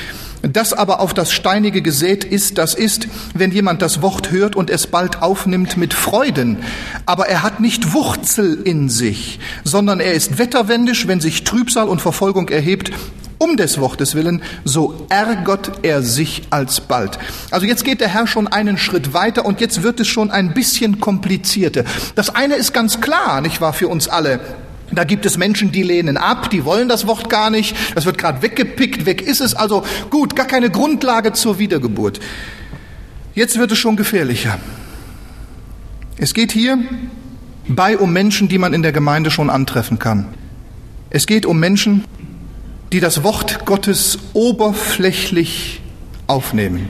Das 0.42 0.72
aber 0.72 0.98
auf 0.98 1.14
das 1.14 1.32
Steinige 1.32 1.80
gesät 1.80 2.24
ist, 2.24 2.58
das 2.58 2.74
ist, 2.74 3.06
wenn 3.34 3.52
jemand 3.52 3.82
das 3.82 4.02
Wort 4.02 4.32
hört 4.32 4.56
und 4.56 4.68
es 4.68 4.88
bald 4.88 5.22
aufnimmt 5.22 5.76
mit 5.76 5.94
Freuden. 5.94 6.58
Aber 7.06 7.28
er 7.28 7.44
hat 7.44 7.60
nicht 7.60 7.92
Wurzel 7.92 8.60
in 8.64 8.88
sich, 8.88 9.38
sondern 9.62 10.00
er 10.00 10.14
ist 10.14 10.36
wetterwendisch, 10.36 11.06
wenn 11.06 11.20
sich 11.20 11.44
Trübsal 11.44 11.88
und 11.88 12.02
Verfolgung 12.02 12.48
erhebt 12.48 12.90
um 13.44 13.56
des 13.58 13.78
Wortes 13.78 14.14
willen, 14.14 14.42
so 14.64 15.06
ärgert 15.10 15.72
er 15.82 16.02
sich 16.02 16.44
alsbald. 16.48 17.18
Also 17.50 17.66
jetzt 17.66 17.84
geht 17.84 18.00
der 18.00 18.08
Herr 18.08 18.26
schon 18.26 18.48
einen 18.48 18.78
Schritt 18.78 19.12
weiter 19.12 19.44
und 19.44 19.60
jetzt 19.60 19.82
wird 19.82 20.00
es 20.00 20.08
schon 20.08 20.30
ein 20.30 20.54
bisschen 20.54 20.98
komplizierter. 20.98 21.84
Das 22.14 22.34
eine 22.34 22.54
ist 22.54 22.72
ganz 22.72 23.02
klar, 23.02 23.42
nicht 23.42 23.60
wahr, 23.60 23.74
für 23.74 23.88
uns 23.88 24.08
alle. 24.08 24.40
Da 24.92 25.04
gibt 25.04 25.26
es 25.26 25.36
Menschen, 25.36 25.72
die 25.72 25.82
lehnen 25.82 26.16
ab, 26.16 26.50
die 26.50 26.64
wollen 26.64 26.88
das 26.88 27.06
Wort 27.06 27.28
gar 27.28 27.50
nicht, 27.50 27.76
das 27.94 28.06
wird 28.06 28.16
gerade 28.16 28.42
weggepickt, 28.42 29.06
weg 29.06 29.20
ist 29.20 29.40
es, 29.40 29.54
also 29.54 29.84
gut, 30.08 30.36
gar 30.36 30.46
keine 30.46 30.70
Grundlage 30.70 31.32
zur 31.32 31.58
Wiedergeburt. 31.58 32.20
Jetzt 33.34 33.58
wird 33.58 33.72
es 33.72 33.78
schon 33.78 33.96
gefährlicher. 33.96 34.58
Es 36.16 36.32
geht 36.32 36.52
hier 36.52 36.78
bei 37.68 37.98
um 37.98 38.12
Menschen, 38.12 38.48
die 38.48 38.58
man 38.58 38.72
in 38.72 38.82
der 38.82 38.92
Gemeinde 38.92 39.30
schon 39.30 39.50
antreffen 39.50 39.98
kann. 39.98 40.28
Es 41.10 41.26
geht 41.26 41.44
um 41.44 41.58
Menschen, 41.58 42.04
die 42.94 43.00
das 43.00 43.24
Wort 43.24 43.66
Gottes 43.66 44.20
oberflächlich 44.34 45.80
aufnehmen. 46.28 46.88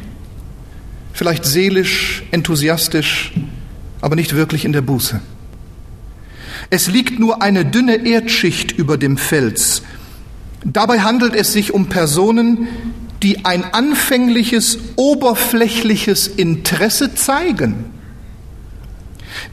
Vielleicht 1.14 1.46
seelisch, 1.46 2.24
enthusiastisch, 2.30 3.32
aber 4.02 4.14
nicht 4.14 4.34
wirklich 4.34 4.66
in 4.66 4.74
der 4.74 4.82
Buße. 4.82 5.22
Es 6.68 6.88
liegt 6.88 7.18
nur 7.18 7.40
eine 7.40 7.64
dünne 7.64 8.06
Erdschicht 8.06 8.72
über 8.72 8.98
dem 8.98 9.16
Fels. 9.16 9.80
Dabei 10.62 11.00
handelt 11.00 11.34
es 11.34 11.54
sich 11.54 11.72
um 11.72 11.86
Personen, 11.86 12.68
die 13.22 13.46
ein 13.46 13.64
anfängliches, 13.64 14.76
oberflächliches 14.96 16.26
Interesse 16.26 17.14
zeigen. 17.14 17.86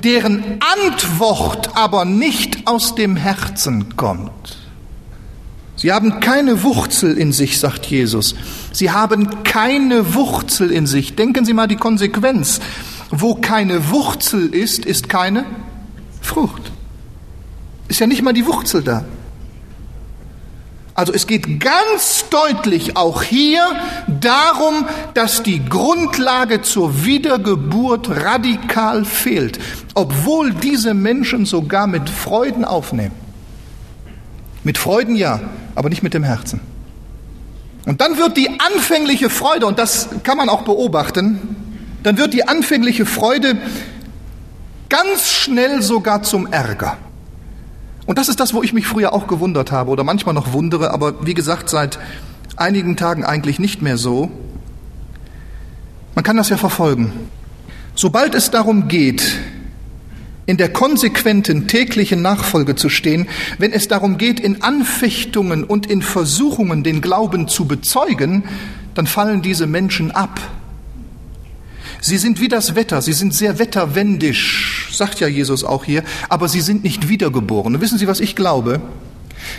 deren 0.04 0.60
Antwort 0.60 1.78
aber 1.78 2.04
nicht 2.04 2.68
aus 2.68 2.94
dem 2.96 3.16
Herzen 3.16 3.96
kommt. 3.96 4.61
Sie 5.82 5.92
haben 5.92 6.20
keine 6.20 6.62
Wurzel 6.62 7.18
in 7.18 7.32
sich, 7.32 7.58
sagt 7.58 7.88
Jesus. 7.88 8.36
Sie 8.72 8.92
haben 8.92 9.44
keine 9.44 10.14
Wurzel 10.14 10.70
in 10.70 10.86
sich. 10.86 11.16
Denken 11.16 11.44
Sie 11.44 11.54
mal 11.54 11.66
die 11.66 11.76
Konsequenz. 11.76 12.60
Wo 13.10 13.34
keine 13.34 13.90
Wurzel 13.90 14.54
ist, 14.54 14.86
ist 14.86 15.10
keine 15.10 15.44
Frucht. 16.22 16.72
Ist 17.88 18.00
ja 18.00 18.06
nicht 18.06 18.22
mal 18.22 18.32
die 18.32 18.46
Wurzel 18.46 18.84
da. 18.84 19.06
Also 20.94 21.14
es 21.14 21.26
geht 21.26 21.60
ganz 21.60 22.26
deutlich 22.30 22.96
auch 22.96 23.24
hier 23.24 23.66
darum, 24.08 24.86
dass 25.16 25.42
die 25.42 25.66
Grundlage 25.66 26.62
zur 26.62 27.06
Wiedergeburt 27.06 28.08
radikal 28.08 29.04
fehlt, 29.04 29.58
obwohl 29.96 30.54
diese 30.54 30.94
Menschen 30.94 31.48
sogar 31.48 31.88
mit 31.88 32.08
Freuden 32.08 32.66
aufnehmen. 32.66 33.31
Mit 34.64 34.78
Freuden 34.78 35.16
ja, 35.16 35.40
aber 35.76 35.90
nicht 35.90 36.04
mit 36.04 36.14
dem 36.14 36.24
Herzen. 36.24 36.60
Und 37.86 38.00
dann 38.02 38.18
wird 38.18 38.38
die 38.38 38.50
anfängliche 38.50 39.30
Freude, 39.30 39.66
und 39.66 39.80
das 39.80 40.10
kann 40.24 40.38
man 40.38 40.50
auch 40.50 40.62
beobachten, 40.62 41.56
dann 42.04 42.18
wird 42.18 42.34
die 42.34 42.48
anfängliche 42.48 43.06
Freude 43.06 43.58
ganz 44.90 45.30
schnell 45.30 45.82
sogar 45.82 46.22
zum 46.24 46.52
Ärger. 46.52 46.98
Und 48.06 48.18
das 48.18 48.30
ist 48.30 48.40
das, 48.40 48.54
wo 48.54 48.62
ich 48.62 48.74
mich 48.74 48.88
früher 48.88 49.14
auch 49.14 49.28
gewundert 49.28 49.72
habe 49.72 49.90
oder 49.90 50.04
manchmal 50.04 50.36
noch 50.36 50.54
wundere, 50.54 50.92
aber 50.92 51.26
wie 51.26 51.34
gesagt, 51.34 51.70
seit 51.70 51.98
einigen 52.56 52.98
Tagen 52.98 53.24
eigentlich 53.24 53.60
nicht 53.60 53.82
mehr 53.82 53.98
so. 53.98 54.30
Man 56.14 56.24
kann 56.24 56.38
das 56.38 56.50
ja 56.50 56.58
verfolgen. 56.58 57.14
Sobald 57.96 58.36
es 58.36 58.52
darum 58.52 58.88
geht, 58.88 59.40
in 60.52 60.58
der 60.58 60.68
konsequenten 60.68 61.68
täglichen 61.68 62.22
Nachfolge 62.22 62.76
zu 62.76 62.90
stehen, 62.90 63.30
wenn 63.58 63.72
es 63.72 63.88
darum 63.88 64.18
geht, 64.18 64.38
in 64.38 64.62
Anfechtungen 64.62 65.64
und 65.64 65.86
in 65.86 66.02
Versuchungen 66.02 66.84
den 66.84 67.00
Glauben 67.00 67.48
zu 67.48 67.64
bezeugen, 67.64 68.44
dann 68.94 69.08
fallen 69.08 69.42
diese 69.42 69.66
Menschen 69.66 70.12
ab. 70.12 70.42
Sie 72.02 72.18
sind 72.18 72.42
wie 72.42 72.50
das 72.50 72.76
Wetter, 72.76 73.02
sie 73.02 73.14
sind 73.14 73.34
sehr 73.34 73.60
wetterwendisch, 73.60 74.90
sagt 74.92 75.22
ja 75.22 75.28
Jesus 75.30 75.64
auch 75.64 75.86
hier, 75.86 76.04
aber 76.28 76.50
sie 76.50 76.60
sind 76.60 76.84
nicht 76.84 77.08
wiedergeboren. 77.08 77.80
Wissen 77.80 77.98
Sie, 77.98 78.08
was 78.08 78.20
ich 78.20 78.36
glaube? 78.36 78.82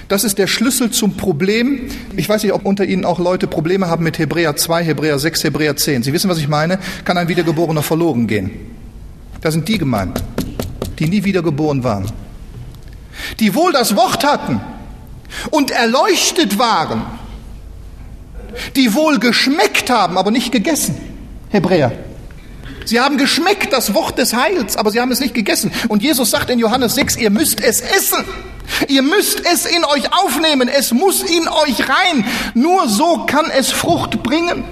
Das 0.09 0.25
ist 0.25 0.37
der 0.37 0.47
Schlüssel 0.47 0.91
zum 0.91 1.17
Problem. 1.17 1.89
Ich 2.19 2.29
weiß 2.29 2.43
nicht, 2.43 2.53
ob 2.53 2.67
unter 2.67 2.85
Ihnen 2.85 3.07
auch 3.07 3.19
Leute 3.19 3.47
Probleme 3.47 3.89
haben 3.89 4.05
mit 4.05 4.19
Hebräer 4.19 4.57
2, 4.57 4.85
Hebräer 4.85 5.19
6, 5.19 5.45
Hebräer 5.45 5.75
10. 5.75 6.03
Sie 6.03 6.13
wissen, 6.13 6.29
was 6.29 6.37
ich 6.37 6.49
meine? 6.49 6.79
Kann 7.07 7.17
ein 7.17 7.29
Wiedergeborener 7.29 7.83
verloren 7.83 8.27
gehen? 8.27 8.51
Da 9.41 9.51
sind 9.51 9.67
die 9.69 9.79
gemeint 9.79 10.23
die 10.99 11.09
nie 11.09 11.25
wiedergeboren 11.25 11.85
waren, 11.85 12.11
die 13.41 13.55
wohl 13.55 13.73
das 13.73 13.97
Wort 13.97 14.25
hatten 14.25 14.61
und 15.51 15.71
erleuchtet 15.71 16.59
waren, 16.59 17.03
die 18.77 18.95
wohl 18.95 19.19
geschmeckt 19.19 19.91
haben, 19.91 20.19
aber 20.19 20.31
nicht 20.31 20.53
gegessen. 20.53 20.97
Hebräer. 21.51 21.93
Sie 22.85 23.01
haben 23.01 23.17
geschmeckt 23.17 23.73
das 23.73 23.95
Wort 23.95 24.19
des 24.19 24.35
Heils, 24.35 24.77
aber 24.77 24.91
sie 24.91 25.01
haben 25.01 25.13
es 25.13 25.21
nicht 25.21 25.35
gegessen. 25.35 25.73
Und 25.89 26.03
Jesus 26.03 26.31
sagt 26.31 26.51
in 26.51 26.59
Johannes 26.59 26.95
6, 26.95 27.17
ihr 27.17 27.31
müsst 27.31 27.61
es 27.61 27.81
essen. 27.81 28.25
Ihr 28.89 29.03
müsst 29.03 29.43
es 29.47 29.67
in 29.67 29.85
euch 29.85 30.13
aufnehmen. 30.13 30.69
Es 30.69 30.93
muss 30.93 31.23
in 31.23 31.47
euch 31.49 31.89
rein. 31.89 32.25
Nur 32.55 32.89
so 32.89 33.25
kann 33.27 33.51
es 33.51 33.71
Frucht 33.71 34.23
bringen. 34.23 34.65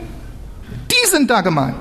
Die 0.91 1.11
sind 1.11 1.31
da 1.31 1.41
gemeint. 1.41 1.77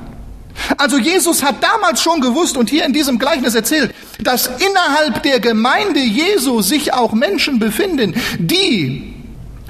Also 0.77 0.97
Jesus 0.97 1.43
hat 1.43 1.55
damals 1.63 2.01
schon 2.01 2.21
gewusst 2.21 2.57
und 2.57 2.69
hier 2.69 2.85
in 2.85 2.93
diesem 2.93 3.19
Gleichnis 3.19 3.55
erzählt, 3.55 3.93
dass 4.21 4.47
innerhalb 4.47 5.23
der 5.23 5.39
Gemeinde 5.39 5.99
Jesu 5.99 6.61
sich 6.61 6.93
auch 6.93 7.13
Menschen 7.13 7.59
befinden, 7.59 8.15
die 8.37 9.13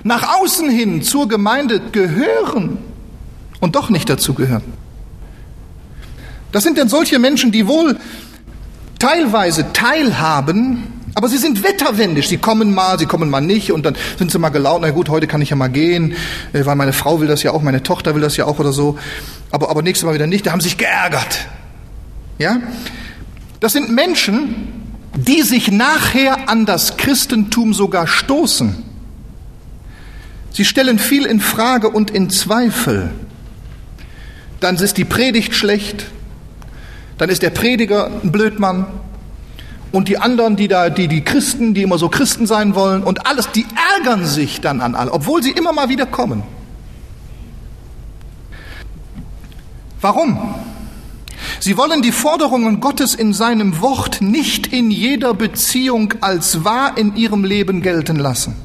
nach 0.03 0.39
außen 0.39 0.69
hin 0.69 1.01
zur 1.01 1.27
Gemeinde 1.27 1.79
gehören 1.79 2.77
und 3.59 3.75
doch 3.75 3.89
nicht 3.89 4.09
dazu 4.09 4.33
gehören. 4.33 4.63
Das 6.51 6.63
sind 6.63 6.77
denn 6.77 6.89
solche 6.89 7.19
Menschen, 7.19 7.51
die 7.51 7.67
wohl 7.67 7.97
teilweise 8.97 9.71
teilhaben, 9.71 10.99
aber 11.15 11.27
sie 11.27 11.37
sind 11.37 11.63
wetterwendisch. 11.63 12.27
Sie 12.27 12.37
kommen 12.37 12.73
mal, 12.73 12.97
sie 12.97 13.05
kommen 13.05 13.29
mal 13.29 13.41
nicht 13.41 13.71
und 13.71 13.85
dann 13.85 13.95
sind 14.17 14.31
sie 14.31 14.39
mal 14.39 14.49
gelaunt. 14.49 14.81
Na 14.81 14.91
gut, 14.91 15.09
heute 15.09 15.27
kann 15.27 15.41
ich 15.41 15.49
ja 15.49 15.55
mal 15.55 15.67
gehen, 15.67 16.13
äh, 16.53 16.65
weil 16.65 16.75
meine 16.75 16.93
Frau 16.93 17.19
will 17.19 17.27
das 17.27 17.43
ja 17.43 17.51
auch, 17.51 17.61
meine 17.61 17.83
Tochter 17.83 18.15
will 18.15 18.21
das 18.21 18.37
ja 18.37 18.45
auch 18.45 18.59
oder 18.59 18.71
so 18.71 18.97
aber, 19.51 19.69
aber 19.69 19.81
nächstes 19.81 20.05
Mal 20.05 20.13
wieder 20.13 20.27
nicht, 20.27 20.45
da 20.45 20.51
haben 20.51 20.61
sich 20.61 20.77
geärgert. 20.77 21.47
Ja? 22.37 22.57
Das 23.59 23.73
sind 23.73 23.89
Menschen, 23.89 24.67
die 25.15 25.41
sich 25.41 25.71
nachher 25.71 26.49
an 26.49 26.65
das 26.65 26.97
Christentum 26.97 27.73
sogar 27.73 28.07
stoßen. 28.07 28.83
Sie 30.51 30.65
stellen 30.65 30.99
viel 30.99 31.25
in 31.25 31.39
Frage 31.39 31.89
und 31.89 32.11
in 32.11 32.29
Zweifel. 32.29 33.11
Dann 34.59 34.75
ist 34.75 34.97
die 34.97 35.05
Predigt 35.05 35.55
schlecht, 35.55 36.05
dann 37.17 37.29
ist 37.29 37.41
der 37.41 37.49
Prediger 37.49 38.11
ein 38.23 38.31
Blödmann 38.31 38.87
und 39.91 40.07
die 40.07 40.17
anderen, 40.17 40.55
die 40.55 40.67
da, 40.67 40.89
die, 40.89 41.07
die 41.07 41.23
Christen, 41.23 41.73
die 41.73 41.83
immer 41.83 41.97
so 41.97 42.09
Christen 42.09 42.45
sein 42.45 42.75
wollen 42.75 43.03
und 43.03 43.25
alles, 43.25 43.51
die 43.51 43.65
ärgern 43.95 44.25
sich 44.25 44.61
dann 44.61 44.81
an 44.81 44.95
alle, 44.95 45.11
obwohl 45.11 45.41
sie 45.41 45.51
immer 45.51 45.73
mal 45.73 45.89
wieder 45.89 46.05
kommen. 46.05 46.43
Warum? 50.01 50.55
Sie 51.59 51.77
wollen 51.77 52.01
die 52.01 52.11
Forderungen 52.11 52.79
Gottes 52.79 53.15
in 53.15 53.33
seinem 53.33 53.81
Wort 53.81 54.21
nicht 54.21 54.67
in 54.67 54.91
jeder 54.91 55.33
Beziehung 55.33 56.13
als 56.21 56.63
wahr 56.63 56.97
in 56.97 57.15
ihrem 57.15 57.43
Leben 57.43 57.81
gelten 57.81 58.17
lassen. 58.17 58.55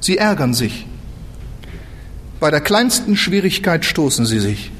Sie 0.00 0.18
ärgern 0.18 0.54
sich. 0.54 0.86
Bei 2.40 2.50
der 2.50 2.60
kleinsten 2.60 3.16
Schwierigkeit 3.16 3.84
stoßen 3.84 4.26
sie 4.26 4.40
sich. 4.40 4.70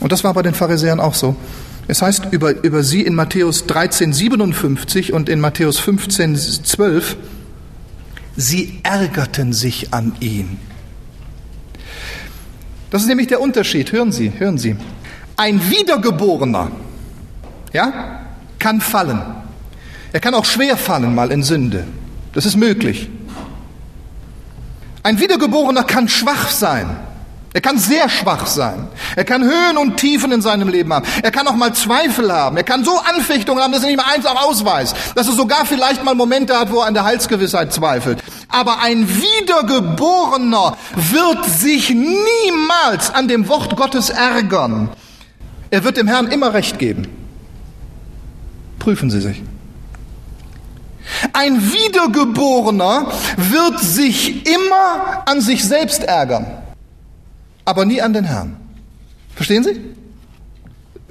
Und 0.00 0.12
das 0.12 0.24
war 0.24 0.34
bei 0.34 0.42
den 0.42 0.54
Pharisäern 0.54 1.00
auch 1.00 1.14
so. 1.14 1.36
Es 1.88 2.00
heißt 2.02 2.28
über, 2.30 2.62
über 2.62 2.82
sie 2.82 3.02
in 3.02 3.14
Matthäus 3.14 3.66
13, 3.66 4.12
57 4.12 5.12
und 5.12 5.28
in 5.28 5.40
Matthäus 5.40 5.78
15, 5.78 6.36
12, 6.36 7.16
sie 8.36 8.80
ärgerten 8.82 9.52
sich 9.52 9.92
an 9.92 10.14
ihn. 10.20 10.58
Das 12.94 13.02
ist 13.02 13.08
nämlich 13.08 13.26
der 13.26 13.40
Unterschied. 13.40 13.90
Hören 13.90 14.12
Sie, 14.12 14.30
hören 14.38 14.56
Sie. 14.56 14.76
Ein 15.36 15.68
Wiedergeborener, 15.68 16.70
ja, 17.72 18.20
kann 18.60 18.80
fallen. 18.80 19.20
Er 20.12 20.20
kann 20.20 20.32
auch 20.32 20.44
schwer 20.44 20.76
fallen, 20.76 21.12
mal 21.12 21.32
in 21.32 21.42
Sünde. 21.42 21.88
Das 22.34 22.46
ist 22.46 22.54
möglich. 22.54 23.10
Ein 25.02 25.18
Wiedergeborener 25.18 25.82
kann 25.82 26.08
schwach 26.08 26.50
sein. 26.50 26.88
Er 27.54 27.60
kann 27.60 27.78
sehr 27.78 28.08
schwach 28.08 28.46
sein. 28.46 28.88
Er 29.14 29.24
kann 29.24 29.44
Höhen 29.44 29.78
und 29.78 29.96
Tiefen 29.96 30.32
in 30.32 30.42
seinem 30.42 30.68
Leben 30.68 30.92
haben. 30.92 31.06
Er 31.22 31.30
kann 31.30 31.46
auch 31.46 31.54
mal 31.54 31.72
Zweifel 31.72 32.32
haben. 32.32 32.56
Er 32.56 32.64
kann 32.64 32.84
so 32.84 32.98
Anfechtungen 32.98 33.62
haben, 33.62 33.72
dass 33.72 33.84
er 33.84 33.90
nicht 33.90 33.96
mal 33.96 34.12
eins 34.12 34.26
ausweist. 34.26 34.96
Dass 35.14 35.28
er 35.28 35.34
sogar 35.34 35.64
vielleicht 35.64 36.02
mal 36.02 36.16
Momente 36.16 36.58
hat, 36.58 36.72
wo 36.72 36.80
er 36.80 36.86
an 36.86 36.94
der 36.94 37.04
Heilsgewissheit 37.04 37.72
zweifelt. 37.72 38.18
Aber 38.48 38.80
ein 38.82 39.08
Wiedergeborener 39.08 40.76
wird 40.96 41.44
sich 41.44 41.90
niemals 41.90 43.14
an 43.14 43.28
dem 43.28 43.48
Wort 43.48 43.76
Gottes 43.76 44.10
ärgern. 44.10 44.88
Er 45.70 45.84
wird 45.84 45.96
dem 45.96 46.08
Herrn 46.08 46.26
immer 46.26 46.54
Recht 46.54 46.80
geben. 46.80 47.06
Prüfen 48.80 49.10
Sie 49.10 49.20
sich. 49.20 49.42
Ein 51.32 51.72
Wiedergeborener 51.72 53.12
wird 53.36 53.78
sich 53.78 54.44
immer 54.46 55.22
an 55.26 55.40
sich 55.40 55.64
selbst 55.64 56.02
ärgern, 56.02 56.46
aber 57.64 57.84
nie 57.84 58.00
an 58.00 58.12
den 58.12 58.24
Herrn. 58.24 58.56
Verstehen 59.34 59.64
Sie? 59.64 59.80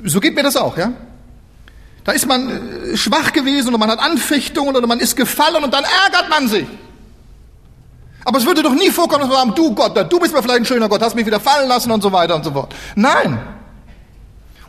So 0.03 0.19
geht 0.19 0.35
mir 0.35 0.43
das 0.43 0.55
auch, 0.55 0.77
ja? 0.77 0.93
Da 2.03 2.11
ist 2.11 2.27
man 2.27 2.49
äh, 2.49 2.97
schwach 2.97 3.31
gewesen 3.31 3.69
oder 3.69 3.77
man 3.77 3.89
hat 3.89 3.99
Anfechtungen 3.99 4.75
oder 4.75 4.87
man 4.87 4.99
ist 4.99 5.15
gefallen 5.15 5.63
und 5.63 5.73
dann 5.73 5.83
ärgert 5.83 6.29
man 6.29 6.47
sich. 6.47 6.65
Aber 8.25 8.37
es 8.37 8.45
würde 8.45 8.63
doch 8.63 8.73
nie 8.73 8.89
vorkommen, 8.89 9.21
dass 9.21 9.29
wir 9.29 9.37
sagen, 9.37 9.53
du 9.55 9.73
Gott, 9.73 10.11
du 10.11 10.19
bist 10.19 10.33
mir 10.33 10.41
vielleicht 10.41 10.61
ein 10.61 10.65
schöner 10.65 10.89
Gott, 10.89 11.01
hast 11.01 11.15
mich 11.15 11.25
wieder 11.25 11.39
fallen 11.39 11.67
lassen 11.67 11.91
und 11.91 12.01
so 12.01 12.11
weiter 12.11 12.35
und 12.35 12.43
so 12.43 12.51
fort. 12.51 12.73
Nein. 12.95 13.39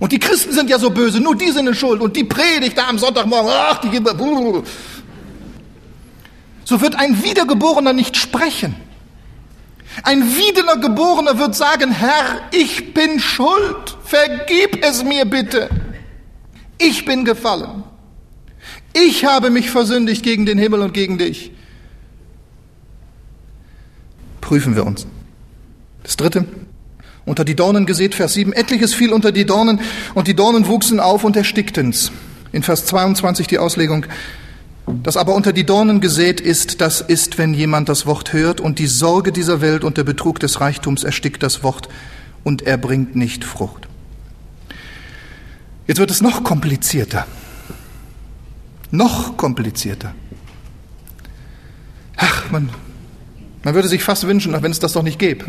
Und 0.01 0.11
die 0.11 0.19
Christen 0.19 0.53
sind 0.53 0.69
ja 0.71 0.79
so 0.79 0.91
böse, 0.91 1.21
nur 1.21 1.37
die 1.37 1.51
sind 1.51 1.69
in 1.69 1.75
Schuld 1.75 2.01
und 2.01 2.17
die 2.17 2.25
Predigt 2.25 2.77
da 2.77 2.89
am 2.89 2.99
Sonntagmorgen, 2.99 3.51
ach, 3.53 3.81
die 3.81 4.01
So 6.65 6.81
wird 6.81 6.97
ein 6.97 7.23
Wiedergeborener 7.23 7.93
nicht 7.93 8.17
sprechen. 8.17 8.75
Ein 10.03 10.23
Wiedergeborener 10.37 11.39
wird 11.39 11.55
sagen, 11.55 11.91
Herr, 11.93 12.41
ich 12.53 12.93
bin 12.93 13.21
schuld, 13.21 13.97
vergib 14.05 14.85
es 14.85 15.05
mir 15.05 15.25
bitte. 15.25 15.71
Ich 16.79 17.05
bin 17.05 17.25
gefallen. 17.25 17.85
Ich 18.93 19.25
habe 19.25 19.51
mich 19.51 19.71
versündigt 19.71 20.23
gegen 20.23 20.47
den 20.47 20.59
Himmel 20.59 20.81
und 20.81 20.95
gegen 20.95 21.19
dich 21.19 21.53
prüfen 24.45 24.77
wir 24.77 24.87
uns. 24.87 25.07
Das 26.03 26.17
dritte, 26.17 26.45
unter 27.25 27.47
die 27.47 27.57
Dornen 27.57 27.87
gesät, 27.87 28.15
Vers 28.15 28.35
7, 28.35 28.53
etliches 28.53 28.93
fiel 28.93 29.13
unter 29.13 29.33
die 29.33 29.47
Dornen 29.47 29.81
und 30.15 30.29
die 30.29 30.37
Dornen 30.37 30.67
wuchsen 30.67 31.01
auf 31.01 31.25
und 31.25 31.35
erstickten's. 31.35 32.13
In 32.53 32.63
Vers 32.63 32.85
22 32.85 33.47
die 33.47 33.59
Auslegung, 33.59 34.05
das 34.87 35.17
aber 35.17 35.35
unter 35.35 35.53
die 35.53 35.65
Dornen 35.65 36.01
gesät 36.01 36.41
ist, 36.41 36.81
das 36.81 37.01
ist, 37.01 37.39
wenn 37.39 37.55
jemand 37.55 37.89
das 37.89 38.05
Wort 38.05 38.33
hört 38.33 38.61
und 38.61 38.79
die 38.79 38.87
Sorge 38.87 39.33
dieser 39.33 39.61
Welt 39.61 39.83
und 39.83 39.97
der 39.97 40.05
Betrug 40.05 40.41
des 40.41 40.61
Reichtums 40.61 41.05
erstickt 41.05 41.43
das 41.43 41.63
Wort 41.63 41.89
und 42.43 42.63
er 42.63 42.77
bringt 42.77 43.17
nicht 43.17 43.45
Frucht. 43.45 43.89
Jetzt 45.87 45.99
wird 45.99 46.11
es 46.11 46.21
noch 46.21 46.45
komplizierter. 46.45 47.27
Noch 48.91 49.37
komplizierter. 49.37 50.15
Ach, 52.17 52.51
man, 52.51 52.69
man 53.63 53.75
würde 53.75 53.89
sich 53.89 54.03
fast 54.03 54.27
wünschen, 54.27 54.55
wenn 54.63 54.71
es 54.71 54.81
das 54.81 54.93
doch 54.93 55.03
nicht 55.03 55.19
gäbe. 55.19 55.47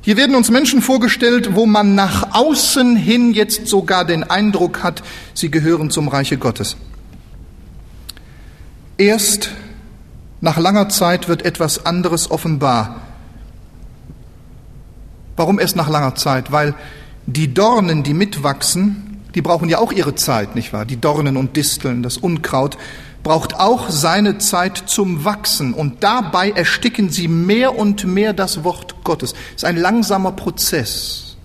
Hier 0.00 0.16
werden 0.16 0.34
uns 0.34 0.50
Menschen 0.50 0.82
vorgestellt, 0.82 1.54
wo 1.54 1.64
man 1.64 1.94
nach 1.94 2.34
außen 2.34 2.96
hin 2.96 3.34
jetzt 3.34 3.68
sogar 3.68 4.04
den 4.04 4.24
Eindruck 4.24 4.82
hat, 4.82 5.02
sie 5.32 5.50
gehören 5.50 5.90
zum 5.90 6.08
Reiche 6.08 6.38
Gottes. 6.38 6.76
Erst 8.98 9.50
nach 10.40 10.58
langer 10.58 10.88
Zeit 10.88 11.28
wird 11.28 11.44
etwas 11.44 11.86
anderes 11.86 12.30
offenbar. 12.30 13.02
Warum 15.36 15.58
erst 15.58 15.76
nach 15.76 15.88
langer 15.88 16.14
Zeit? 16.14 16.52
Weil 16.52 16.74
die 17.26 17.54
Dornen, 17.54 18.02
die 18.02 18.14
mitwachsen, 18.14 19.20
die 19.34 19.42
brauchen 19.42 19.68
ja 19.68 19.78
auch 19.78 19.92
ihre 19.92 20.14
Zeit, 20.14 20.54
nicht 20.54 20.72
wahr? 20.72 20.84
Die 20.84 21.00
Dornen 21.00 21.36
und 21.36 21.56
Disteln, 21.56 22.02
das 22.02 22.18
Unkraut 22.18 22.76
braucht 23.22 23.54
auch 23.54 23.88
seine 23.88 24.38
Zeit 24.38 24.82
zum 24.86 25.24
Wachsen 25.24 25.74
und 25.74 26.02
dabei 26.02 26.50
ersticken 26.50 27.08
sie 27.08 27.28
mehr 27.28 27.78
und 27.78 28.04
mehr 28.04 28.32
das 28.32 28.64
Wort 28.64 29.04
Gottes. 29.04 29.32
Es 29.50 29.62
ist 29.62 29.64
ein 29.64 29.76
langsamer 29.76 30.32
Prozess. 30.32 31.36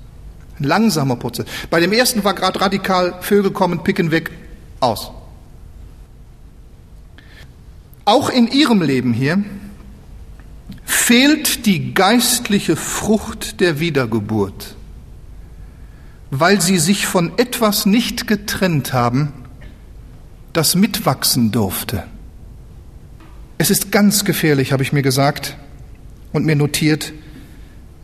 Ein 0.59 0.63
langsamer 0.63 1.17
Prozess. 1.17 1.45
Bei 1.69 1.79
dem 1.79 1.93
ersten 1.93 2.23
war 2.23 2.33
gerade 2.33 2.59
radikal, 2.59 3.15
Vögel 3.21 3.51
kommen, 3.51 3.83
picken 3.83 4.09
weg, 4.09 4.31
aus. 4.79 5.11
Auch 8.07 8.29
in 8.29 8.47
ihrem 8.47 8.81
Leben 8.81 9.11
hier 9.11 9.43
fehlt 10.85 11.65
die 11.65 11.93
geistliche 11.93 12.77
Frucht 12.77 13.59
der 13.59 13.81
Wiedergeburt, 13.81 14.77
weil 16.31 16.61
sie 16.61 16.77
sich 16.77 17.05
von 17.05 17.33
etwas 17.37 17.85
nicht 17.85 18.25
getrennt 18.25 18.93
haben, 18.93 19.33
das 20.53 20.73
mitwachsen 20.75 21.51
durfte. 21.51 22.03
Es 23.57 23.71
ist 23.71 23.91
ganz 23.91 24.23
gefährlich, 24.23 24.71
habe 24.71 24.83
ich 24.83 24.93
mir 24.93 25.03
gesagt 25.03 25.57
und 26.31 26.45
mir 26.45 26.55
notiert, 26.55 27.11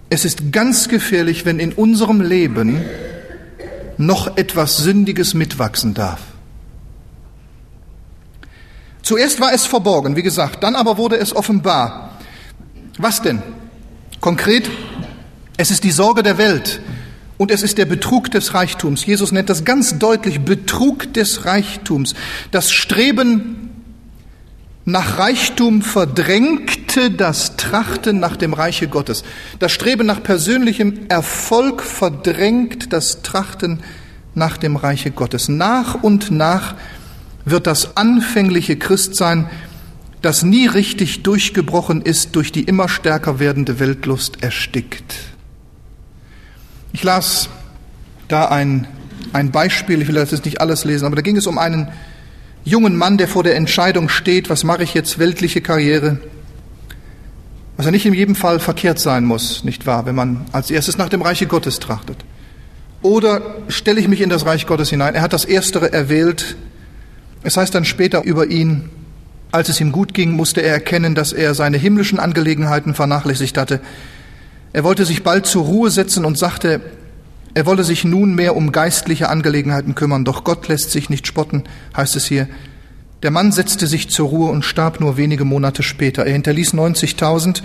es 0.09 0.25
ist 0.25 0.51
ganz 0.51 0.89
gefährlich, 0.89 1.45
wenn 1.45 1.59
in 1.59 1.71
unserem 1.71 2.19
Leben 2.19 2.81
noch 3.97 4.35
etwas 4.35 4.75
Sündiges 4.75 5.33
mitwachsen 5.33 5.93
darf. 5.93 6.32
Zuerst 9.03 9.41
war 9.41 9.53
es 9.53 9.65
verborgen, 9.65 10.15
wie 10.15 10.23
gesagt, 10.23 10.63
dann 10.63 10.75
aber 10.75 10.97
wurde 10.97 11.17
es 11.17 11.35
offenbar. 11.35 12.17
Was 12.97 13.21
denn? 13.21 13.43
Konkret, 14.21 14.69
es 15.57 15.71
ist 15.71 15.83
die 15.83 15.91
Sorge 15.91 16.23
der 16.23 16.37
Welt 16.37 16.81
und 17.37 17.51
es 17.51 17.63
ist 17.63 17.77
der 17.77 17.85
Betrug 17.85 18.31
des 18.31 18.53
Reichtums. 18.53 19.05
Jesus 19.05 19.33
nennt 19.33 19.49
das 19.49 19.65
ganz 19.65 19.99
deutlich 19.99 20.39
Betrug 20.39 21.13
des 21.13 21.45
Reichtums. 21.45 22.15
Das 22.51 22.71
Streben 22.71 23.71
nach 24.85 25.17
Reichtum 25.17 25.81
verdrängte 25.81 27.11
das 27.11 27.57
Trachten 27.57 28.19
nach 28.19 28.37
dem 28.37 28.53
Reiche 28.53 28.87
Gottes. 28.87 29.23
Das 29.59 29.73
Streben 29.73 30.05
nach 30.05 30.23
persönlichem 30.23 31.07
Erfolg 31.09 31.81
verdrängt 31.81 32.93
das 32.93 33.21
Trachten 33.21 33.81
nach 34.35 34.57
dem 34.57 34.75
Reiche 34.75 35.11
Gottes. 35.11 35.49
Nach 35.49 36.03
und 36.03 36.31
nach 36.31 36.75
wird 37.45 37.67
das 37.67 37.97
anfängliche 37.97 38.77
Christsein, 38.77 39.49
das 40.21 40.43
nie 40.43 40.67
richtig 40.67 41.23
durchgebrochen 41.23 42.01
ist, 42.01 42.35
durch 42.35 42.51
die 42.51 42.63
immer 42.63 42.87
stärker 42.87 43.39
werdende 43.39 43.79
Weltlust 43.79 44.41
erstickt. 44.41 45.15
Ich 46.93 47.03
las 47.03 47.49
da 48.29 48.45
ein, 48.45 48.87
ein 49.33 49.51
Beispiel, 49.51 50.01
ich 50.01 50.07
will 50.07 50.15
das 50.15 50.31
jetzt 50.31 50.45
nicht 50.45 50.61
alles 50.61 50.85
lesen, 50.85 51.05
aber 51.05 51.17
da 51.17 51.21
ging 51.21 51.35
es 51.35 51.47
um 51.47 51.57
einen 51.57 51.89
jungen 52.63 52.95
Mann, 52.95 53.17
der 53.17 53.27
vor 53.27 53.43
der 53.43 53.55
Entscheidung 53.55 54.07
steht, 54.07 54.49
was 54.49 54.63
mache 54.63 54.83
ich 54.83 54.93
jetzt, 54.93 55.19
weltliche 55.19 55.61
Karriere, 55.61 56.19
was 57.75 57.85
ja 57.85 57.91
nicht 57.91 58.05
in 58.05 58.13
jedem 58.13 58.35
Fall 58.35 58.59
verkehrt 58.59 58.99
sein 58.99 59.25
muss, 59.25 59.63
nicht 59.63 59.85
wahr, 59.85 60.05
wenn 60.05 60.15
man 60.15 60.45
als 60.51 60.71
erstes 60.71 60.97
nach 60.97 61.09
dem 61.09 61.21
Reiche 61.21 61.47
Gottes 61.47 61.79
trachtet. 61.79 62.17
Oder 63.01 63.41
stelle 63.67 63.99
ich 63.99 64.07
mich 64.07 64.21
in 64.21 64.29
das 64.29 64.45
Reich 64.45 64.65
Gottes 64.65 64.89
hinein? 64.89 65.15
Er 65.15 65.21
hat 65.21 65.33
das 65.33 65.43
Erstere 65.43 65.91
erwählt, 65.91 66.55
es 67.43 67.57
heißt 67.57 67.75
dann 67.75 67.85
später 67.85 68.23
über 68.23 68.47
ihn, 68.47 68.89
als 69.51 69.69
es 69.69 69.79
ihm 69.79 69.91
gut 69.91 70.13
ging, 70.13 70.31
musste 70.31 70.61
er 70.61 70.73
erkennen, 70.73 71.13
dass 71.13 71.33
er 71.33 71.53
seine 71.53 71.77
himmlischen 71.77 72.19
Angelegenheiten 72.19 72.95
vernachlässigt 72.95 73.57
hatte. 73.57 73.81
Er 74.71 74.83
wollte 74.83 75.05
sich 75.05 75.23
bald 75.23 75.45
zur 75.45 75.65
Ruhe 75.65 75.91
setzen 75.91 76.25
und 76.25 76.37
sagte, 76.37 76.81
er 77.53 77.65
wolle 77.67 77.83
sich 77.83 78.03
nunmehr 78.03 78.55
um 78.55 78.71
geistliche 78.71 79.29
Angelegenheiten 79.29 79.93
kümmern, 79.93 80.25
doch 80.25 80.43
Gott 80.43 80.67
lässt 80.69 80.89
sich 80.89 81.11
nicht 81.11 81.27
spotten, 81.27 81.63
heißt 81.95 82.15
es 82.15 82.25
hier. 82.25 82.47
Der 83.21 83.29
Mann 83.29 83.51
setzte 83.51 83.85
sich 83.85 84.09
zur 84.09 84.29
Ruhe 84.29 84.51
und 84.51 84.65
starb 84.65 84.99
nur 84.99 85.17
wenige 85.17 85.45
Monate 85.45 85.83
später. 85.83 86.25
Er 86.25 86.33
hinterließ 86.33 86.73
90.000 86.73 87.61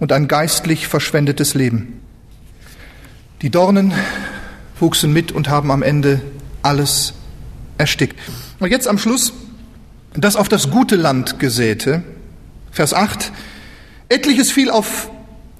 und 0.00 0.12
ein 0.12 0.26
geistlich 0.26 0.88
verschwendetes 0.88 1.54
Leben. 1.54 2.00
Die 3.42 3.50
Dornen 3.50 3.92
wuchsen 4.80 5.12
mit 5.12 5.32
und 5.32 5.50
haben 5.50 5.70
am 5.70 5.82
Ende 5.82 6.22
alles 6.62 7.12
erstickt. 7.76 8.18
Und 8.58 8.70
jetzt 8.70 8.88
am 8.88 8.98
Schluss 8.98 9.32
das 10.14 10.36
auf 10.36 10.48
das 10.48 10.70
gute 10.70 10.96
Land 10.96 11.38
gesäte. 11.38 12.02
Vers 12.70 12.94
8. 12.94 13.32
Etliches 14.08 14.50
fiel 14.50 14.70
auf 14.70 15.10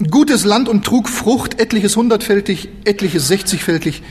gutes 0.09 0.45
Land 0.45 0.67
und 0.67 0.83
trug 0.83 1.09
Frucht, 1.09 1.59
etliches 1.59 1.95
hundertfältig, 1.95 2.69
etliches 2.85 3.27
sechzigfältig, 3.27 4.01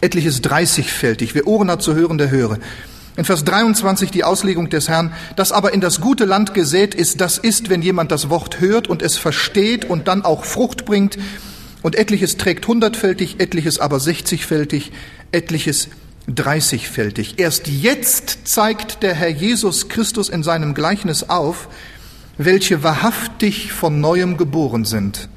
etliches 0.00 0.40
dreißigfältig. 0.42 1.34
Wer 1.34 1.46
Ohren 1.46 1.70
hat 1.70 1.82
zu 1.82 1.94
hören, 1.94 2.18
der 2.18 2.30
höre. 2.30 2.58
In 3.16 3.24
Vers 3.24 3.44
23 3.44 4.10
die 4.10 4.24
Auslegung 4.24 4.70
des 4.70 4.88
Herrn, 4.88 5.12
das 5.36 5.52
aber 5.52 5.74
in 5.74 5.80
das 5.80 6.00
gute 6.00 6.24
Land 6.24 6.54
gesät 6.54 6.94
ist, 6.94 7.20
das 7.20 7.36
ist, 7.36 7.68
wenn 7.68 7.82
jemand 7.82 8.10
das 8.10 8.30
Wort 8.30 8.60
hört 8.60 8.88
und 8.88 9.02
es 9.02 9.18
versteht 9.18 9.84
und 9.84 10.08
dann 10.08 10.24
auch 10.24 10.44
Frucht 10.44 10.84
bringt, 10.86 11.18
und 11.82 11.96
etliches 11.96 12.36
trägt 12.36 12.66
hundertfältig, 12.68 13.40
etliches 13.40 13.78
aber 13.78 14.00
sechzigfältig, 14.00 14.92
etliches 15.32 15.88
dreißigfältig. 16.34 17.38
Erst 17.38 17.66
jetzt 17.68 18.40
zeigt 18.44 19.02
der 19.02 19.14
Herr 19.14 19.28
Jesus 19.28 19.88
Christus 19.88 20.28
in 20.28 20.42
seinem 20.42 20.74
Gleichnis 20.74 21.28
auf, 21.28 21.68
welche 22.38 22.82
wahrhaftig 22.82 23.72
von 23.72 24.00
neuem 24.00 24.36
geboren 24.36 24.84
sind. 24.84 25.28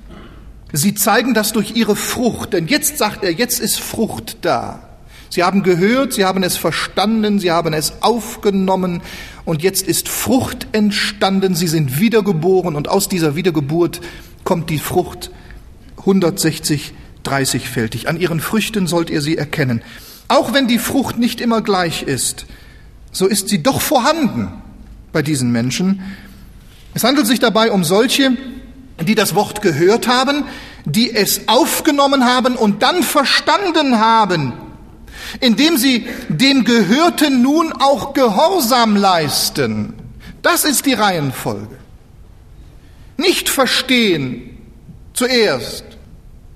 Sie 0.71 0.95
zeigen 0.95 1.33
das 1.33 1.51
durch 1.51 1.75
ihre 1.75 1.95
Frucht, 1.95 2.53
denn 2.53 2.67
jetzt 2.67 2.97
sagt 2.97 3.23
er, 3.23 3.31
jetzt 3.31 3.59
ist 3.59 3.79
Frucht 3.79 4.37
da. 4.41 4.89
Sie 5.29 5.43
haben 5.43 5.63
gehört, 5.63 6.13
sie 6.13 6.25
haben 6.25 6.43
es 6.43 6.57
verstanden, 6.57 7.39
sie 7.39 7.51
haben 7.51 7.73
es 7.73 8.01
aufgenommen 8.01 9.01
und 9.45 9.63
jetzt 9.63 9.87
ist 9.87 10.07
Frucht 10.07 10.67
entstanden, 10.71 11.55
sie 11.55 11.67
sind 11.67 11.99
wiedergeboren 11.99 12.75
und 12.75 12.87
aus 12.87 13.09
dieser 13.09 13.35
Wiedergeburt 13.35 14.01
kommt 14.43 14.69
die 14.69 14.79
Frucht 14.79 15.31
160, 15.97 16.93
30-fältig. 17.25 18.07
An 18.07 18.19
ihren 18.19 18.39
Früchten 18.39 18.87
sollt 18.87 19.09
ihr 19.09 19.21
sie 19.21 19.37
erkennen. 19.37 19.81
Auch 20.27 20.53
wenn 20.53 20.67
die 20.67 20.79
Frucht 20.79 21.17
nicht 21.17 21.41
immer 21.41 21.61
gleich 21.61 22.03
ist, 22.03 22.45
so 23.11 23.27
ist 23.27 23.49
sie 23.49 23.61
doch 23.61 23.81
vorhanden 23.81 24.51
bei 25.11 25.21
diesen 25.21 25.51
Menschen. 25.51 26.01
Es 26.93 27.03
handelt 27.03 27.27
sich 27.27 27.39
dabei 27.39 27.71
um 27.71 27.83
solche, 27.83 28.31
die 29.01 29.15
das 29.15 29.35
Wort 29.35 29.61
gehört 29.61 30.07
haben, 30.07 30.45
die 30.85 31.13
es 31.13 31.47
aufgenommen 31.47 32.25
haben 32.25 32.55
und 32.55 32.83
dann 32.83 33.03
verstanden 33.03 33.99
haben, 33.99 34.53
indem 35.39 35.77
sie 35.77 36.07
dem 36.29 36.65
Gehörten 36.65 37.41
nun 37.41 37.73
auch 37.73 38.13
Gehorsam 38.13 38.95
leisten. 38.95 39.93
Das 40.41 40.65
ist 40.65 40.85
die 40.85 40.93
Reihenfolge. 40.93 41.77
Nicht 43.17 43.49
verstehen 43.49 44.57
zuerst 45.13 45.85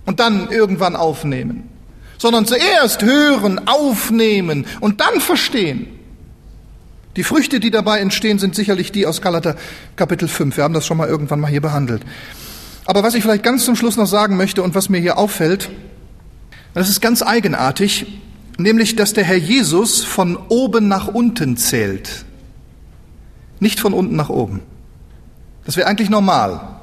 und 0.05 0.19
dann 0.19 0.49
irgendwann 0.49 0.95
aufnehmen 0.95 1.69
sondern 2.17 2.45
zuerst 2.45 3.03
hören, 3.03 3.67
aufnehmen 3.67 4.65
und 4.79 5.01
dann 5.01 5.19
verstehen. 5.19 5.87
Die 7.15 7.23
Früchte, 7.23 7.59
die 7.59 7.71
dabei 7.71 7.99
entstehen, 7.99 8.37
sind 8.37 8.55
sicherlich 8.55 8.91
die 8.91 9.07
aus 9.07 9.21
Galater 9.21 9.55
Kapitel 9.95 10.27
5. 10.27 10.55
Wir 10.55 10.63
haben 10.63 10.73
das 10.73 10.85
schon 10.85 10.97
mal 10.97 11.07
irgendwann 11.07 11.39
mal 11.39 11.49
hier 11.49 11.61
behandelt. 11.61 12.03
Aber 12.85 13.03
was 13.03 13.15
ich 13.15 13.23
vielleicht 13.23 13.43
ganz 13.43 13.65
zum 13.65 13.75
Schluss 13.75 13.97
noch 13.97 14.05
sagen 14.05 14.37
möchte 14.37 14.61
und 14.61 14.75
was 14.75 14.87
mir 14.87 14.99
hier 14.99 15.17
auffällt, 15.17 15.69
das 16.73 16.89
ist 16.89 17.01
ganz 17.01 17.23
eigenartig, 17.23 18.05
nämlich 18.59 18.95
dass 18.95 19.13
der 19.13 19.23
Herr 19.23 19.37
Jesus 19.37 20.03
von 20.03 20.37
oben 20.49 20.87
nach 20.87 21.07
unten 21.07 21.57
zählt, 21.57 22.23
nicht 23.59 23.79
von 23.79 23.93
unten 23.93 24.15
nach 24.15 24.29
oben. 24.29 24.61
Das 25.65 25.75
wäre 25.75 25.87
eigentlich 25.87 26.09
normal. 26.09 26.76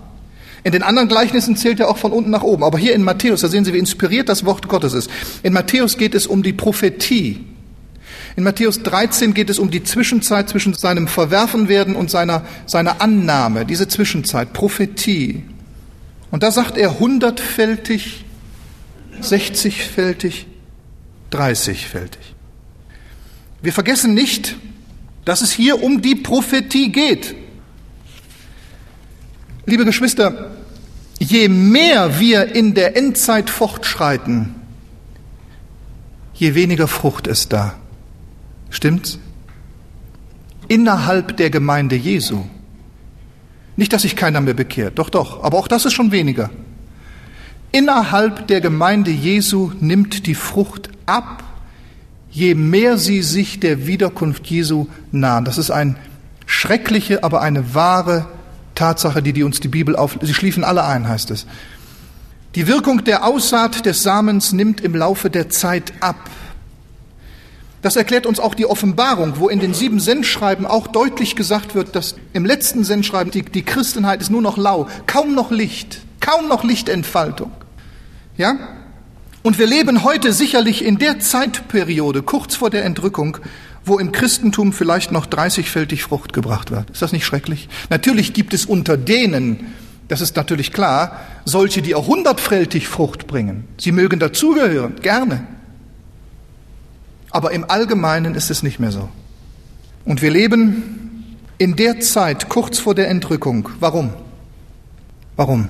In 0.64 0.72
den 0.72 0.82
anderen 0.82 1.08
Gleichnissen 1.08 1.56
zählt 1.56 1.78
er 1.78 1.88
auch 1.88 1.98
von 1.98 2.10
unten 2.10 2.30
nach 2.30 2.42
oben. 2.42 2.64
Aber 2.64 2.78
hier 2.78 2.94
in 2.94 3.02
Matthäus, 3.02 3.42
da 3.42 3.48
sehen 3.48 3.66
Sie, 3.66 3.74
wie 3.74 3.78
inspiriert 3.78 4.30
das 4.30 4.46
Wort 4.46 4.66
Gottes 4.66 4.94
ist. 4.94 5.10
In 5.42 5.52
Matthäus 5.52 5.98
geht 5.98 6.14
es 6.14 6.26
um 6.26 6.42
die 6.42 6.54
Prophetie. 6.54 7.44
In 8.36 8.44
Matthäus 8.44 8.82
13 8.82 9.34
geht 9.34 9.50
es 9.50 9.58
um 9.58 9.70
die 9.70 9.84
Zwischenzeit 9.84 10.48
zwischen 10.48 10.72
seinem 10.72 11.06
Verwerfenwerden 11.06 11.94
und 11.94 12.10
seiner, 12.10 12.44
seiner 12.66 13.00
Annahme, 13.02 13.66
diese 13.66 13.86
Zwischenzeit, 13.86 14.54
Prophetie. 14.54 15.44
Und 16.30 16.42
da 16.42 16.50
sagt 16.50 16.78
er 16.78 16.98
hundertfältig, 16.98 18.24
sechzigfältig, 19.20 20.46
dreißigfältig. 21.30 22.34
Wir 23.62 23.72
vergessen 23.72 24.14
nicht, 24.14 24.56
dass 25.24 25.42
es 25.42 25.52
hier 25.52 25.82
um 25.82 26.02
die 26.02 26.16
Prophetie 26.16 26.90
geht. 26.90 27.36
Liebe 29.66 29.84
Geschwister, 29.84 30.50
je 31.24 31.48
mehr 31.48 32.18
wir 32.20 32.54
in 32.54 32.74
der 32.74 32.96
Endzeit 32.96 33.50
fortschreiten, 33.50 34.54
je 36.34 36.54
weniger 36.54 36.88
Frucht 36.88 37.26
ist 37.26 37.52
da. 37.52 37.74
Stimmt's? 38.70 39.18
Innerhalb 40.68 41.36
der 41.36 41.50
Gemeinde 41.50 41.96
Jesu. 41.96 42.44
Nicht, 43.76 43.92
dass 43.92 44.02
sich 44.02 44.16
keiner 44.16 44.40
mehr 44.40 44.54
bekehrt, 44.54 44.98
doch, 44.98 45.10
doch, 45.10 45.42
aber 45.42 45.58
auch 45.58 45.68
das 45.68 45.84
ist 45.84 45.92
schon 45.92 46.12
weniger. 46.12 46.50
Innerhalb 47.72 48.46
der 48.46 48.60
Gemeinde 48.60 49.10
Jesu 49.10 49.72
nimmt 49.80 50.26
die 50.26 50.36
Frucht 50.36 50.90
ab, 51.06 51.42
je 52.30 52.54
mehr 52.54 52.98
sie 52.98 53.22
sich 53.22 53.60
der 53.60 53.86
Wiederkunft 53.86 54.46
Jesu 54.46 54.86
nahen. 55.10 55.44
Das 55.44 55.58
ist 55.58 55.70
eine 55.70 55.96
schreckliche, 56.46 57.24
aber 57.24 57.40
eine 57.40 57.74
wahre 57.74 58.26
Tatsache, 58.74 59.22
die, 59.22 59.32
die 59.32 59.42
uns 59.42 59.60
die 59.60 59.68
Bibel 59.68 59.96
auf. 59.96 60.18
Sie 60.20 60.34
schliefen 60.34 60.64
alle 60.64 60.84
ein, 60.84 61.08
heißt 61.08 61.30
es. 61.30 61.46
Die 62.54 62.68
Wirkung 62.68 63.04
der 63.04 63.24
Aussaat 63.24 63.84
des 63.84 64.02
Samens 64.02 64.52
nimmt 64.52 64.80
im 64.80 64.94
Laufe 64.94 65.30
der 65.30 65.48
Zeit 65.50 65.92
ab. 66.00 66.30
Das 67.82 67.96
erklärt 67.96 68.24
uns 68.24 68.40
auch 68.40 68.54
die 68.54 68.64
Offenbarung, 68.64 69.34
wo 69.36 69.48
in 69.48 69.60
den 69.60 69.74
sieben 69.74 70.00
Sendschreiben 70.00 70.64
auch 70.64 70.86
deutlich 70.86 71.36
gesagt 71.36 71.74
wird, 71.74 71.94
dass 71.94 72.14
im 72.32 72.46
letzten 72.46 72.82
Sendschreiben 72.82 73.30
die, 73.30 73.42
die 73.42 73.62
Christenheit 73.62 74.22
ist 74.22 74.30
nur 74.30 74.40
noch 74.40 74.56
lau, 74.56 74.88
kaum 75.06 75.34
noch 75.34 75.50
Licht, 75.50 76.00
kaum 76.20 76.48
noch 76.48 76.64
Lichtentfaltung. 76.64 77.50
Ja? 78.38 78.56
Und 79.42 79.58
wir 79.58 79.66
leben 79.66 80.02
heute 80.02 80.32
sicherlich 80.32 80.82
in 80.82 80.96
der 80.96 81.20
Zeitperiode, 81.20 82.22
kurz 82.22 82.54
vor 82.54 82.70
der 82.70 82.86
Entrückung, 82.86 83.36
wo 83.84 83.98
im 83.98 84.12
Christentum 84.12 84.72
vielleicht 84.72 85.12
noch 85.12 85.26
30-fältig 85.26 86.02
Frucht 86.02 86.32
gebracht 86.32 86.70
wird. 86.70 86.90
Ist 86.90 87.02
das 87.02 87.12
nicht 87.12 87.26
schrecklich? 87.26 87.68
Natürlich 87.90 88.32
gibt 88.32 88.54
es 88.54 88.64
unter 88.64 88.96
denen, 88.96 89.74
das 90.08 90.20
ist 90.20 90.36
natürlich 90.36 90.72
klar, 90.72 91.20
solche, 91.44 91.82
die 91.82 91.94
auch 91.94 92.06
hundertfältig 92.06 92.88
Frucht 92.88 93.26
bringen. 93.26 93.68
Sie 93.78 93.92
mögen 93.92 94.18
dazugehören, 94.18 94.96
gerne. 95.00 95.46
Aber 97.30 97.52
im 97.52 97.68
Allgemeinen 97.68 98.34
ist 98.34 98.50
es 98.50 98.62
nicht 98.62 98.78
mehr 98.78 98.92
so. 98.92 99.08
Und 100.04 100.22
wir 100.22 100.30
leben 100.30 101.36
in 101.58 101.76
der 101.76 102.00
Zeit 102.00 102.48
kurz 102.48 102.78
vor 102.78 102.94
der 102.94 103.08
Entrückung. 103.08 103.68
Warum? 103.80 104.10
Warum? 105.36 105.68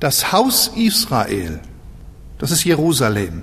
Das 0.00 0.32
Haus 0.32 0.70
Israel, 0.76 1.60
das 2.38 2.50
ist 2.50 2.64
Jerusalem, 2.64 3.42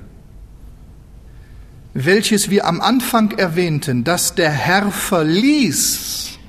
welches 1.93 2.49
wir 2.49 2.65
am 2.65 2.81
Anfang 2.81 3.31
erwähnten, 3.31 4.03
dass 4.03 4.35
der 4.35 4.51
Herr 4.51 4.91
verließ 4.91 6.39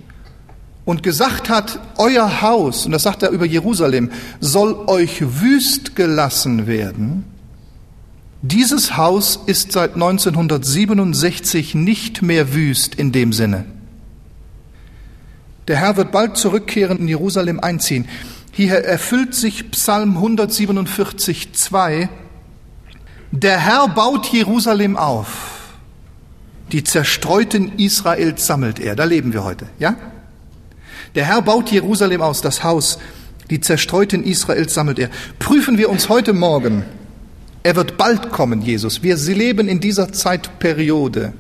und 0.85 1.03
gesagt 1.03 1.49
hat, 1.49 1.81
euer 1.97 2.43
Haus, 2.43 2.87
und 2.87 2.93
das 2.93 3.03
sagt 3.05 3.23
er 3.23 3.31
über 3.31 3.47
Jerusalem, 3.47 4.11
soll 4.41 4.75
euch 4.87 5.41
wüst 5.41 5.97
gelassen 5.97 6.67
werden. 6.67 7.25
Dieses 8.43 8.97
Haus 8.97 9.39
ist 9.47 9.73
seit 9.73 9.95
1967 9.95 11.77
nicht 11.77 12.23
mehr 12.23 12.55
wüst 12.55 12.97
in 12.97 13.13
dem 13.13 13.33
Sinne. 13.33 13.67
Der 15.69 15.77
Herr 15.77 15.97
wird 15.97 16.11
bald 16.11 16.37
zurückkehren 16.37 16.99
in 16.99 17.07
Jerusalem 17.07 17.61
einziehen. 17.61 18.09
Hier 18.51 18.75
erfüllt 18.75 19.35
sich 19.37 19.71
Psalm 19.71 20.17
147, 20.17 21.53
2. 21.53 22.09
Der 23.33 23.59
Herr 23.59 23.89
baut 23.89 24.27
Jerusalem 24.27 24.99
auf. 24.99 25.71
Die 26.71 26.85
zerstreuten 26.85 27.79
Israels 27.79 28.47
sammelt 28.47 28.79
er. 28.79 28.95
Da 28.95 29.05
leben 29.05 29.33
wir 29.33 29.43
heute, 29.43 29.67
ja? 29.79 29.97
Der 31.15 31.25
Herr 31.25 31.41
baut 31.41 31.71
Jerusalem 31.71 32.21
aus, 32.21 32.43
das 32.43 32.63
Haus, 32.63 32.99
die 33.49 33.61
zerstreuten 33.61 34.23
Israels 34.23 34.75
sammelt 34.75 34.99
er. 34.99 35.09
Prüfen 35.39 35.79
wir 35.79 35.89
uns 35.89 36.11
heute 36.11 36.35
Morgen. 36.35 36.85
Er 37.63 37.75
wird 37.75 37.97
bald 37.97 38.31
kommen, 38.31 38.61
Jesus. 38.61 39.03
Wir 39.03 39.17
leben 39.17 39.67
in 39.67 39.81
dieser 39.81 40.13
Zeitperiode, 40.13 41.33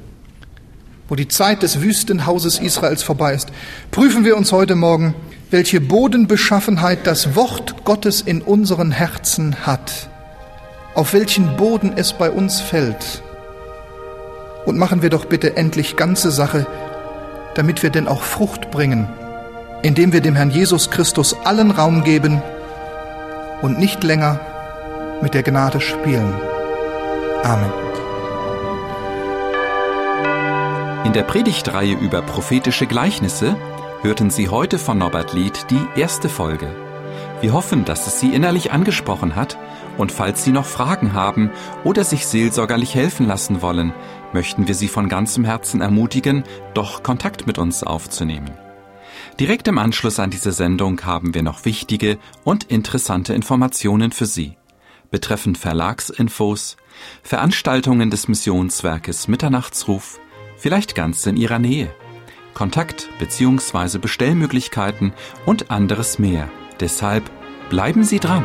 wo 1.08 1.14
die 1.14 1.28
Zeit 1.28 1.62
des 1.62 1.82
Wüstenhauses 1.82 2.58
Israels 2.58 3.02
vorbei 3.02 3.34
ist. 3.34 3.52
Prüfen 3.90 4.24
wir 4.24 4.38
uns 4.38 4.50
heute 4.50 4.76
Morgen, 4.76 5.14
welche 5.50 5.82
Bodenbeschaffenheit 5.82 7.06
das 7.06 7.34
Wort 7.36 7.84
Gottes 7.84 8.22
in 8.22 8.40
unseren 8.40 8.92
Herzen 8.92 9.66
hat, 9.66 10.08
auf 10.94 11.12
welchen 11.12 11.56
Boden 11.56 11.92
es 11.96 12.12
bei 12.12 12.30
uns 12.30 12.60
fällt. 12.60 13.22
Und 14.66 14.78
machen 14.78 15.02
wir 15.02 15.10
doch 15.10 15.24
bitte 15.24 15.56
endlich 15.56 15.96
ganze 15.96 16.30
Sache, 16.30 16.66
damit 17.54 17.82
wir 17.82 17.90
denn 17.90 18.08
auch 18.08 18.22
Frucht 18.22 18.70
bringen 18.70 19.08
indem 19.82 20.12
wir 20.12 20.20
dem 20.20 20.36
Herrn 20.36 20.50
Jesus 20.50 20.90
Christus 20.90 21.34
allen 21.44 21.70
Raum 21.70 22.04
geben 22.04 22.40
und 23.60 23.78
nicht 23.78 24.02
länger 24.02 24.40
mit 25.20 25.34
der 25.34 25.42
Gnade 25.42 25.80
spielen. 25.80 26.32
Amen. 27.42 27.72
In 31.04 31.12
der 31.12 31.24
Predigtreihe 31.24 31.94
über 31.94 32.22
prophetische 32.22 32.86
Gleichnisse 32.86 33.56
hörten 34.02 34.30
Sie 34.30 34.48
heute 34.48 34.78
von 34.78 34.98
Norbert 34.98 35.32
Lied 35.32 35.66
die 35.70 36.00
erste 36.00 36.28
Folge. 36.28 36.68
Wir 37.40 37.52
hoffen, 37.52 37.84
dass 37.84 38.06
es 38.06 38.20
Sie 38.20 38.32
innerlich 38.32 38.70
angesprochen 38.70 39.34
hat 39.34 39.58
und 39.98 40.12
falls 40.12 40.44
Sie 40.44 40.52
noch 40.52 40.66
Fragen 40.66 41.12
haben 41.12 41.50
oder 41.84 42.04
sich 42.04 42.26
seelsorgerlich 42.26 42.94
helfen 42.94 43.26
lassen 43.26 43.62
wollen, 43.62 43.92
möchten 44.32 44.68
wir 44.68 44.74
Sie 44.74 44.88
von 44.88 45.08
ganzem 45.08 45.44
Herzen 45.44 45.80
ermutigen, 45.80 46.44
doch 46.74 47.02
Kontakt 47.02 47.46
mit 47.46 47.58
uns 47.58 47.82
aufzunehmen. 47.82 48.50
Direkt 49.40 49.68
im 49.68 49.78
Anschluss 49.78 50.18
an 50.18 50.30
diese 50.30 50.52
Sendung 50.52 51.04
haben 51.04 51.34
wir 51.34 51.42
noch 51.42 51.64
wichtige 51.64 52.18
und 52.44 52.64
interessante 52.64 53.34
Informationen 53.34 54.12
für 54.12 54.26
Sie 54.26 54.56
betreffend 55.12 55.58
Verlagsinfos, 55.58 56.76
Veranstaltungen 57.22 58.10
des 58.10 58.26
Missionswerkes 58.26 59.28
Mitternachtsruf, 59.28 60.18
vielleicht 60.56 60.96
ganz 60.96 61.24
in 61.26 61.36
Ihrer 61.36 61.60
Nähe, 61.60 61.94
Kontakt 62.54 63.08
bzw. 63.20 63.98
Bestellmöglichkeiten 63.98 65.12
und 65.46 65.70
anderes 65.70 66.18
mehr. 66.18 66.50
Deshalb 66.80 67.30
bleiben 67.70 68.02
Sie 68.02 68.18
dran. 68.18 68.44